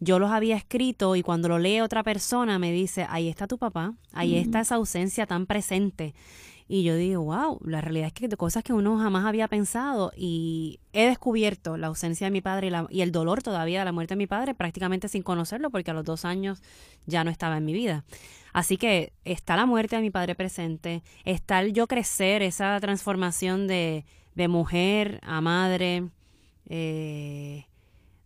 yo 0.00 0.18
los 0.18 0.30
había 0.30 0.56
escrito 0.56 1.14
y 1.14 1.22
cuando 1.22 1.48
lo 1.48 1.58
lee 1.58 1.80
otra 1.80 2.02
persona 2.02 2.58
me 2.58 2.72
dice, 2.72 3.06
ahí 3.08 3.28
está 3.28 3.46
tu 3.46 3.58
papá, 3.58 3.94
ahí 4.12 4.36
está 4.36 4.60
esa 4.60 4.74
ausencia 4.76 5.26
tan 5.26 5.46
presente. 5.46 6.14
Y 6.72 6.84
yo 6.84 6.94
digo, 6.94 7.22
wow, 7.24 7.58
la 7.64 7.80
realidad 7.80 8.06
es 8.06 8.12
que 8.12 8.28
cosas 8.36 8.62
que 8.62 8.72
uno 8.72 8.96
jamás 8.96 9.24
había 9.26 9.48
pensado 9.48 10.12
y 10.16 10.78
he 10.92 11.04
descubierto 11.06 11.76
la 11.76 11.88
ausencia 11.88 12.28
de 12.28 12.30
mi 12.30 12.40
padre 12.42 12.68
y, 12.68 12.70
la- 12.70 12.86
y 12.90 13.00
el 13.00 13.10
dolor 13.10 13.42
todavía 13.42 13.80
de 13.80 13.84
la 13.84 13.90
muerte 13.92 14.14
de 14.14 14.18
mi 14.18 14.28
padre 14.28 14.54
prácticamente 14.54 15.08
sin 15.08 15.22
conocerlo 15.24 15.70
porque 15.70 15.90
a 15.90 15.94
los 15.94 16.04
dos 16.04 16.24
años 16.24 16.62
ya 17.06 17.24
no 17.24 17.30
estaba 17.32 17.56
en 17.56 17.64
mi 17.64 17.72
vida. 17.72 18.04
Así 18.52 18.76
que 18.76 19.12
está 19.24 19.56
la 19.56 19.66
muerte 19.66 19.96
de 19.96 20.02
mi 20.02 20.10
padre 20.10 20.36
presente, 20.36 21.02
está 21.24 21.60
el 21.60 21.72
yo 21.72 21.88
crecer, 21.88 22.40
esa 22.42 22.78
transformación 22.80 23.66
de, 23.66 24.04
de 24.36 24.46
mujer 24.48 25.18
a 25.24 25.40
madre, 25.40 26.04
eh, 26.68 27.66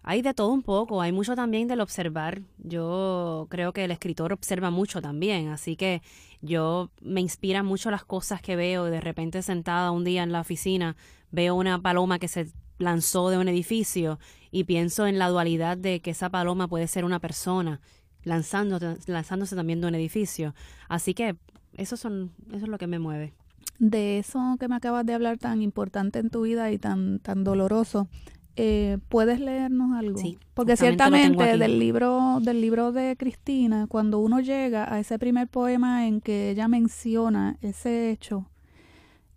Hay 0.06 0.20
de 0.20 0.34
todo 0.34 0.52
un 0.52 0.62
poco, 0.62 1.00
hay 1.00 1.12
mucho 1.12 1.34
también 1.34 1.66
del 1.66 1.80
observar. 1.80 2.42
Yo 2.58 3.46
creo 3.48 3.72
que 3.72 3.84
el 3.84 3.90
escritor 3.90 4.34
observa 4.34 4.70
mucho 4.70 5.00
también, 5.00 5.48
así 5.48 5.76
que 5.76 6.02
yo 6.42 6.90
me 7.00 7.22
inspira 7.22 7.62
mucho 7.62 7.90
las 7.90 8.04
cosas 8.04 8.42
que 8.42 8.54
veo. 8.54 8.84
De 8.84 9.00
repente 9.00 9.40
sentada 9.40 9.90
un 9.90 10.04
día 10.04 10.22
en 10.22 10.30
la 10.30 10.42
oficina 10.42 10.94
veo 11.30 11.54
una 11.54 11.80
paloma 11.80 12.18
que 12.18 12.28
se 12.28 12.48
lanzó 12.76 13.30
de 13.30 13.38
un 13.38 13.48
edificio 13.48 14.18
y 14.50 14.64
pienso 14.64 15.06
en 15.06 15.18
la 15.18 15.30
dualidad 15.30 15.78
de 15.78 16.00
que 16.00 16.10
esa 16.10 16.28
paloma 16.28 16.68
puede 16.68 16.86
ser 16.86 17.06
una 17.06 17.18
persona 17.18 17.80
lanzándose, 18.24 18.98
lanzándose 19.10 19.56
también 19.56 19.80
de 19.80 19.86
un 19.86 19.94
edificio. 19.94 20.54
Así 20.86 21.14
que 21.14 21.36
eso, 21.78 21.96
son, 21.96 22.30
eso 22.48 22.64
es 22.64 22.68
lo 22.68 22.76
que 22.76 22.86
me 22.86 22.98
mueve. 22.98 23.32
De 23.78 24.18
eso 24.18 24.56
que 24.60 24.68
me 24.68 24.76
acabas 24.76 25.06
de 25.06 25.14
hablar 25.14 25.38
tan 25.38 25.62
importante 25.62 26.18
en 26.18 26.28
tu 26.28 26.42
vida 26.42 26.70
y 26.70 26.78
tan, 26.78 27.20
tan 27.20 27.42
doloroso, 27.42 28.08
eh, 28.56 28.98
¿puedes 29.08 29.40
leernos 29.40 29.96
algo? 29.96 30.18
Sí, 30.18 30.38
Porque 30.54 30.76
ciertamente 30.76 31.56
del 31.56 31.78
libro, 31.78 32.38
del 32.40 32.60
libro 32.60 32.92
de 32.92 33.16
Cristina, 33.16 33.86
cuando 33.88 34.20
uno 34.20 34.40
llega 34.40 34.92
a 34.92 35.00
ese 35.00 35.18
primer 35.18 35.48
poema 35.48 36.06
en 36.06 36.20
que 36.20 36.50
ella 36.50 36.68
menciona 36.68 37.56
ese 37.62 38.10
hecho, 38.10 38.48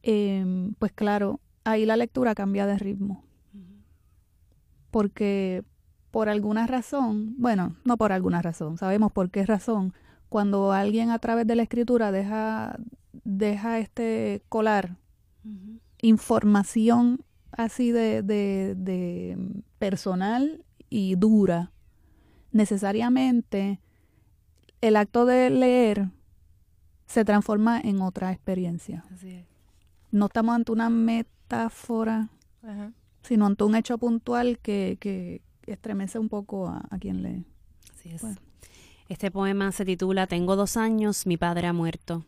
eh, 0.04 0.72
pues 0.78 0.92
claro, 0.92 1.40
ahí 1.64 1.86
la 1.86 1.98
lectura 1.98 2.36
cambia 2.36 2.68
de 2.68 2.78
ritmo. 2.78 3.24
Porque 4.92 5.64
por 6.12 6.30
alguna 6.30 6.66
razón, 6.68 7.36
bueno, 7.38 7.76
no 7.84 7.98
por 7.98 8.12
alguna 8.12 8.42
razón, 8.42 8.78
sabemos 8.78 9.12
por 9.12 9.30
qué 9.30 9.46
razón, 9.46 9.94
cuando 10.30 10.72
alguien 10.72 11.10
a 11.10 11.20
través 11.20 11.48
de 11.48 11.56
la 11.56 11.64
escritura 11.64 12.12
deja, 12.12 12.78
deja 13.24 13.80
este 13.80 14.44
colar 14.50 14.98
información 16.02 17.24
así 17.52 17.92
de, 17.92 18.22
de, 18.22 18.76
de 18.76 19.38
personal 19.80 20.64
y 20.90 21.16
dura, 21.16 21.72
necesariamente 22.52 23.80
el 24.82 24.96
acto 24.96 25.26
de 25.26 25.50
leer 25.50 26.10
se 27.06 27.26
transforma 27.26 27.80
en 27.80 28.02
otra 28.02 28.32
experiencia. 28.32 29.04
Así 29.14 29.30
es. 29.30 29.46
No 30.12 30.28
estamos 30.28 30.56
ante 30.56 30.72
una 30.72 30.90
metáfora, 30.90 32.30
sino 33.22 33.46
ante 33.46 33.64
un 33.64 33.76
hecho 33.76 33.98
puntual 33.98 34.60
que, 34.60 34.98
que 35.00 35.42
estremece 35.66 36.20
un 36.20 36.30
poco 36.30 36.68
a, 36.68 36.86
a 36.90 36.98
quien 36.98 37.24
lee. 37.24 37.46
Así 37.94 38.10
es. 38.10 38.22
Bueno. 38.22 38.38
Este 39.10 39.32
poema 39.32 39.72
se 39.72 39.86
titula 39.86 40.28
Tengo 40.28 40.56
dos 40.56 40.76
años, 40.76 41.26
mi 41.26 41.38
padre 41.38 41.68
ha 41.68 41.74
muerto. 41.74 42.26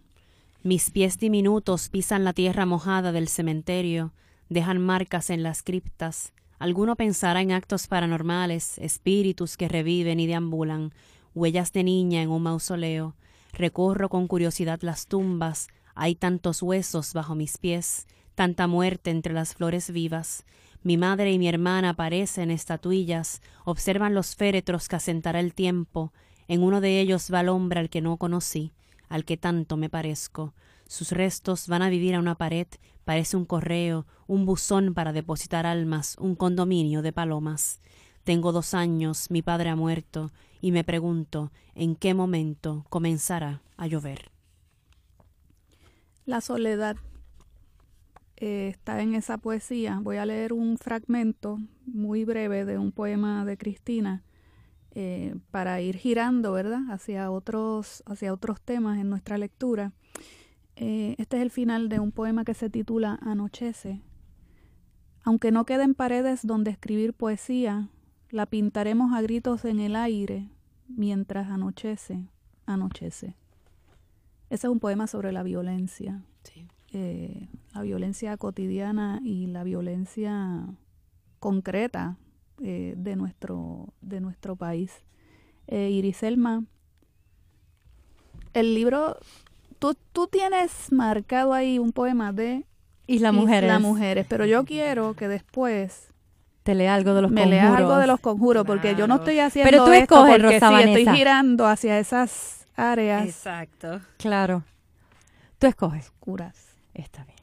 Mis 0.64 0.92
pies 0.92 1.18
diminutos 1.18 1.90
pisan 1.90 2.24
la 2.24 2.34
tierra 2.34 2.66
mojada 2.66 3.12
del 3.12 3.28
cementerio, 3.28 4.14
dejan 4.50 4.82
marcas 4.82 5.30
en 5.30 5.44
las 5.44 5.64
criptas. 5.64 6.34
Alguno 6.58 6.96
pensará 6.96 7.42
en 7.42 7.52
actos 7.54 7.88
paranormales, 7.88 8.78
espíritus 8.80 9.56
que 9.56 9.70
reviven 9.70 10.20
y 10.20 10.28
deambulan, 10.28 10.92
huellas 11.34 11.72
de 11.72 11.84
niña 11.84 12.22
en 12.22 12.30
un 12.30 12.44
mausoleo. 12.44 13.16
Recorro 13.54 14.10
con 14.10 14.28
curiosidad 14.28 14.80
las 14.82 15.08
tumbas, 15.08 15.68
hay 15.96 16.16
tantos 16.16 16.62
huesos 16.62 17.14
bajo 17.14 17.36
mis 17.36 17.58
pies, 17.58 18.08
tanta 18.36 18.68
muerte 18.68 19.10
entre 19.10 19.34
las 19.34 19.54
flores 19.54 19.92
vivas. 19.92 20.46
Mi 20.82 20.98
madre 20.98 21.32
y 21.32 21.40
mi 21.40 21.48
hermana 21.48 21.94
parecen 21.94 22.52
estatuillas, 22.52 23.42
observan 23.66 24.14
los 24.14 24.36
féretros 24.36 24.88
que 24.88 24.96
asentará 24.96 25.40
el 25.40 25.54
tiempo. 25.54 26.14
En 26.48 26.64
uno 26.64 26.80
de 26.82 27.02
ellos 27.02 27.30
va 27.34 27.42
el 27.42 27.50
hombre 27.50 27.82
al 27.82 27.90
que 27.90 28.02
no 28.02 28.18
conocí, 28.18 28.72
al 29.10 29.26
que 29.26 29.38
tanto 29.38 29.76
me 29.78 29.90
parezco. 29.90 30.54
Sus 30.90 31.12
restos 31.12 31.68
van 31.68 31.84
a 31.84 31.90
vivir 31.90 32.16
a 32.16 32.20
una 32.20 32.34
pared, 32.34 32.66
parece 33.06 33.38
un 33.38 33.46
correo, 33.46 34.08
un 34.26 34.48
buzón 34.48 34.96
para 34.96 35.14
depositar 35.14 35.68
almas, 35.68 36.16
un 36.20 36.34
condominio 36.36 37.04
de 37.04 37.14
palomas. 37.14 37.80
Tengo 38.24 38.52
dos 38.52 38.74
años, 38.74 39.30
mi 39.30 39.44
padre 39.44 39.70
ha 39.70 39.76
muerto, 39.76 40.32
y 40.62 40.72
me 40.72 40.84
pregunto 40.84 41.52
en 41.76 41.96
qué 41.96 42.16
momento 42.16 42.88
comenzará 42.90 43.62
a 43.78 43.86
llover. 43.86 44.32
La 46.26 46.42
soledad 46.42 46.98
eh, 48.38 48.70
está 48.70 49.00
en 49.04 49.14
esa 49.14 49.38
poesía. 49.38 50.00
Voy 50.02 50.18
a 50.18 50.26
leer 50.26 50.54
un 50.54 50.80
fragmento 50.80 51.60
muy 51.86 52.26
breve 52.26 52.66
de 52.66 52.80
un 52.80 52.92
poema 52.92 53.46
de 53.46 53.58
Cristina 53.58 54.24
eh, 54.96 55.36
para 55.52 55.82
ir 55.82 55.98
girando, 55.98 56.52
¿verdad?, 56.52 56.82
hacia 56.90 57.30
otros, 57.30 58.02
hacia 58.08 58.34
otros 58.34 58.60
temas 58.60 58.98
en 58.98 59.12
nuestra 59.12 59.38
lectura. 59.38 59.94
Eh, 60.82 61.16
este 61.18 61.36
es 61.36 61.44
el 61.44 61.52
final 61.52 61.90
de 61.90 62.00
un 62.00 62.14
poema 62.14 62.46
que 62.46 62.54
se 62.54 62.70
titula 62.70 63.20
Anochece. 63.22 64.02
Aunque 65.24 65.52
no 65.52 65.66
queden 65.66 65.94
paredes 65.94 66.48
donde 66.48 66.72
escribir 66.72 67.14
poesía, 67.14 67.90
la 68.30 68.46
pintaremos 68.46 69.14
a 69.14 69.22
gritos 69.22 69.66
en 69.66 69.82
el 69.82 69.98
aire 69.98 70.50
mientras 70.88 71.50
anochece, 71.50 72.30
anochece. 72.66 73.36
Ese 74.50 74.68
es 74.68 74.72
un 74.72 74.80
poema 74.80 75.08
sobre 75.08 75.34
la 75.34 75.44
violencia, 75.44 76.24
eh, 76.94 77.50
la 77.76 77.82
violencia 77.82 78.38
cotidiana 78.38 79.20
y 79.24 79.48
la 79.48 79.64
violencia 79.64 80.66
concreta 81.40 82.18
eh, 82.62 82.96
de, 82.98 83.16
nuestro, 83.16 83.94
de 84.02 84.22
nuestro 84.22 84.56
país. 84.56 85.04
Eh, 85.68 85.90
Iriselma, 85.92 86.64
el 88.54 88.74
libro, 88.74 89.18
tú, 89.80 89.96
tú 90.14 90.28
tienes 90.28 90.92
marcado 90.92 91.54
ahí 91.54 91.80
un 91.80 91.92
poema 91.92 92.32
de 92.34 92.66
Isla 93.08 93.32
Mujeres. 93.32 93.64
Isla 93.70 93.80
Mujeres, 93.80 94.26
pero 94.30 94.46
yo 94.46 94.66
quiero 94.66 95.14
que 95.16 95.28
después 95.28 96.10
Te 96.64 96.76
lea 96.76 96.94
algo 96.94 97.14
de 97.14 97.22
los 97.24 97.32
me 97.32 97.46
leas 97.46 97.66
algo 97.66 97.78
conjuros. 97.78 98.00
de 98.02 98.08
los 98.08 98.20
conjuros, 98.20 98.66
porque 98.66 98.90
yo 98.96 99.08
no 99.08 99.16
Claro. 99.16 99.24
estoy 99.24 99.40
haciendo 99.40 99.72
Pero 99.72 99.86
tú 99.86 99.92
esto 99.94 100.16
escoges, 100.16 100.42
porque 100.42 100.60
Rosa 100.60 100.78
sí, 100.84 100.90
estoy 100.90 101.16
girando 101.16 101.66
hacia 101.68 101.98
esas 102.00 102.68
áreas 102.76 103.26
Exacto. 103.26 104.02
Claro. 104.18 104.64
Tú 105.58 105.68
escoges. 105.68 106.06
oscuras. 106.10 106.56
Está 106.94 107.24
bien. 107.24 107.38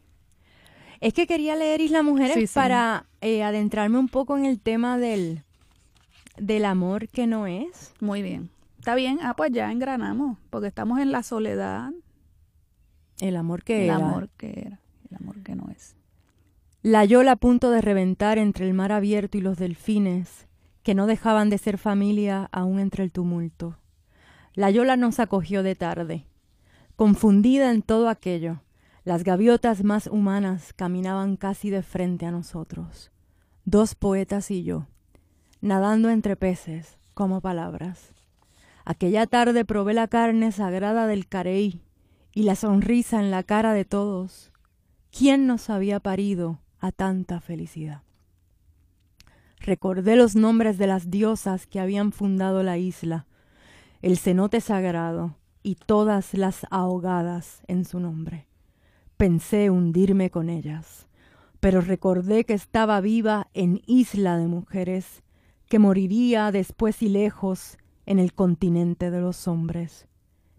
Es 1.01 1.13
que 1.13 1.27
quería 1.27 1.57
leer 1.57 1.81
Isla 1.81 2.03
Mujeres 2.03 2.35
Sí, 2.35 2.47
sí. 2.47 2.55
para 2.55 3.07
eh, 3.21 3.43
adentrarme 3.43 3.99
un 3.99 4.09
poco 4.09 4.37
en 4.39 4.45
el 4.47 4.61
tema 4.61 4.97
del, 4.99 5.43
del 6.39 6.65
amor 6.65 7.09
que 7.09 7.27
no 7.27 7.47
es. 7.47 7.93
Muy 8.01 8.23
bien. 8.23 8.51
Está 8.79 8.95
bien, 8.95 9.19
ah, 9.23 9.35
pues 9.35 9.51
ya 9.53 9.73
engranamos, 9.73 10.39
porque 10.49 10.69
estamos 10.69 11.01
en 11.01 11.11
la 11.11 11.23
soledad, 11.25 11.91
El 13.21 13.37
amor 13.37 13.65
que 13.65 13.85
el 13.85 13.85
era. 13.85 13.97
amor 13.97 14.29
que 14.37 14.51
era, 14.67 14.81
el 15.11 15.17
amor 15.17 15.43
que 15.43 15.55
no 15.55 15.69
es. 15.71 15.97
La 16.83 17.05
yola 17.05 17.33
a 17.33 17.37
punto 17.37 17.71
de 17.71 17.81
reventar 17.81 18.39
entre 18.39 18.67
el 18.67 18.75
mar 18.75 18.93
abierto 18.93 19.39
y 19.39 19.41
los 19.41 19.57
delfines, 19.57 20.47
que 20.83 20.95
no 20.95 21.07
dejaban 21.07 21.51
de 21.51 21.59
ser 21.59 21.79
familia 21.79 22.49
aún 22.53 22.79
entre 22.79 23.03
el 23.03 23.11
tumulto. 23.11 23.79
La 24.55 24.71
yola 24.71 24.97
nos 24.97 25.19
acogió 25.19 25.63
de 25.63 25.75
tarde. 25.75 26.27
Confundida 26.95 27.73
en 27.73 27.83
todo 27.83 28.09
aquello, 28.09 28.63
las 29.05 29.25
gaviotas 29.25 29.83
más 29.83 30.07
humanas 30.07 30.73
caminaban 30.75 31.37
casi 31.37 31.71
de 31.71 31.83
frente 31.83 32.27
a 32.27 32.31
nosotros. 32.31 33.11
Dos 33.65 33.95
poetas 33.95 34.51
y 34.51 34.63
yo, 34.63 34.87
nadando 35.61 36.09
entre 36.11 36.37
peces, 36.37 36.99
como 37.15 37.41
palabras. 37.41 38.13
Aquella 38.85 39.27
tarde 39.27 39.65
probé 39.65 39.95
la 39.95 40.07
carne 40.07 40.53
sagrada 40.53 41.07
del 41.07 41.27
careí 41.27 41.83
y 42.37 42.43
la 42.43 42.55
sonrisa 42.55 43.19
en 43.19 43.31
la 43.31 43.43
cara 43.43 43.73
de 43.73 43.87
todos. 43.87 44.53
¿Quién 45.11 45.47
nos 45.47 45.71
había 45.71 46.01
parido 46.01 46.61
a 46.81 46.93
tanta 46.93 47.41
felicidad? 47.41 48.03
Recordé 49.59 50.17
los 50.17 50.37
nombres 50.37 50.77
de 50.77 50.87
las 50.87 51.11
diosas 51.11 51.67
que 51.67 51.81
habían 51.81 52.13
fundado 52.13 52.63
la 52.63 52.77
isla, 52.77 53.27
el 54.03 54.19
cenote 54.19 54.61
sagrado 54.61 55.39
y 55.63 55.77
todas 55.77 56.35
las 56.35 56.67
ahogadas 56.71 57.63
en 57.69 57.87
su 57.87 58.01
nombre. 58.01 58.47
Pensé 59.17 59.71
hundirme 59.71 60.29
con 60.29 60.51
ellas, 60.51 61.09
pero 61.59 61.81
recordé 61.81 62.45
que 62.45 62.53
estaba 62.53 63.01
viva 63.01 63.49
en 63.55 63.81
isla 63.87 64.37
de 64.37 64.47
mujeres, 64.47 65.23
que 65.71 65.79
moriría 65.79 66.53
después 66.53 67.01
y 67.01 67.09
lejos 67.09 67.79
en 68.05 68.19
el 68.19 68.35
continente 68.35 69.11
de 69.11 69.23
los 69.23 69.49
hombres, 69.49 70.07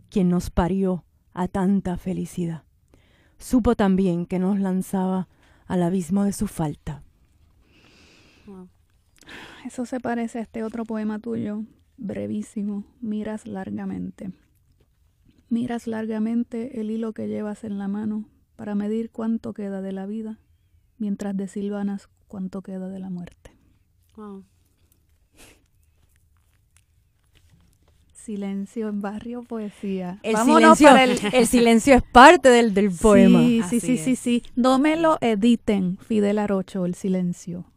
quien 0.09 0.29
nos 0.29 0.49
parió 0.49 1.03
a 1.37 1.47
tanta 1.47 1.97
felicidad. 1.97 2.63
Supo 3.37 3.75
también 3.75 4.25
que 4.25 4.39
nos 4.39 4.59
lanzaba 4.59 5.27
al 5.67 5.83
abismo 5.83 6.23
de 6.23 6.33
su 6.33 6.47
falta. 6.47 7.03
Wow. 8.47 8.67
Eso 9.63 9.85
se 9.85 9.99
parece 9.99 10.39
a 10.39 10.41
este 10.41 10.63
otro 10.63 10.83
poema 10.83 11.19
tuyo, 11.19 11.63
brevísimo, 11.97 12.85
miras 13.01 13.45
largamente. 13.45 14.31
Miras 15.47 15.85
largamente 15.85 16.81
el 16.81 16.89
hilo 16.89 17.13
que 17.13 17.27
llevas 17.27 17.63
en 17.63 17.77
la 17.77 17.87
mano 17.87 18.25
para 18.55 18.73
medir 18.73 19.11
cuánto 19.11 19.53
queda 19.53 19.83
de 19.83 19.91
la 19.91 20.07
vida, 20.07 20.39
mientras 20.97 21.37
desilvanas 21.37 22.09
cuánto 22.27 22.63
queda 22.63 22.89
de 22.89 22.97
la 22.97 23.11
muerte. 23.11 23.51
Wow. 24.15 24.43
Silencio 28.27 28.89
en 28.89 28.99
barrio 28.99 29.43
poesía. 29.43 30.19
El 30.21 30.33
Vámonos 30.33 30.77
silencio, 30.79 30.87
para 30.87 31.03
el, 31.05 31.19
el 31.33 31.47
silencio 31.47 31.95
es 31.95 32.03
parte 32.03 32.49
del, 32.49 32.73
del 32.73 32.91
poema. 32.91 33.39
Sí, 33.39 33.47
sí, 33.47 33.61
Así 33.61 33.79
sí, 33.79 33.97
sí, 33.97 34.11
es. 34.11 34.19
sí. 34.19 34.43
No 34.53 34.79
me 34.79 34.97
lo 34.97 35.17
editen, 35.21 35.97
Fidel 35.97 36.37
Arocho, 36.37 36.85
el 36.85 36.93
silencio. 36.93 37.71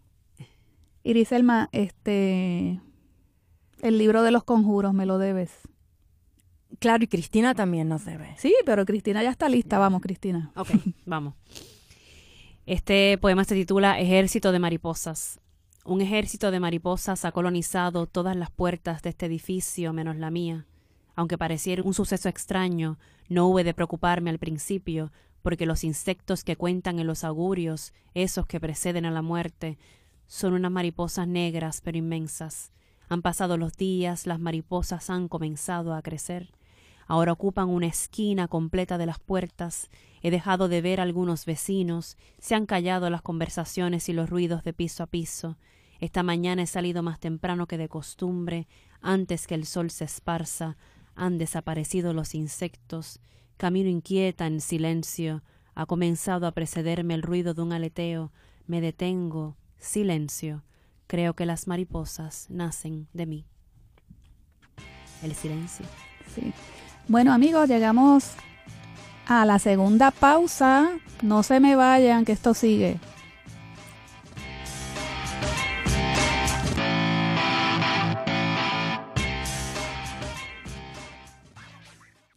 Iriselma, 1.04 1.68
este, 1.70 2.80
el 3.80 3.96
libro 3.96 4.24
de 4.24 4.32
los 4.32 4.42
conjuros 4.42 4.92
me 4.92 5.06
lo 5.06 5.18
debes. 5.18 5.52
Claro, 6.80 7.04
y 7.04 7.06
Cristina 7.06 7.54
también 7.54 7.88
nos 7.88 8.04
debe. 8.04 8.34
Sí, 8.36 8.52
pero 8.66 8.84
Cristina 8.84 9.22
ya 9.22 9.30
está 9.30 9.48
lista. 9.48 9.78
Vamos, 9.78 10.02
Cristina. 10.02 10.50
Ok, 10.56 10.70
vamos. 11.06 11.34
Este 12.66 13.18
poema 13.18 13.44
se 13.44 13.54
titula 13.54 14.00
Ejército 14.00 14.50
de 14.50 14.58
Mariposas. 14.58 15.38
Un 15.84 16.02
ejército 16.02 16.50
de 16.50 16.60
mariposas 16.60 17.24
ha 17.24 17.32
colonizado 17.32 18.06
todas 18.06 18.36
las 18.36 18.50
puertas 18.50 19.00
de 19.00 19.10
este 19.10 19.26
edificio 19.26 19.94
menos 19.94 20.16
la 20.16 20.30
mía. 20.30 20.66
Aunque 21.14 21.38
pareciera 21.38 21.82
un 21.82 21.94
suceso 21.94 22.28
extraño, 22.28 22.98
no 23.30 23.48
hube 23.48 23.64
de 23.64 23.72
preocuparme 23.72 24.28
al 24.28 24.38
principio, 24.38 25.10
porque 25.40 25.64
los 25.64 25.82
insectos 25.82 26.44
que 26.44 26.56
cuentan 26.56 26.98
en 26.98 27.06
los 27.06 27.24
augurios, 27.24 27.94
esos 28.12 28.46
que 28.46 28.60
preceden 28.60 29.06
a 29.06 29.10
la 29.10 29.22
muerte, 29.22 29.78
son 30.26 30.52
unas 30.52 30.70
mariposas 30.70 31.26
negras 31.26 31.80
pero 31.82 31.96
inmensas. 31.96 32.72
Han 33.08 33.22
pasado 33.22 33.56
los 33.56 33.72
días, 33.72 34.26
las 34.26 34.38
mariposas 34.38 35.08
han 35.08 35.28
comenzado 35.28 35.94
a 35.94 36.02
crecer. 36.02 36.50
Ahora 37.06 37.32
ocupan 37.32 37.68
una 37.68 37.86
esquina 37.86 38.46
completa 38.46 38.98
de 38.98 39.06
las 39.06 39.18
puertas. 39.18 39.90
He 40.22 40.30
dejado 40.30 40.68
de 40.68 40.80
ver 40.82 41.00
a 41.00 41.02
algunos 41.02 41.46
vecinos. 41.46 42.16
Se 42.38 42.54
han 42.54 42.66
callado 42.66 43.10
las 43.10 43.22
conversaciones 43.22 44.08
y 44.08 44.12
los 44.12 44.30
ruidos 44.30 44.62
de 44.62 44.72
piso 44.72 45.02
a 45.02 45.06
piso. 45.06 45.56
Esta 46.00 46.22
mañana 46.22 46.62
he 46.62 46.66
salido 46.66 47.02
más 47.02 47.20
temprano 47.20 47.66
que 47.66 47.76
de 47.76 47.88
costumbre, 47.88 48.66
antes 49.02 49.46
que 49.46 49.54
el 49.54 49.66
sol 49.66 49.90
se 49.90 50.04
esparza. 50.04 50.76
Han 51.14 51.36
desaparecido 51.36 52.14
los 52.14 52.34
insectos. 52.34 53.20
Camino 53.58 53.90
inquieta 53.90 54.46
en 54.46 54.62
silencio. 54.62 55.42
Ha 55.74 55.84
comenzado 55.84 56.46
a 56.46 56.52
precederme 56.52 57.14
el 57.14 57.22
ruido 57.22 57.52
de 57.52 57.62
un 57.62 57.72
aleteo. 57.72 58.32
Me 58.66 58.80
detengo. 58.80 59.56
Silencio. 59.78 60.64
Creo 61.06 61.34
que 61.34 61.44
las 61.44 61.66
mariposas 61.66 62.46
nacen 62.48 63.08
de 63.12 63.26
mí. 63.26 63.46
El 65.22 65.34
silencio. 65.34 65.84
Sí. 66.34 66.52
Bueno 67.08 67.32
amigos, 67.32 67.68
llegamos 67.68 68.32
a 69.26 69.44
la 69.44 69.58
segunda 69.58 70.10
pausa. 70.10 70.90
No 71.22 71.42
se 71.42 71.60
me 71.60 71.76
vayan, 71.76 72.24
que 72.24 72.32
esto 72.32 72.54
sigue. 72.54 72.98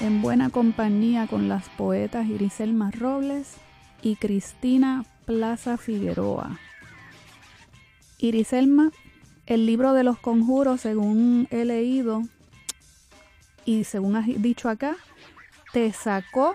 en 0.00 0.22
buena 0.22 0.48
compañía 0.48 1.26
con 1.26 1.48
las 1.48 1.68
poetas 1.68 2.26
Iriselma 2.26 2.90
Robles 2.90 3.56
y 4.02 4.16
Cristina 4.16 5.04
Plaza 5.26 5.76
Figueroa. 5.76 6.58
Iriselma, 8.18 8.92
el 9.46 9.66
libro 9.66 9.92
de 9.92 10.04
los 10.04 10.18
conjuros, 10.18 10.80
según 10.80 11.48
he 11.50 11.64
leído 11.64 12.22
y 13.64 13.84
según 13.84 14.16
has 14.16 14.26
dicho 14.26 14.68
acá, 14.68 14.96
te 15.72 15.92
sacó 15.92 16.54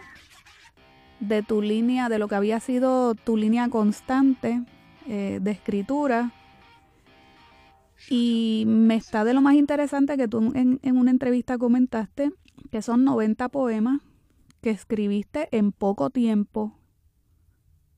de 1.19 1.43
tu 1.43 1.61
línea, 1.61 2.09
de 2.09 2.19
lo 2.19 2.27
que 2.27 2.35
había 2.35 2.59
sido 2.59 3.13
tu 3.13 3.37
línea 3.37 3.69
constante 3.69 4.63
eh, 5.07 5.39
de 5.41 5.51
escritura. 5.51 6.31
Y 8.09 8.65
me 8.67 8.95
está 8.95 9.23
de 9.23 9.33
lo 9.33 9.41
más 9.41 9.55
interesante 9.55 10.17
que 10.17 10.27
tú 10.27 10.51
en 10.53 10.97
una 10.97 11.11
entrevista 11.11 11.57
comentaste 11.57 12.31
que 12.71 12.81
son 12.81 13.03
90 13.03 13.49
poemas 13.49 14.01
que 14.61 14.71
escribiste 14.71 15.47
en 15.51 15.71
poco 15.71 16.09
tiempo 16.09 16.79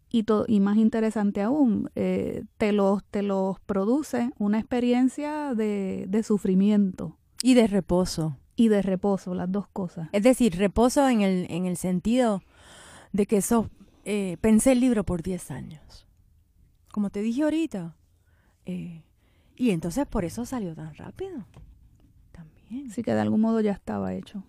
y, 0.09 0.25
y 0.47 0.59
más 0.59 0.77
interesante 0.77 1.41
aún, 1.41 1.89
eh, 1.95 2.45
te, 2.57 2.71
los, 2.71 3.03
te 3.05 3.21
los 3.23 3.59
produce 3.61 4.31
una 4.37 4.59
experiencia 4.59 5.53
de, 5.53 6.05
de 6.07 6.23
sufrimiento. 6.23 7.17
Y 7.43 7.53
de 7.53 7.67
reposo. 7.67 8.37
Y 8.55 8.69
de 8.69 8.81
reposo, 8.81 9.35
las 9.35 9.51
dos 9.51 9.67
cosas. 9.67 10.09
Es 10.13 10.23
decir, 10.23 10.55
reposo 10.57 11.07
en 11.09 11.21
el, 11.21 11.45
en 11.49 11.65
el 11.65 11.77
sentido 11.77 12.41
de 13.11 13.25
que 13.25 13.37
eso, 13.37 13.69
eh, 14.05 14.37
pensé 14.41 14.71
el 14.71 14.79
libro 14.79 15.03
por 15.03 15.21
10 15.21 15.51
años. 15.51 16.07
Como 16.91 17.09
te 17.09 17.21
dije 17.21 17.43
ahorita. 17.43 17.95
Eh, 18.65 19.03
y 19.55 19.71
entonces 19.71 20.07
por 20.07 20.25
eso 20.25 20.45
salió 20.45 20.73
tan 20.73 20.95
rápido. 20.95 21.45
También. 22.31 22.89
Sí 22.89 23.03
que 23.03 23.13
de 23.13 23.21
algún 23.21 23.41
modo 23.41 23.59
ya 23.59 23.73
estaba 23.73 24.13
hecho. 24.13 24.43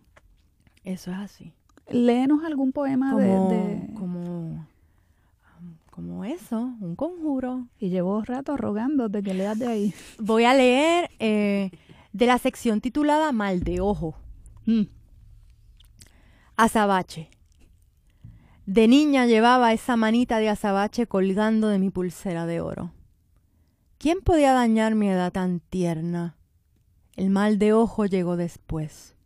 Eso 0.88 1.10
es 1.10 1.18
así. 1.18 1.52
Léenos 1.90 2.42
algún 2.44 2.72
poema 2.72 3.12
como, 3.12 3.50
de, 3.50 3.90
Como, 3.92 4.66
como 5.90 6.24
eso, 6.24 6.72
un 6.80 6.96
conjuro. 6.96 7.66
Y 7.78 7.90
llevo 7.90 8.22
rato 8.22 8.56
rogándote 8.56 9.22
que 9.22 9.34
leas 9.34 9.58
de 9.58 9.66
ahí. 9.66 9.94
Voy 10.18 10.44
a 10.44 10.54
leer 10.54 11.10
eh, 11.18 11.72
de 12.14 12.26
la 12.26 12.38
sección 12.38 12.80
titulada 12.80 13.32
Mal 13.32 13.64
de 13.64 13.82
Ojo. 13.82 14.16
Mm. 14.64 14.84
Azabache. 16.56 17.28
De 18.64 18.88
niña 18.88 19.26
llevaba 19.26 19.74
esa 19.74 19.96
manita 19.96 20.38
de 20.38 20.48
azabache 20.48 21.06
colgando 21.06 21.68
de 21.68 21.78
mi 21.78 21.90
pulsera 21.90 22.46
de 22.46 22.62
oro. 22.62 22.92
¿Quién 23.98 24.22
podía 24.22 24.54
dañar 24.54 24.94
mi 24.94 25.10
edad 25.10 25.32
tan 25.32 25.60
tierna? 25.60 26.38
El 27.14 27.28
mal 27.28 27.58
de 27.58 27.74
ojo 27.74 28.06
llegó 28.06 28.38
después. 28.38 29.17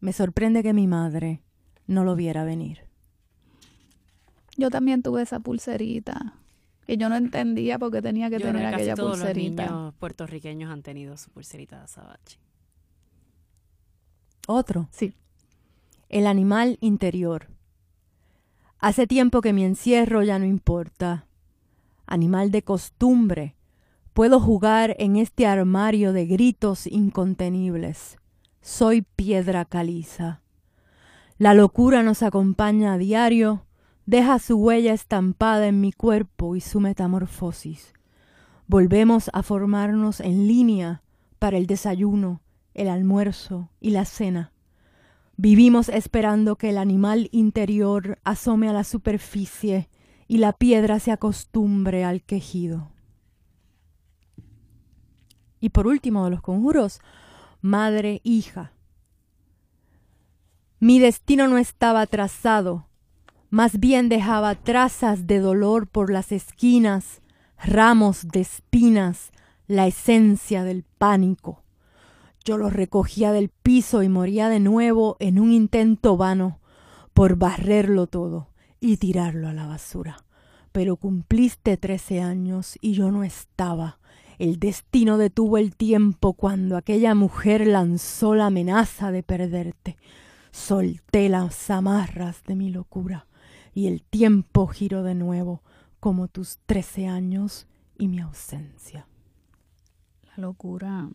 Me 0.00 0.12
sorprende 0.12 0.62
que 0.62 0.72
mi 0.72 0.86
madre 0.86 1.42
no 1.86 2.04
lo 2.04 2.16
viera 2.16 2.44
venir. 2.44 2.86
Yo 4.56 4.70
también 4.70 5.02
tuve 5.02 5.22
esa 5.22 5.40
pulserita. 5.40 6.34
Y 6.86 6.96
yo 6.96 7.08
no 7.08 7.16
entendía 7.16 7.78
por 7.78 7.92
qué 7.92 8.02
tenía 8.02 8.28
que 8.30 8.38
Yo 8.38 8.46
tener 8.46 8.62
creo 8.62 8.68
que 8.70 8.74
aquella 8.74 8.92
casi 8.92 9.00
todos 9.00 9.18
pulserita. 9.18 9.62
los 9.64 9.72
niños 9.72 9.94
puertorriqueños 9.94 10.70
han 10.70 10.82
tenido 10.82 11.16
su 11.16 11.30
pulserita 11.30 11.76
de 11.78 11.84
azabache. 11.84 12.38
Otro. 14.48 14.88
Sí. 14.90 15.14
El 16.08 16.26
animal 16.26 16.78
interior. 16.80 17.48
Hace 18.78 19.06
tiempo 19.06 19.40
que 19.40 19.52
mi 19.52 19.64
encierro 19.64 20.22
ya 20.22 20.38
no 20.38 20.46
importa. 20.46 21.26
Animal 22.06 22.50
de 22.50 22.62
costumbre. 22.62 23.54
Puedo 24.12 24.40
jugar 24.40 24.96
en 24.98 25.16
este 25.16 25.46
armario 25.46 26.12
de 26.12 26.26
gritos 26.26 26.86
incontenibles. 26.86 28.16
Soy 28.60 29.02
piedra 29.02 29.64
caliza. 29.64 30.42
La 31.38 31.54
locura 31.54 32.02
nos 32.02 32.22
acompaña 32.22 32.92
a 32.92 32.98
diario, 32.98 33.64
deja 34.04 34.38
su 34.38 34.56
huella 34.56 34.92
estampada 34.92 35.66
en 35.66 35.80
mi 35.80 35.92
cuerpo 35.92 36.56
y 36.56 36.60
su 36.60 36.78
metamorfosis. 36.78 37.94
Volvemos 38.66 39.30
a 39.32 39.42
formarnos 39.42 40.20
en 40.20 40.46
línea 40.46 41.02
para 41.38 41.56
el 41.56 41.66
desayuno, 41.66 42.42
el 42.74 42.88
almuerzo 42.88 43.70
y 43.80 43.90
la 43.90 44.04
cena. 44.04 44.52
Vivimos 45.38 45.88
esperando 45.88 46.56
que 46.56 46.68
el 46.68 46.76
animal 46.76 47.30
interior 47.32 48.18
asome 48.24 48.68
a 48.68 48.74
la 48.74 48.84
superficie 48.84 49.88
y 50.28 50.36
la 50.36 50.52
piedra 50.52 51.00
se 51.00 51.12
acostumbre 51.12 52.04
al 52.04 52.22
quejido. 52.22 52.92
Y 55.60 55.70
por 55.70 55.86
último 55.86 56.24
de 56.24 56.30
los 56.30 56.42
conjuros, 56.42 57.00
madre, 57.60 58.20
hija. 58.24 58.72
Mi 60.78 60.98
destino 60.98 61.46
no 61.48 61.58
estaba 61.58 62.06
trazado, 62.06 62.86
más 63.50 63.80
bien 63.80 64.08
dejaba 64.08 64.54
trazas 64.54 65.26
de 65.26 65.40
dolor 65.40 65.86
por 65.88 66.10
las 66.10 66.32
esquinas, 66.32 67.20
ramos 67.62 68.28
de 68.28 68.40
espinas, 68.40 69.32
la 69.66 69.86
esencia 69.86 70.64
del 70.64 70.84
pánico. 70.84 71.62
Yo 72.44 72.56
lo 72.56 72.70
recogía 72.70 73.32
del 73.32 73.50
piso 73.50 74.02
y 74.02 74.08
moría 74.08 74.48
de 74.48 74.60
nuevo 74.60 75.16
en 75.20 75.38
un 75.38 75.52
intento 75.52 76.16
vano 76.16 76.60
por 77.12 77.36
barrerlo 77.36 78.06
todo 78.06 78.48
y 78.80 78.96
tirarlo 78.96 79.48
a 79.48 79.52
la 79.52 79.66
basura. 79.66 80.24
Pero 80.72 80.96
cumpliste 80.96 81.76
trece 81.76 82.22
años 82.22 82.78
y 82.80 82.94
yo 82.94 83.10
no 83.10 83.24
estaba. 83.24 83.99
El 84.40 84.58
destino 84.58 85.18
detuvo 85.18 85.58
el 85.58 85.76
tiempo 85.76 86.32
cuando 86.32 86.78
aquella 86.78 87.14
mujer 87.14 87.66
lanzó 87.66 88.34
la 88.34 88.46
amenaza 88.46 89.12
de 89.12 89.22
perderte. 89.22 89.98
Solté 90.50 91.28
las 91.28 91.68
amarras 91.68 92.42
de 92.44 92.56
mi 92.56 92.70
locura 92.70 93.26
y 93.74 93.86
el 93.86 94.02
tiempo 94.02 94.66
giró 94.66 95.02
de 95.02 95.14
nuevo 95.14 95.62
como 96.00 96.26
tus 96.26 96.56
trece 96.64 97.06
años 97.06 97.68
y 97.98 98.08
mi 98.08 98.18
ausencia. 98.18 99.06
La 100.24 100.42
locura 100.42 101.10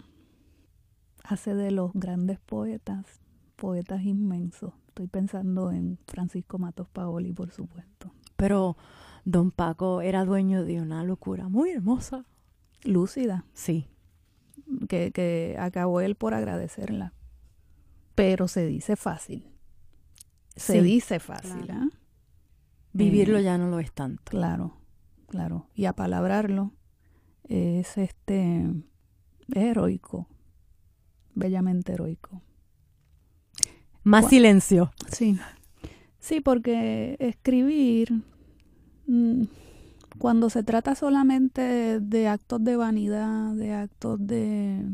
hace 1.24 1.56
de 1.56 1.72
los 1.72 1.94
grandes 1.96 2.40
poetas 2.40 3.22
poetas 3.56 4.04
inmensos. 4.04 4.72
Estoy 4.90 5.08
pensando 5.08 5.72
en 5.72 5.98
Francisco 6.06 6.60
Matos 6.60 6.90
Paoli, 6.90 7.34
por 7.34 7.50
supuesto. 7.50 8.12
Pero 8.36 8.78
don 9.24 9.50
Paco 9.50 10.02
era 10.02 10.26
dueño 10.26 10.64
de 10.64 10.80
una 10.80 11.04
locura 11.04 11.50
muy 11.50 11.72
hermosa. 11.72 12.24
Lúcida. 12.86 13.46
Sí. 13.54 13.88
Que, 14.88 15.12
que 15.12 15.58
acabó 15.60 16.02
él 16.02 16.16
por 16.16 16.34
agradecerla. 16.34 17.14
Pero 18.16 18.48
se 18.48 18.66
dice 18.66 18.96
fácil. 18.96 19.52
Se 20.56 20.74
Sí, 20.74 20.80
dice 20.80 21.20
fácil, 21.20 21.66
claro. 21.66 21.82
¿ah? 21.92 21.98
Vivirlo 22.94 23.40
Eh, 23.40 23.44
ya 23.44 23.58
no 23.58 23.68
lo 23.68 23.80
es 23.80 23.92
tanto. 23.92 24.24
Claro, 24.24 24.78
claro. 25.28 25.68
Y 25.76 25.86
apalabrarlo 25.86 26.72
es 27.44 27.98
este 27.98 28.64
es 29.54 29.58
heroico, 29.58 30.28
bellamente 31.34 31.92
heroico. 31.94 32.42
Más 34.04 34.30
silencio. 34.30 34.94
Sí. 35.12 35.38
Sí, 36.20 36.40
porque 36.40 37.18
escribir, 37.20 38.14
mm, 39.08 39.44
cuando 40.18 40.50
se 40.50 40.64
trata 40.64 40.96
solamente 40.96 42.00
de 42.00 42.28
actos 42.28 42.64
de 42.64 42.76
vanidad, 42.76 43.54
de 43.56 43.74
actos 43.74 44.18
de 44.26 44.86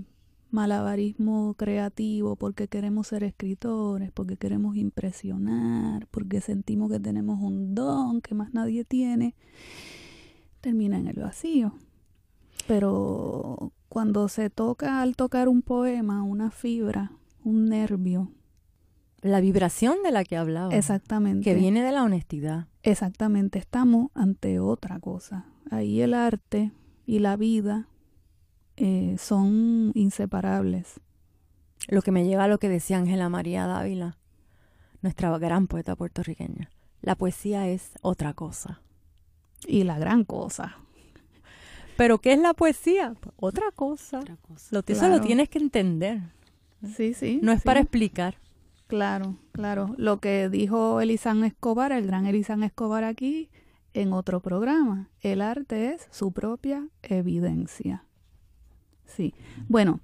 malabarismo 0.50 1.54
creativo, 1.54 2.36
porque 2.36 2.68
queremos 2.68 3.08
ser 3.08 3.24
escritores, 3.24 4.12
porque 4.12 4.36
queremos 4.38 4.76
impresionar, 4.76 6.08
porque 6.12 6.42
sentimos 6.42 6.92
que 6.92 7.00
tenemos 7.00 7.40
un 7.42 7.74
don 7.74 8.22
que 8.22 8.36
más 8.36 8.54
nadie 8.54 8.84
tiene, 8.84 9.36
termina 10.60 10.98
en 10.98 11.08
el 11.08 11.20
vacío. 11.20 11.74
Pero 12.68 13.72
cuando 13.90 14.28
se 14.28 14.50
toca 14.50 15.02
al 15.02 15.16
tocar 15.16 15.48
un 15.48 15.62
poema, 15.62 16.24
una 16.24 16.52
fibra, 16.52 17.12
un 17.44 17.66
nervio, 17.70 18.32
La 19.24 19.40
vibración 19.40 19.98
de 20.04 20.12
la 20.12 20.24
que 20.24 20.36
hablaba. 20.36 20.76
exactamente. 20.76 21.44
Que 21.44 21.56
viene 21.56 21.84
de 21.84 21.92
la 21.92 22.04
honestidad. 22.04 22.68
Exactamente, 22.84 23.60
estamos 23.60 24.10
ante 24.16 24.60
otra 24.60 25.00
cosa. 25.00 25.46
Ahí 25.70 26.02
el 26.02 26.14
arte 26.14 26.72
y 27.06 27.20
la 27.20 27.36
vida 27.38 27.88
eh, 28.78 29.16
son 29.20 29.92
inseparables. 29.94 31.00
Lo 31.88 32.02
que 32.02 32.12
me 32.12 32.26
lleva 32.26 32.46
a 32.46 32.48
lo 32.48 32.58
que 32.60 32.70
decía 32.70 32.98
Ángela 32.98 33.30
María 33.30 33.68
Dávila, 33.68 34.18
nuestra 35.02 35.36
gran 35.38 35.68
poeta 35.68 35.96
puertorriqueña. 35.96 36.70
La 37.02 37.16
poesía 37.16 37.68
es 37.68 37.92
otra 38.02 38.34
cosa. 38.34 38.82
Y 39.68 39.84
la 39.84 39.98
gran 40.00 40.24
cosa. 40.24 40.78
¿Pero 41.98 42.20
qué 42.20 42.34
es 42.34 42.40
la 42.40 42.54
poesía? 42.54 43.16
Otra 43.36 43.72
cosa. 43.76 44.20
Otra 44.20 44.38
cosa. 44.38 44.68
Lo, 44.72 44.80
Eso 44.80 45.00
Claro. 45.02 45.16
lo 45.18 45.22
tienes 45.22 45.50
que 45.50 45.60
entender. 45.60 46.22
Sí, 46.96 47.14
sí. 47.14 47.40
No 47.44 47.52
es 47.52 47.62
sí. 47.62 47.66
para 47.66 47.80
explicar. 47.80 48.38
Claro, 48.92 49.38
claro. 49.54 49.96
Lo 49.98 50.18
que 50.20 50.50
dijo 50.50 51.00
Elizán 51.00 51.46
Escobar, 51.46 51.94
el 51.94 52.06
gran 52.08 52.26
Elizán 52.26 52.62
Escobar 52.62 53.06
aquí, 53.06 53.50
en 53.94 54.12
otro 54.12 54.42
programa. 54.42 55.08
El 55.22 55.42
arte 55.42 55.94
es 55.94 56.08
su 56.12 56.34
propia 56.34 56.90
evidencia. 57.02 58.04
Sí. 59.06 59.34
Bueno, 59.70 60.02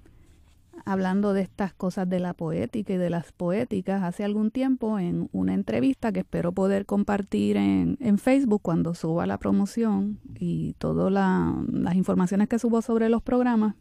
hablando 0.86 1.34
de 1.34 1.42
estas 1.42 1.74
cosas 1.74 2.08
de 2.08 2.18
la 2.18 2.32
poética 2.32 2.94
y 2.94 2.96
de 2.96 3.10
las 3.10 3.30
poéticas, 3.32 4.02
hace 4.02 4.24
algún 4.24 4.50
tiempo 4.50 4.98
en 4.98 5.28
una 5.32 5.52
entrevista 5.52 6.10
que 6.10 6.20
espero 6.20 6.52
poder 6.52 6.86
compartir 6.86 7.58
en, 7.58 7.98
en 8.00 8.16
Facebook 8.16 8.62
cuando 8.62 8.94
suba 8.94 9.26
la 9.26 9.36
promoción 9.36 10.18
y 10.38 10.72
todas 10.78 11.12
la- 11.12 11.54
las 11.70 11.94
informaciones 11.94 12.48
que 12.48 12.58
subo 12.58 12.80
sobre 12.80 13.10
los 13.10 13.20
programas, 13.22 13.74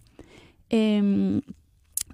em, 0.69 1.41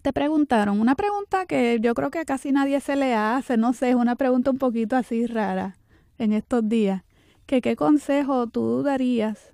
te 0.04 0.14
preguntaron 0.14 0.80
una 0.80 0.93
pregunta 0.95 1.45
que 1.47 1.80
yo 1.82 1.95
creo 1.95 2.12
que 2.12 2.20
a 2.20 2.26
casi 2.26 2.51
nadie 2.51 2.80
se 2.82 2.95
le 2.95 3.16
hace, 3.16 3.58
no 3.58 3.74
sé, 3.74 3.89
es 3.89 3.95
una 3.95 4.16
pregunta 4.16 4.51
un 4.51 4.60
poquito 4.60 4.95
así 4.95 5.26
rara 5.26 5.78
en 6.20 6.34
estos 6.34 6.68
días, 6.70 7.01
que 7.47 7.62
qué 7.62 7.76
consejo 7.76 8.45
tú 8.47 8.84
darías 8.84 9.54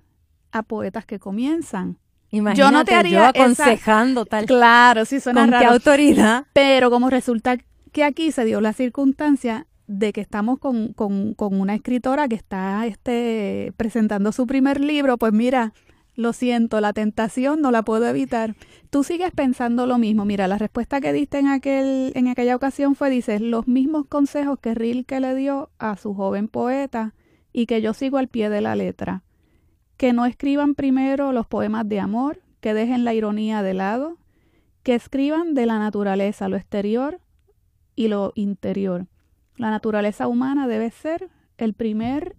a 0.52 0.62
poetas 0.62 1.06
que 1.06 1.18
comienzan. 1.18 1.96
Imagínate 2.32 2.72
no 2.72 2.84
te 2.84 2.92
yo 2.92 2.98
haría 2.98 3.18
esa- 3.20 3.28
aconsejando 3.30 4.26
tal. 4.26 4.44
Claro, 4.46 5.04
sí 5.04 5.18
suena 5.20 5.40
¿Con 5.40 5.50
qué 5.50 5.56
raro, 5.56 5.72
autoridad? 5.72 6.44
pero 6.52 6.90
como 6.90 7.08
resulta 7.10 7.56
que 7.92 8.04
aquí 8.04 8.30
se 8.30 8.44
dio 8.44 8.60
la 8.60 8.72
circunstancia 8.72 9.66
de 9.88 10.12
que 10.12 10.20
estamos 10.20 10.58
con, 10.60 10.92
con, 10.92 11.34
con 11.34 11.60
una 11.60 11.74
escritora 11.74 12.28
que 12.28 12.36
está 12.36 12.86
este, 12.86 13.72
presentando 13.76 14.30
su 14.30 14.46
primer 14.46 14.80
libro, 14.80 15.16
pues 15.18 15.32
mira, 15.32 15.72
lo 16.20 16.32
siento, 16.32 16.80
la 16.80 16.92
tentación 16.92 17.60
no 17.60 17.70
la 17.70 17.82
puedo 17.82 18.06
evitar. 18.06 18.54
Tú 18.90 19.04
sigues 19.04 19.32
pensando 19.32 19.86
lo 19.86 19.98
mismo. 19.98 20.24
Mira, 20.24 20.46
la 20.48 20.58
respuesta 20.58 21.00
que 21.00 21.12
diste 21.12 21.38
en, 21.38 21.48
aquel, 21.48 22.12
en 22.14 22.28
aquella 22.28 22.54
ocasión 22.54 22.94
fue, 22.94 23.10
dices, 23.10 23.40
los 23.40 23.66
mismos 23.66 24.06
consejos 24.06 24.58
que 24.60 24.74
Rilke 24.74 25.18
le 25.20 25.34
dio 25.34 25.70
a 25.78 25.96
su 25.96 26.14
joven 26.14 26.48
poeta 26.48 27.14
y 27.52 27.66
que 27.66 27.80
yo 27.80 27.94
sigo 27.94 28.18
al 28.18 28.28
pie 28.28 28.50
de 28.50 28.60
la 28.60 28.76
letra. 28.76 29.22
Que 29.96 30.12
no 30.12 30.26
escriban 30.26 30.74
primero 30.74 31.32
los 31.32 31.46
poemas 31.46 31.88
de 31.88 32.00
amor, 32.00 32.42
que 32.60 32.74
dejen 32.74 33.04
la 33.04 33.14
ironía 33.14 33.62
de 33.62 33.74
lado, 33.74 34.18
que 34.82 34.94
escriban 34.94 35.54
de 35.54 35.66
la 35.66 35.78
naturaleza, 35.78 36.48
lo 36.48 36.56
exterior 36.56 37.20
y 37.96 38.08
lo 38.08 38.32
interior. 38.34 39.06
La 39.56 39.70
naturaleza 39.70 40.26
humana 40.26 40.68
debe 40.68 40.90
ser 40.90 41.30
el 41.58 41.74
primer 41.74 42.36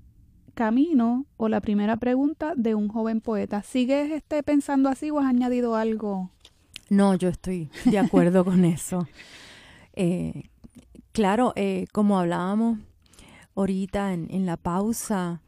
camino 0.61 1.25
o 1.37 1.49
la 1.49 1.59
primera 1.59 1.97
pregunta 1.97 2.53
de 2.55 2.75
un 2.75 2.87
joven 2.87 3.19
poeta. 3.19 3.63
¿Sigues 3.63 4.11
este, 4.11 4.43
pensando 4.43 4.89
así 4.89 5.09
o 5.09 5.17
has 5.17 5.25
añadido 5.25 5.75
algo? 5.75 6.29
No, 6.87 7.15
yo 7.15 7.29
estoy 7.29 7.71
de 7.85 7.97
acuerdo 7.97 8.45
con 8.49 8.63
eso. 8.63 9.07
Eh, 9.93 10.43
claro, 11.13 11.53
eh, 11.55 11.87
como 11.91 12.19
hablábamos 12.19 12.77
ahorita 13.55 14.13
en, 14.13 14.27
en 14.29 14.45
la 14.45 14.55
pausa, 14.55 15.41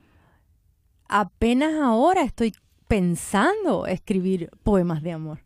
apenas 1.08 1.76
ahora 1.80 2.24
estoy 2.24 2.56
pensando 2.88 3.86
escribir 3.86 4.50
poemas 4.64 5.04
de 5.04 5.12
amor. 5.12 5.44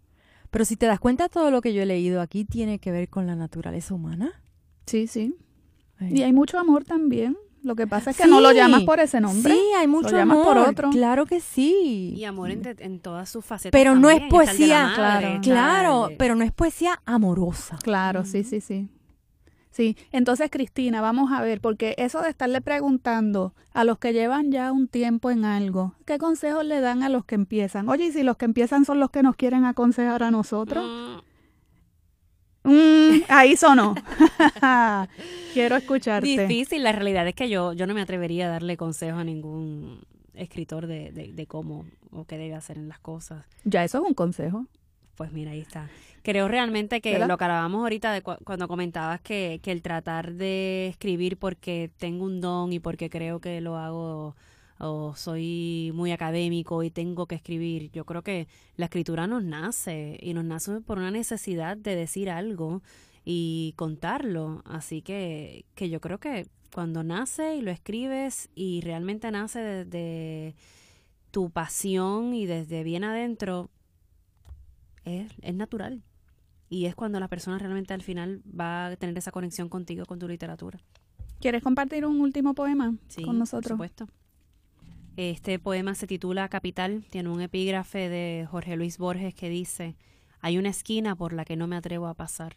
Pero 0.49 0.63
si 0.63 0.78
te 0.78 0.86
das 0.86 1.01
cuenta, 1.01 1.28
todo 1.28 1.51
lo 1.51 1.59
que 1.59 1.74
yo 1.74 1.82
he 1.82 1.86
leído 1.86 2.22
aquí 2.22 2.45
tiene 2.45 2.80
que 2.80 2.93
ver 2.93 3.09
con 3.09 3.28
la 3.28 3.36
naturaleza 3.36 3.93
humana. 3.93 4.32
Sí, 4.86 5.07
sí. 5.07 5.36
Eh, 5.99 6.09
Y 6.13 6.24
hay 6.24 6.32
mucho 6.32 6.57
amor 6.57 6.86
también. 6.86 7.36
Lo 7.68 7.76
que 7.76 7.86
pasa 7.86 8.11
es 8.11 8.18
que 8.18 8.28
no 8.28 8.39
lo 8.39 8.53
llamas 8.53 8.84
por 8.84 9.01
ese 9.01 9.20
nombre. 9.20 9.53
Sí, 9.53 9.59
hay 9.78 9.88
mucho 9.88 10.09
llamas 10.11 10.38
amor. 10.38 10.45
por 10.45 10.57
otro. 10.70 10.89
Claro 10.89 11.26
que 11.26 11.41
sí. 11.41 12.13
Y 12.15 12.24
amor 12.24 12.49
en, 12.49 12.61
en 12.80 12.99
todas 13.01 13.30
sus 13.30 13.43
facetas. 13.43 13.78
Pero 13.78 13.93
no 13.93 14.09
es 14.09 14.22
poesía, 14.30 14.86
madre, 14.97 15.39
claro, 15.41 15.41
Claro, 15.41 16.09
pero 16.18 16.36
no 16.36 16.45
es 16.45 16.53
poesía 16.53 17.01
amorosa. 17.05 17.78
Claro, 17.84 18.24
sí, 18.24 18.45
sí, 18.45 18.61
sí. 18.61 18.88
Sí, 19.70 19.97
entonces 20.13 20.49
Cristina, 20.49 21.01
vamos 21.01 21.32
a 21.32 21.41
ver, 21.41 21.59
porque 21.59 21.93
eso 21.97 22.22
de 22.22 22.30
estarle 22.30 22.61
preguntando 22.61 23.53
a 23.74 23.84
los 23.84 23.99
que 23.99 24.13
llevan 24.13 24.49
ya 24.51 24.72
un 24.72 24.88
tiempo 24.88 25.30
en 25.30 25.43
algo, 25.45 25.93
¿qué 26.05 26.18
consejos 26.18 26.65
le 26.65 26.80
dan 26.80 27.03
a 27.03 27.09
los 27.09 27.26
que 27.26 27.36
empiezan? 27.36 27.88
Oye, 27.89 28.05
y 28.05 28.11
si 28.13 28.24
los 28.24 28.38
que 28.38 28.45
empiezan 28.45 28.86
son 28.86 28.99
los 28.99 29.11
que 29.11 29.22
nos 29.22 29.36
quieren 29.36 29.65
aconsejar 29.65 30.24
a 30.24 30.32
nosotros, 30.32 30.84
Mm, 32.63 32.70
Mm, 32.70 33.22
ahí 33.30 33.55
sonó. 33.55 33.95
Quiero 35.60 35.76
escucharte. 35.76 36.28
Difícil, 36.28 36.84
la 36.84 36.91
realidad 36.91 37.28
es 37.28 37.36
que 37.36 37.49
yo, 37.49 37.74
yo 37.74 37.88
no 37.88 37.93
me 37.93 38.01
atrevería 38.01 38.47
a 38.47 38.49
darle 38.49 38.78
consejo 38.78 39.18
a 39.18 39.24
ningún 39.24 39.99
escritor 40.34 40.88
de, 40.88 41.12
de, 41.12 41.34
de 41.34 41.45
cómo 41.47 41.86
o 42.12 42.26
qué 42.26 42.38
debe 42.38 42.55
hacer 42.55 42.78
en 42.78 42.88
las 42.89 42.99
cosas. 42.99 43.45
Ya 43.64 43.84
eso 43.84 43.97
es 43.99 44.03
un 44.08 44.14
consejo. 44.14 44.66
Pues 45.16 45.32
mira, 45.32 45.51
ahí 45.51 45.62
está. 45.62 45.89
Creo 46.22 46.47
realmente 46.47 47.01
que 47.01 47.14
¿Verdad? 47.14 47.28
lo 47.28 47.38
que 47.38 47.43
hablábamos 47.45 47.82
ahorita 47.82 48.12
de 48.12 48.22
cu- 48.22 48.38
cuando 48.43 48.68
comentabas 48.68 49.20
que, 49.22 49.60
que 49.64 49.72
el 49.72 49.82
tratar 49.82 50.34
de 50.34 50.88
escribir 50.88 51.38
porque 51.38 51.89
tengo 51.97 52.26
un 52.26 52.39
don 52.41 52.72
y 52.74 52.80
porque 52.80 53.10
creo 53.10 53.39
que 53.39 53.60
lo 53.62 53.78
hago 53.78 54.36
o 54.80 55.16
soy 55.16 55.91
muy 55.95 56.12
académico 56.12 56.84
y 56.84 56.91
tengo 56.91 57.26
que 57.26 57.34
escribir, 57.34 57.89
yo 57.93 58.05
creo 58.05 58.22
que 58.22 58.47
la 58.76 58.86
escritura 58.86 59.26
nos 59.26 59.43
nace 59.43 60.20
y 60.22 60.36
nos 60.36 60.45
nace 60.45 60.82
por 60.82 60.99
una 60.99 61.10
necesidad 61.10 61.78
de 61.78 61.95
decir 61.95 62.30
algo 62.30 62.84
y 63.30 63.73
contarlo. 63.75 64.61
Así 64.63 65.01
que, 65.01 65.65
que 65.75 65.89
yo 65.89 65.99
creo 65.99 66.17
que 66.17 66.47
cuando 66.73 67.03
nace 67.03 67.57
y 67.57 67.61
lo 67.61 67.71
escribes 67.71 68.49
y 68.55 68.80
realmente 68.80 69.30
nace 69.32 69.59
desde 69.59 70.55
tu 71.32 71.49
pasión 71.49 72.34
y 72.34 72.45
desde 72.45 72.86
bien 72.86 73.03
adentro, 73.03 73.69
es, 75.03 75.30
es 75.41 75.53
natural. 75.53 76.03
Y 76.69 76.86
es 76.86 76.95
cuando 76.95 77.19
la 77.19 77.28
persona 77.28 77.59
realmente 77.59 77.93
al 77.93 78.01
final 78.01 78.41
va 78.47 78.88
a 78.88 78.95
tener 78.95 79.17
esa 79.17 79.32
conexión 79.32 79.67
contigo, 79.67 80.05
con 80.05 80.19
tu 80.19 80.28
literatura. 80.30 80.80
¿Quieres 81.41 81.61
compartir 81.61 82.05
un 82.05 82.21
último 82.21 82.53
poema 82.53 82.95
Sí, 83.09 83.23
con 83.23 83.38
nosotros? 83.38 83.78
Por 83.78 83.88
supuesto. 83.89 84.07
Este 85.17 85.59
poema 85.59 85.95
se 85.95 86.07
titula 86.07 86.47
Capital, 86.47 87.03
tiene 87.09 87.28
un 87.28 87.41
epígrafe 87.41 88.07
de 88.07 88.47
Jorge 88.49 88.78
Luis 88.78 88.97
Borges 88.97 89.36
que 89.36 89.49
dice, 89.49 89.97
hay 90.39 90.57
una 90.57 90.69
esquina 90.69 91.13
por 91.17 91.34
la 91.34 91.43
que 91.43 91.57
no 91.57 91.67
me 91.67 91.75
atrevo 91.75 92.07
a 92.07 92.13
pasar. 92.13 92.55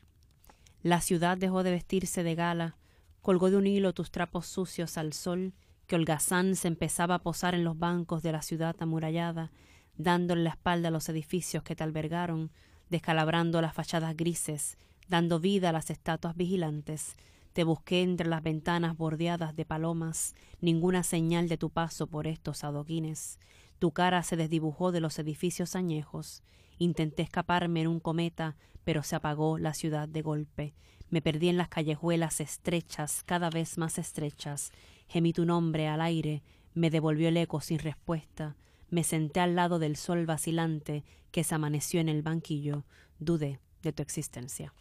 La 0.82 1.00
ciudad 1.00 1.36
dejó 1.36 1.62
de 1.62 1.72
vestirse 1.72 2.22
de 2.22 2.34
gala, 2.34 2.76
colgó 3.20 3.50
de 3.50 3.56
un 3.56 3.66
hilo 3.66 3.92
tus 3.92 4.10
trapos 4.10 4.46
sucios 4.46 4.96
al 4.96 5.12
sol, 5.12 5.52
que 5.86 5.96
holgazán 5.96 6.56
se 6.56 6.68
empezaba 6.68 7.16
a 7.16 7.18
posar 7.18 7.54
en 7.54 7.64
los 7.64 7.78
bancos 7.78 8.22
de 8.22 8.32
la 8.32 8.42
ciudad 8.42 8.76
amurallada, 8.78 9.50
dándole 9.96 10.44
la 10.44 10.50
espalda 10.50 10.88
a 10.88 10.90
los 10.90 11.08
edificios 11.08 11.62
que 11.62 11.76
te 11.76 11.84
albergaron, 11.84 12.50
descalabrando 12.88 13.60
las 13.60 13.74
fachadas 13.74 14.16
grises, 14.16 14.78
dando 15.08 15.40
vida 15.40 15.68
a 15.68 15.72
las 15.72 15.90
estatuas 15.90 16.36
vigilantes. 16.36 17.16
Te 17.52 17.64
busqué 17.64 18.02
entre 18.02 18.28
las 18.28 18.42
ventanas 18.42 18.96
bordeadas 18.96 19.56
de 19.56 19.64
palomas, 19.64 20.34
ninguna 20.60 21.02
señal 21.02 21.48
de 21.48 21.58
tu 21.58 21.70
paso 21.70 22.06
por 22.06 22.26
estos 22.26 22.64
adoquines. 22.64 23.38
Tu 23.78 23.90
cara 23.90 24.22
se 24.22 24.36
desdibujó 24.36 24.92
de 24.92 25.00
los 25.00 25.18
edificios 25.18 25.74
añejos. 25.74 26.42
Intenté 26.78 27.22
escaparme 27.22 27.82
en 27.82 27.88
un 27.88 28.00
cometa, 28.00 28.56
pero 28.84 29.02
se 29.02 29.16
apagó 29.16 29.58
la 29.58 29.74
ciudad 29.74 30.08
de 30.08 30.22
golpe. 30.22 30.74
Me 31.10 31.22
perdí 31.22 31.48
en 31.48 31.56
las 31.56 31.68
callejuelas 31.68 32.40
estrechas, 32.40 33.22
cada 33.24 33.50
vez 33.50 33.78
más 33.78 33.98
estrechas. 33.98 34.72
Gemí 35.08 35.32
tu 35.32 35.44
nombre 35.44 35.88
al 35.88 36.00
aire, 36.00 36.42
me 36.74 36.90
devolvió 36.90 37.28
el 37.28 37.36
eco 37.36 37.60
sin 37.60 37.78
respuesta. 37.78 38.56
Me 38.90 39.04
senté 39.04 39.40
al 39.40 39.56
lado 39.56 39.78
del 39.78 39.96
sol 39.96 40.26
vacilante 40.26 41.04
que 41.30 41.44
se 41.44 41.54
amaneció 41.54 42.00
en 42.00 42.08
el 42.08 42.22
banquillo. 42.22 42.84
Dudé 43.18 43.60
de 43.82 43.92
tu 43.92 44.02
existencia. 44.02 44.72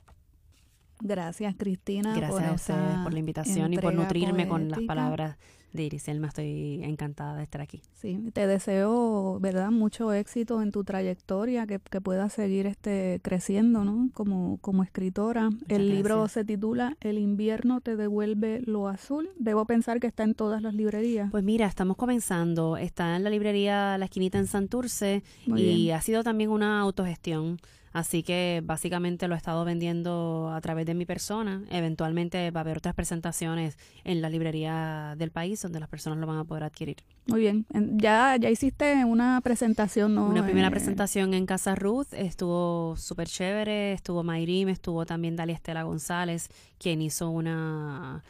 Gracias, 1.02 1.56
Cristina. 1.58 2.16
Gracias 2.16 2.50
a 2.50 2.54
ustedes 2.54 2.98
por 3.04 3.14
la 3.14 3.20
invitación 3.20 3.74
y 3.74 3.78
por 3.78 3.94
nutrirme 3.94 4.48
con 4.48 4.70
las 4.70 4.82
palabras 4.82 5.38
de 5.74 5.84
Iriselma. 5.84 6.28
Estoy 6.28 6.84
encantada 6.84 7.36
de 7.36 7.44
estar 7.44 7.62
aquí. 7.62 7.82
Sí, 7.94 8.32
te 8.34 8.48
deseo, 8.48 9.40
¿verdad? 9.40 9.72
Mucho 9.72 10.14
éxito 10.14 10.62
en 10.62 10.72
tu 10.72 10.84
trayectoria, 10.84 11.68
que, 11.68 11.80
que 11.80 12.02
puedas 12.02 12.34
seguir 12.34 12.66
este, 12.66 13.20
creciendo, 13.22 13.84
¿no? 13.84 14.10
Como, 14.14 14.58
como 14.62 14.84
escritora. 14.84 15.50
El 15.68 15.90
libro 15.90 16.28
se 16.28 16.44
titula 16.44 16.98
El 17.02 17.18
invierno 17.18 17.82
te 17.82 17.96
devuelve 17.96 18.62
lo 18.66 18.88
azul. 18.88 19.30
Debo 19.38 19.66
pensar 19.66 20.00
que 20.00 20.08
está 20.08 20.24
en 20.24 20.34
todas 20.34 20.62
las 20.62 20.74
librerías. 20.74 21.32
Pues 21.32 21.44
mira, 21.44 21.68
estamos 21.68 21.98
comenzando. 21.98 22.78
Está 22.78 23.16
en 23.16 23.24
la 23.24 23.30
librería 23.30 23.98
La 23.98 24.06
Esquinita 24.06 24.38
en 24.38 24.48
Santurce 24.48 25.24
y 25.46 25.92
ha 25.92 26.02
sido 26.02 26.24
también 26.24 26.50
una 26.50 26.80
autogestión. 26.80 27.60
Así 28.00 28.24
que 28.24 28.62
básicamente 28.64 29.28
lo 29.28 29.36
he 29.36 29.38
estado 29.38 29.66
vendiendo 29.66 30.50
a 30.54 30.62
través 30.62 30.86
de 30.86 30.94
mi 30.94 31.06
persona. 31.06 31.64
Eventualmente 31.70 32.50
va 32.50 32.62
a 32.62 32.64
haber 32.64 32.78
otras 32.78 32.96
presentaciones 32.96 33.78
en 34.06 34.22
la 34.22 34.30
librería 34.30 35.16
del 35.18 35.32
país 35.32 35.62
donde 35.62 35.82
las 35.82 35.90
personas 35.90 36.18
lo 36.18 36.26
van 36.26 36.38
a 36.38 36.46
poder 36.46 36.64
adquirir. 36.64 36.96
Muy 37.28 37.42
bien. 37.42 37.66
Ya, 37.98 38.38
ya 38.38 38.50
hiciste 38.50 39.04
una 39.04 39.42
presentación, 39.42 40.16
¿no? 40.16 40.30
Una 40.30 40.46
primera 40.46 40.70
eh, 40.70 40.72
presentación 40.72 41.34
en 41.34 41.46
Casa 41.46 41.76
Ruth. 41.76 42.08
Estuvo 42.14 42.96
súper 42.96 43.28
chévere. 43.28 43.92
Estuvo 43.92 44.24
Mayrim, 44.24 44.70
estuvo 44.70 45.06
también 45.06 45.36
Dalia 45.36 45.56
Estela 45.56 45.84
González, 45.84 46.48
quien 46.78 47.02
hizo 47.02 47.30
una, 47.30 48.24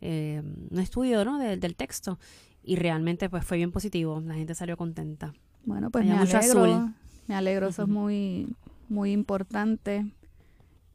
eh, 0.00 0.40
un 0.70 0.78
estudio 0.78 1.24
¿no? 1.24 1.40
del 1.40 1.74
texto. 1.74 2.20
Y 2.62 2.76
realmente 2.76 3.28
pues 3.28 3.44
fue 3.44 3.56
bien 3.56 3.72
positivo. 3.72 4.22
La 4.24 4.34
gente 4.34 4.54
salió 4.54 4.76
contenta. 4.76 5.34
Bueno, 5.64 5.90
pues 5.90 6.06
me 6.06 6.12
alegro. 6.12 6.92
Me 7.26 7.34
alegro, 7.34 7.66
eso 7.66 7.82
es 7.82 7.88
muy 7.88 8.46
muy 8.88 9.12
importante. 9.12 10.06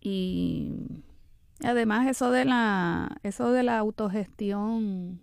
Y 0.01 0.73
además 1.63 2.07
eso 2.07 2.31
de 2.31 2.45
la 2.45 3.17
eso 3.23 3.51
de 3.51 3.63
la 3.63 3.77
autogestión 3.77 5.19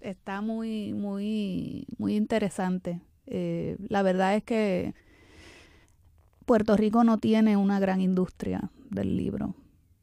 está 0.00 0.40
muy 0.40 0.92
muy 0.92 1.86
muy 1.98 2.16
interesante. 2.16 3.00
Eh, 3.26 3.76
la 3.88 4.02
verdad 4.02 4.34
es 4.34 4.44
que 4.44 4.94
Puerto 6.44 6.76
Rico 6.76 7.04
no 7.04 7.18
tiene 7.18 7.56
una 7.56 7.78
gran 7.78 8.00
industria 8.00 8.70
del 8.90 9.16
libro. 9.16 9.54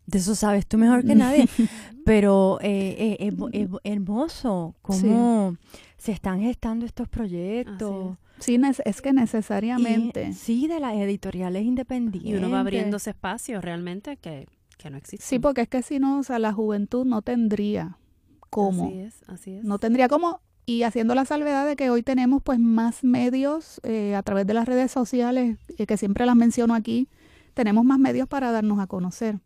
De 0.06 0.18
eso 0.18 0.34
sabes 0.34 0.66
tú 0.66 0.78
mejor 0.78 1.06
que 1.06 1.16
nadie. 1.16 1.48
Pero 2.06 2.58
eh, 2.62 3.18
eh, 3.20 3.34
es, 3.52 3.70
hermoso 3.84 4.76
cómo 4.82 5.56
se 5.98 6.12
están 6.12 6.42
gestando 6.42 6.86
estos 6.86 7.08
proyectos 7.08 8.18
Sí, 8.40 8.60
es 8.86 9.02
que 9.02 9.14
necesariamente. 9.14 10.34
sí, 10.34 10.68
de 10.68 10.80
las 10.80 10.94
editoriales 10.96 11.64
independientes. 11.64 12.32
Y 12.32 12.36
uno 12.36 12.50
va 12.50 12.62
abriéndose 12.62 13.12
espacios 13.12 13.64
realmente 13.64 14.18
que, 14.18 14.48
que 14.78 14.90
no 14.90 14.98
existen. 14.98 15.28
Sí, 15.28 15.40
porque 15.40 15.62
es 15.62 15.68
que 15.68 15.82
si 15.82 16.00
no, 16.00 16.20
o 16.20 16.24
sea, 16.24 16.40
la 16.40 16.54
juventud 16.54 17.06
no 17.06 17.22
tendría 17.22 17.98
cómo. 18.50 18.88
Así 18.88 19.00
es, 19.00 19.24
así 19.28 19.52
es. 19.54 19.64
No 19.64 19.80
tendría 19.80 20.08
cómo. 20.08 20.42
Y 20.66 20.84
haciendo 20.84 21.16
la 21.16 21.26
salvedad 21.26 21.66
de 21.66 21.76
que 21.76 21.90
hoy 21.90 22.04
tenemos 22.04 22.44
pues 22.44 22.60
más 22.60 23.04
medios 23.04 23.82
eh, 23.84 24.16
a 24.16 24.22
través 24.22 24.46
de 24.46 24.54
las 24.54 24.68
redes 24.68 24.92
sociales, 24.92 25.58
eh, 25.78 25.86
que 25.88 25.98
siempre 25.98 26.26
las 26.26 26.36
menciono 26.36 26.76
aquí, 26.76 27.10
tenemos 27.56 27.84
más 27.86 28.00
medios 28.00 28.28
para 28.28 28.52
darnos 28.52 28.80
a 28.80 28.88
conocer 28.88 29.40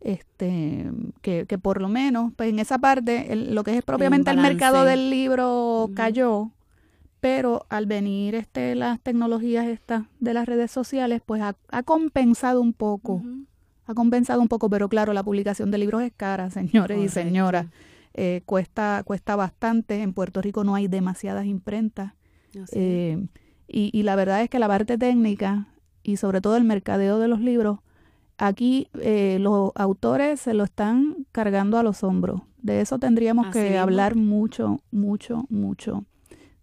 este 0.00 0.88
que, 1.22 1.46
que 1.46 1.58
por 1.58 1.82
lo 1.82 1.88
menos 1.88 2.32
pues 2.36 2.50
en 2.50 2.60
esa 2.60 2.78
parte 2.78 3.34
lo 3.34 3.64
que 3.64 3.76
es 3.76 3.82
propiamente 3.82 4.30
el 4.30 4.36
mercado 4.36 4.84
del 4.84 5.10
libro 5.10 5.90
cayó 5.94 6.52
pero 7.20 7.66
al 7.68 7.86
venir 7.86 8.34
este 8.34 8.74
las 8.74 9.00
tecnologías 9.00 9.66
estas 9.66 10.04
de 10.20 10.34
las 10.34 10.46
redes 10.46 10.70
sociales, 10.70 11.20
pues 11.24 11.42
ha, 11.42 11.82
compensado 11.82 12.60
un 12.60 12.72
poco, 12.72 13.22
ha 13.86 13.94
compensado 13.94 14.40
un 14.40 14.48
poco, 14.48 14.70
pero 14.70 14.88
claro, 14.88 15.12
la 15.12 15.22
publicación 15.22 15.70
de 15.70 15.78
libros 15.78 16.02
es 16.02 16.12
cara, 16.16 16.50
señores 16.50 16.98
y 16.98 17.08
señoras, 17.08 17.66
eh, 18.14 18.42
cuesta, 18.46 19.02
cuesta 19.04 19.36
bastante, 19.36 20.02
en 20.02 20.12
Puerto 20.12 20.40
Rico 20.40 20.64
no 20.64 20.74
hay 20.74 20.88
demasiadas 20.88 21.46
imprentas, 21.46 22.12
eh, 22.72 23.26
y, 23.66 23.90
y, 23.92 24.02
la 24.02 24.16
verdad 24.16 24.42
es 24.42 24.48
que 24.48 24.58
la 24.58 24.66
parte 24.66 24.96
técnica 24.96 25.68
y 26.02 26.16
sobre 26.16 26.40
todo 26.40 26.56
el 26.56 26.64
mercadeo 26.64 27.18
de 27.18 27.28
los 27.28 27.40
libros, 27.40 27.80
aquí 28.38 28.88
eh, 29.00 29.36
los 29.40 29.72
autores 29.74 30.40
se 30.40 30.54
lo 30.54 30.64
están 30.64 31.26
cargando 31.32 31.76
a 31.76 31.82
los 31.82 32.02
hombros, 32.02 32.40
de 32.62 32.80
eso 32.80 32.98
tendríamos 32.98 33.48
que 33.48 33.76
hablar 33.76 34.16
mucho, 34.16 34.80
mucho, 34.90 35.44
mucho 35.50 36.04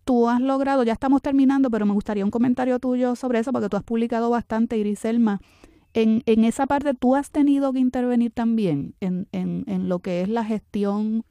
tú 0.05 0.29
has 0.29 0.39
logrado, 0.39 0.83
ya 0.83 0.93
estamos 0.93 1.21
terminando, 1.21 1.69
pero 1.69 1.85
me 1.85 1.93
gustaría 1.93 2.23
un 2.23 2.31
comentario 2.31 2.79
tuyo 2.79 3.15
sobre 3.15 3.39
eso, 3.39 3.51
porque 3.51 3.67
tú 3.67 3.75
has 3.75 3.83
publicado 3.83 4.29
bastante, 4.29 4.77
Iriselma. 4.77 5.41
En, 5.93 6.23
en 6.25 6.45
esa 6.45 6.67
parte, 6.67 6.93
tú 6.93 7.15
has 7.15 7.31
tenido 7.31 7.73
que 7.73 7.79
intervenir 7.79 8.31
también 8.31 8.95
en, 9.01 9.27
en, 9.31 9.63
en 9.67 9.89
lo 9.89 9.99
que 9.99 10.21
es 10.21 10.29
la 10.29 10.45
gestión 10.45 11.25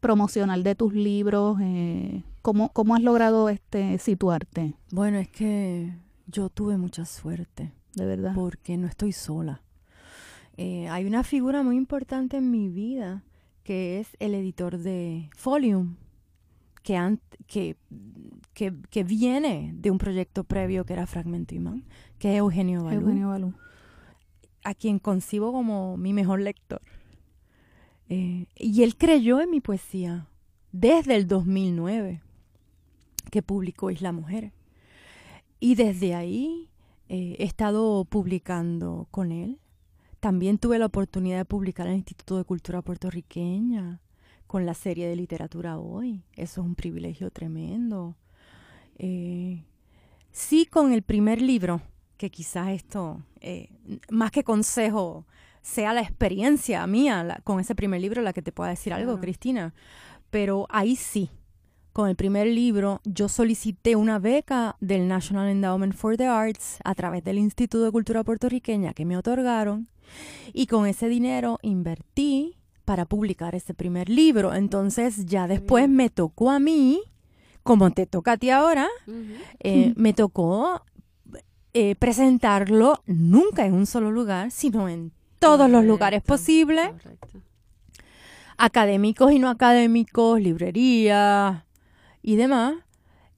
promocional 0.00 0.62
de 0.62 0.74
tus 0.74 0.94
libros. 0.94 1.58
Eh, 1.60 2.22
¿cómo, 2.42 2.70
¿Cómo 2.72 2.94
has 2.94 3.02
logrado 3.02 3.48
este 3.48 3.98
situarte? 3.98 4.74
Bueno, 4.90 5.18
es 5.18 5.28
que 5.28 5.94
yo 6.26 6.48
tuve 6.48 6.76
mucha 6.76 7.04
suerte. 7.04 7.72
De 7.94 8.06
verdad. 8.06 8.32
Porque 8.34 8.76
no 8.76 8.86
estoy 8.86 9.12
sola. 9.12 9.62
Eh, 10.56 10.88
hay 10.88 11.04
una 11.04 11.22
figura 11.22 11.62
muy 11.62 11.76
importante 11.76 12.36
en 12.36 12.50
mi 12.50 12.68
vida 12.68 13.22
que 13.62 14.00
es 14.00 14.16
el 14.18 14.34
editor 14.34 14.78
de 14.78 15.30
Folium 15.36 15.96
que, 17.46 17.76
que, 18.54 18.74
que, 18.90 19.04
viene 19.04 19.72
de 19.74 19.90
un 19.90 19.98
proyecto 19.98 20.44
previo 20.44 20.84
que 20.84 20.94
era 20.94 21.06
Fragmento 21.06 21.54
Imán, 21.54 21.84
que 22.18 22.32
es 22.32 22.38
Eugenio 22.38 22.84
Balú. 22.84 23.00
Eugenio 23.00 23.28
Balú. 23.28 23.54
A 24.64 24.74
quien 24.74 24.98
concibo 24.98 25.52
como 25.52 25.96
mi 25.96 26.12
mejor 26.12 26.40
lector. 26.40 26.80
Eh, 28.08 28.46
y 28.56 28.82
él 28.82 28.96
creyó 28.96 29.40
en 29.40 29.50
mi 29.50 29.60
poesía 29.60 30.28
desde 30.72 31.14
el 31.16 31.26
2009, 31.26 32.22
que 33.30 33.42
publicó 33.42 33.90
Isla 33.90 34.12
Mujer. 34.12 34.52
Y 35.60 35.74
desde 35.74 36.14
ahí 36.14 36.70
eh, 37.08 37.36
he 37.38 37.44
estado 37.44 38.04
publicando 38.06 39.08
con 39.10 39.30
él. 39.32 39.58
También 40.20 40.58
tuve 40.58 40.78
la 40.78 40.86
oportunidad 40.86 41.36
de 41.36 41.44
publicar 41.44 41.86
en 41.86 41.92
el 41.92 41.98
Instituto 41.98 42.38
de 42.38 42.44
Cultura 42.44 42.80
Puertorriqueña 42.82 44.00
con 44.48 44.66
la 44.66 44.74
serie 44.74 45.06
de 45.06 45.14
literatura 45.14 45.78
hoy. 45.78 46.24
Eso 46.34 46.62
es 46.62 46.66
un 46.66 46.74
privilegio 46.74 47.30
tremendo. 47.30 48.16
Eh, 48.98 49.62
sí, 50.32 50.66
con 50.66 50.92
el 50.92 51.02
primer 51.02 51.40
libro, 51.40 51.80
que 52.16 52.30
quizás 52.30 52.70
esto, 52.70 53.22
eh, 53.40 53.68
más 54.10 54.32
que 54.32 54.42
consejo, 54.42 55.26
sea 55.62 55.92
la 55.92 56.00
experiencia 56.00 56.84
mía 56.86 57.40
con 57.44 57.60
ese 57.60 57.74
primer 57.74 58.00
libro 58.00 58.22
la 58.22 58.32
que 58.32 58.42
te 58.42 58.50
pueda 58.50 58.70
decir 58.70 58.92
algo, 58.92 59.20
Cristina. 59.20 59.74
Pero 60.30 60.66
ahí 60.70 60.96
sí, 60.96 61.30
con 61.92 62.08
el 62.08 62.16
primer 62.16 62.46
libro, 62.46 63.00
yo 63.04 63.28
solicité 63.28 63.96
una 63.96 64.18
beca 64.18 64.76
del 64.80 65.08
National 65.08 65.48
Endowment 65.48 65.94
for 65.94 66.16
the 66.16 66.26
Arts 66.26 66.78
a 66.84 66.94
través 66.94 67.22
del 67.22 67.38
Instituto 67.38 67.84
de 67.84 67.92
Cultura 67.92 68.24
Puertorriqueña 68.24 68.94
que 68.94 69.04
me 69.04 69.16
otorgaron. 69.16 69.88
Y 70.54 70.66
con 70.68 70.86
ese 70.86 71.08
dinero 71.08 71.58
invertí 71.60 72.57
para 72.88 73.04
publicar 73.04 73.54
ese 73.54 73.74
primer 73.74 74.08
libro. 74.08 74.54
Entonces 74.54 75.26
ya 75.26 75.46
después 75.46 75.90
me 75.90 76.08
tocó 76.08 76.50
a 76.50 76.58
mí, 76.58 77.02
como 77.62 77.90
te 77.90 78.06
toca 78.06 78.32
a 78.32 78.36
ti 78.38 78.48
ahora, 78.48 78.88
eh, 79.60 79.92
me 79.96 80.14
tocó 80.14 80.86
eh, 81.74 81.96
presentarlo 81.96 83.02
nunca 83.04 83.66
en 83.66 83.74
un 83.74 83.84
solo 83.84 84.10
lugar, 84.10 84.50
sino 84.50 84.88
en 84.88 85.12
todos 85.38 85.68
los 85.68 85.84
lugares 85.84 86.22
posibles. 86.22 86.88
Académicos 88.56 89.32
y 89.32 89.38
no 89.38 89.50
académicos, 89.50 90.40
librerías 90.40 91.64
y 92.22 92.36
demás. 92.36 92.74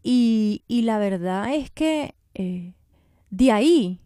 Y, 0.04 0.62
la 0.68 0.98
verdad 0.98 1.52
es 1.52 1.72
que 1.72 2.14
eh, 2.34 2.74
de 3.30 3.50
ahí 3.50 3.98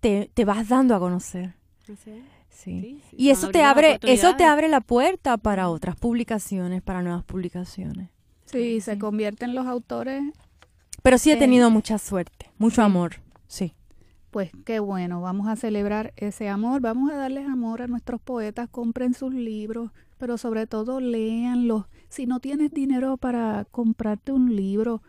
te, 0.00 0.30
te, 0.32 0.46
vas 0.46 0.70
dando 0.70 0.94
a 0.94 0.98
conocer. 0.98 1.56
Sí. 1.84 2.22
Y 2.66 3.30
eso 3.30 3.48
te 3.50 3.62
abre, 3.62 3.98
eso 4.02 4.36
te 4.36 4.44
abre 4.44 4.68
la 4.68 4.80
puerta 4.80 5.36
para 5.36 5.68
otras 5.68 5.96
publicaciones, 5.96 6.82
para 6.82 7.02
nuevas 7.02 7.24
publicaciones. 7.24 8.10
Sí, 8.44 8.80
se 8.80 8.98
convierten 8.98 9.54
los 9.54 9.66
autores. 9.66 10.22
Pero 11.02 11.18
sí 11.18 11.30
he 11.30 11.36
tenido 11.36 11.70
mucha 11.70 11.98
suerte, 11.98 12.50
mucho 12.58 12.82
amor, 12.82 13.16
sí. 13.46 13.74
pues 14.30 14.50
qué 14.64 14.78
bueno, 14.78 15.20
vamos 15.20 15.48
a 15.48 15.56
celebrar 15.56 16.12
ese 16.16 16.48
amor, 16.48 16.80
vamos 16.80 17.10
a 17.10 17.16
darles 17.16 17.46
amor 17.48 17.82
a 17.82 17.86
nuestros 17.86 18.20
poetas, 18.20 18.68
compren 18.68 19.12
sus 19.12 19.34
libros, 19.34 19.90
pero 20.16 20.38
sobre 20.38 20.66
todo 20.66 21.00
léanlos. 21.00 21.86
Si 22.08 22.26
no 22.26 22.40
tienes 22.40 22.70
dinero 22.70 23.16
para 23.16 23.66
comprarte 23.70 24.32
un 24.32 24.54
libro, 24.54 25.02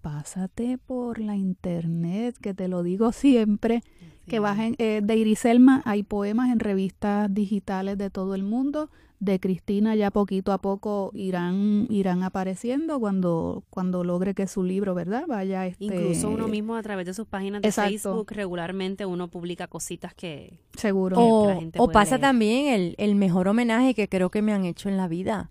pásate 0.00 0.78
por 0.78 1.18
la 1.18 1.36
internet, 1.36 2.36
que 2.40 2.54
te 2.54 2.68
lo 2.68 2.82
digo 2.82 3.12
siempre, 3.12 3.82
que 4.28 4.38
bajen 4.38 4.74
eh, 4.78 5.00
de 5.02 5.16
Iriselma 5.16 5.82
hay 5.84 6.02
poemas 6.02 6.50
en 6.50 6.60
revistas 6.60 7.32
digitales 7.32 7.98
de 7.98 8.10
todo 8.10 8.34
el 8.34 8.42
mundo. 8.42 8.90
De 9.20 9.40
Cristina 9.40 9.96
ya 9.96 10.12
poquito 10.12 10.52
a 10.52 10.58
poco 10.58 11.10
irán 11.12 11.88
irán 11.90 12.22
apareciendo 12.22 13.00
cuando 13.00 13.64
cuando 13.68 14.04
logre 14.04 14.32
que 14.32 14.46
su 14.46 14.62
libro 14.62 14.94
verdad 14.94 15.24
vaya 15.26 15.66
este 15.66 15.86
incluso 15.86 16.30
uno 16.30 16.46
mismo 16.46 16.76
a 16.76 16.82
través 16.84 17.04
de 17.04 17.14
sus 17.14 17.26
páginas 17.26 17.60
de 17.60 17.72
Facebook 17.72 18.30
regularmente 18.30 19.06
uno 19.06 19.26
publica 19.26 19.66
cositas 19.66 20.14
que 20.14 20.60
seguro. 20.76 21.16
o, 21.18 21.90
pasa 21.90 22.20
también 22.20 22.72
el, 22.72 22.94
el 22.96 23.16
mejor 23.16 23.48
homenaje 23.48 23.92
que 23.92 24.08
creo 24.08 24.30
que 24.30 24.40
me 24.40 24.52
han 24.52 24.64
hecho 24.64 24.88
en 24.88 24.96
la 24.96 25.08
vida. 25.08 25.50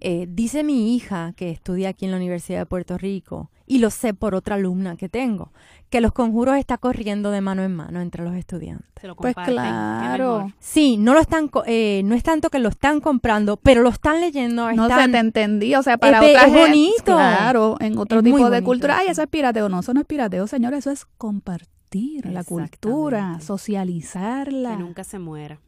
Eh, 0.00 0.26
dice 0.30 0.62
mi 0.62 0.94
hija 0.94 1.34
que 1.36 1.50
estudia 1.50 1.90
aquí 1.90 2.06
en 2.06 2.12
la 2.12 2.16
Universidad 2.16 2.60
de 2.60 2.66
Puerto 2.66 2.96
Rico 2.96 3.50
y 3.70 3.78
lo 3.78 3.90
sé 3.90 4.14
por 4.14 4.34
otra 4.34 4.56
alumna 4.56 4.96
que 4.96 5.08
tengo, 5.08 5.52
que 5.90 6.00
los 6.00 6.12
conjuros 6.12 6.56
está 6.56 6.76
corriendo 6.76 7.30
de 7.30 7.40
mano 7.40 7.62
en 7.62 7.76
mano 7.76 8.00
entre 8.00 8.24
los 8.24 8.34
estudiantes. 8.34 8.90
pues 9.16 9.32
claro. 9.36 10.52
Sí, 10.58 10.96
no 10.96 11.14
lo 11.14 11.20
están, 11.20 11.48
eh, 11.66 12.02
no 12.04 12.16
es 12.16 12.24
tanto 12.24 12.50
que 12.50 12.58
lo 12.58 12.68
están 12.68 13.00
comprando, 13.00 13.58
pero 13.58 13.82
lo 13.82 13.90
están 13.90 14.20
leyendo. 14.20 14.72
no 14.72 14.88
se 14.88 15.08
te 15.08 15.18
entendí, 15.18 15.76
o 15.76 15.84
sea, 15.84 15.98
para 15.98 16.18
otra 16.18 16.46
es 16.46 16.52
bonito. 16.52 17.14
Claro, 17.14 17.76
en 17.78 17.96
otro 17.96 18.24
tipo 18.24 18.50
de 18.50 18.60
cultura. 18.60 18.98
Ay, 18.98 19.06
eso 19.06 19.22
es 19.22 19.28
pirateo. 19.28 19.68
No, 19.68 19.78
eso 19.78 19.94
no 19.94 20.00
es 20.00 20.06
pirateo, 20.06 20.48
señor, 20.48 20.74
eso 20.74 20.90
es 20.90 21.04
compartir 21.04 22.26
la 22.26 22.42
cultura, 22.42 23.38
socializarla. 23.38 24.70
Que 24.70 24.82
nunca 24.82 25.04
se 25.04 25.20
muera. 25.20 25.60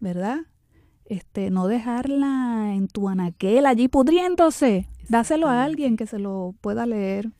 ¿Verdad? 0.00 0.38
Este, 1.04 1.50
no 1.50 1.66
dejarla 1.66 2.72
en 2.74 2.88
tu 2.88 3.10
anaquel 3.10 3.66
allí 3.66 3.88
pudriéndose. 3.88 4.88
Dáselo 5.08 5.48
a 5.48 5.64
alguien 5.64 5.96
que 5.96 6.06
se 6.06 6.18
lo 6.18 6.54
pueda 6.60 6.86
leer. 6.86 7.30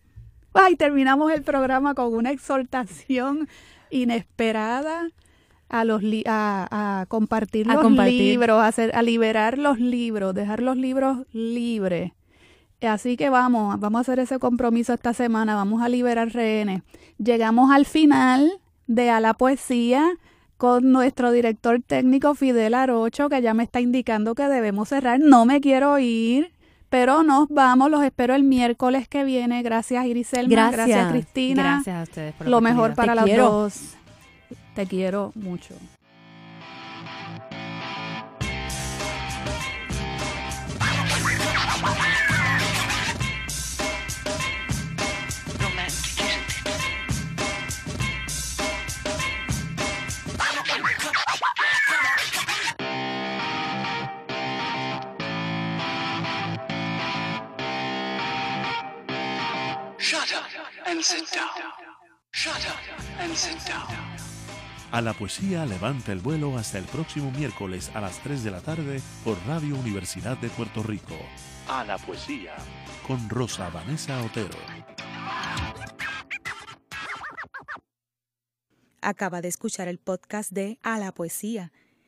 Ay, 0.53 0.77
terminamos 0.77 1.33
el 1.33 1.43
programa 1.43 1.95
con 1.95 2.15
una 2.15 2.31
exhortación 2.31 3.49
inesperada 3.91 5.09
a 5.69 5.85
los 5.85 6.03
a, 6.27 7.07
compartir 7.09 7.67
los 7.67 7.93
libros, 8.07 8.61
a, 8.61 8.67
hacer, 8.69 8.95
a 8.95 9.03
liberar 9.03 9.59
los 9.59 9.81
libros, 9.81 10.35
dejar 10.35 10.63
los 10.63 10.77
libros 10.77 11.27
libres. 11.33 12.13
Así 12.81 13.17
que 13.17 13.31
vamos, 13.31 13.81
vamos 13.81 13.99
a 13.99 14.01
hacer 14.03 14.19
ese 14.19 14.39
compromiso 14.39 14.93
esta 14.93 15.15
semana, 15.15 15.55
vamos 15.55 15.83
a 15.83 15.89
liberar 15.89 16.29
rehenes. 16.33 16.83
Llegamos 17.19 17.71
al 17.71 17.87
final 17.87 18.61
de 18.87 19.11
A 19.11 19.21
la 19.21 19.35
Poesía 19.35 20.19
con 20.57 20.93
nuestro 20.93 21.33
director 21.33 21.81
técnico 21.83 22.35
Fidel 22.35 22.75
Arocho, 22.75 23.29
que 23.29 23.43
ya 23.43 23.55
me 23.55 23.65
está 23.65 23.81
indicando 23.81 24.35
que 24.35 24.47
debemos 24.49 24.89
cerrar. 24.89 25.19
No 25.21 25.47
me 25.47 25.61
quiero 25.61 25.99
ir. 25.99 26.54
Pero 26.95 27.25
nos 27.25 27.49
vamos, 27.49 27.91
los 27.91 28.05
espero 28.05 28.37
el 28.37 28.45
miércoles 28.45 29.09
que 29.09 29.25
viene. 29.25 29.65
Gracias 29.65 30.07
Irisel, 30.07 30.47
gracias. 30.47 31.11
Cristina. 31.11 31.63
Gracias 31.65 31.97
a 31.97 32.03
ustedes 32.05 32.35
Lo 32.47 32.61
mejor 32.61 32.95
para 32.95 33.17
las 33.17 33.37
dos. 33.37 33.97
Te 34.77 34.87
quiero 34.87 35.33
mucho. 35.35 35.75
A 64.91 65.01
la 65.03 65.13
poesía 65.13 65.67
levanta 65.67 66.13
el 66.13 66.21
vuelo 66.21 66.57
hasta 66.57 66.79
el 66.79 66.85
próximo 66.85 67.31
miércoles 67.33 67.91
a 67.95 68.01
las 68.01 68.19
3 68.21 68.43
de 68.43 68.51
la 68.51 68.61
tarde 68.61 69.03
por 69.23 69.37
Radio 69.47 69.77
Universidad 69.77 70.39
de 70.39 70.49
Puerto 70.49 70.83
Rico. 70.83 71.15
A 71.69 71.85
la 71.85 71.99
poesía 71.99 72.57
con 73.07 73.29
Rosa 73.29 73.69
Vanessa 73.69 74.23
Otero. 74.23 74.57
Acaba 79.03 79.43
de 79.43 79.49
escuchar 79.49 79.89
el 79.89 79.99
podcast 79.99 80.53
de 80.53 80.79
A 80.83 80.99
la 80.99 81.13
poesía 81.13 81.71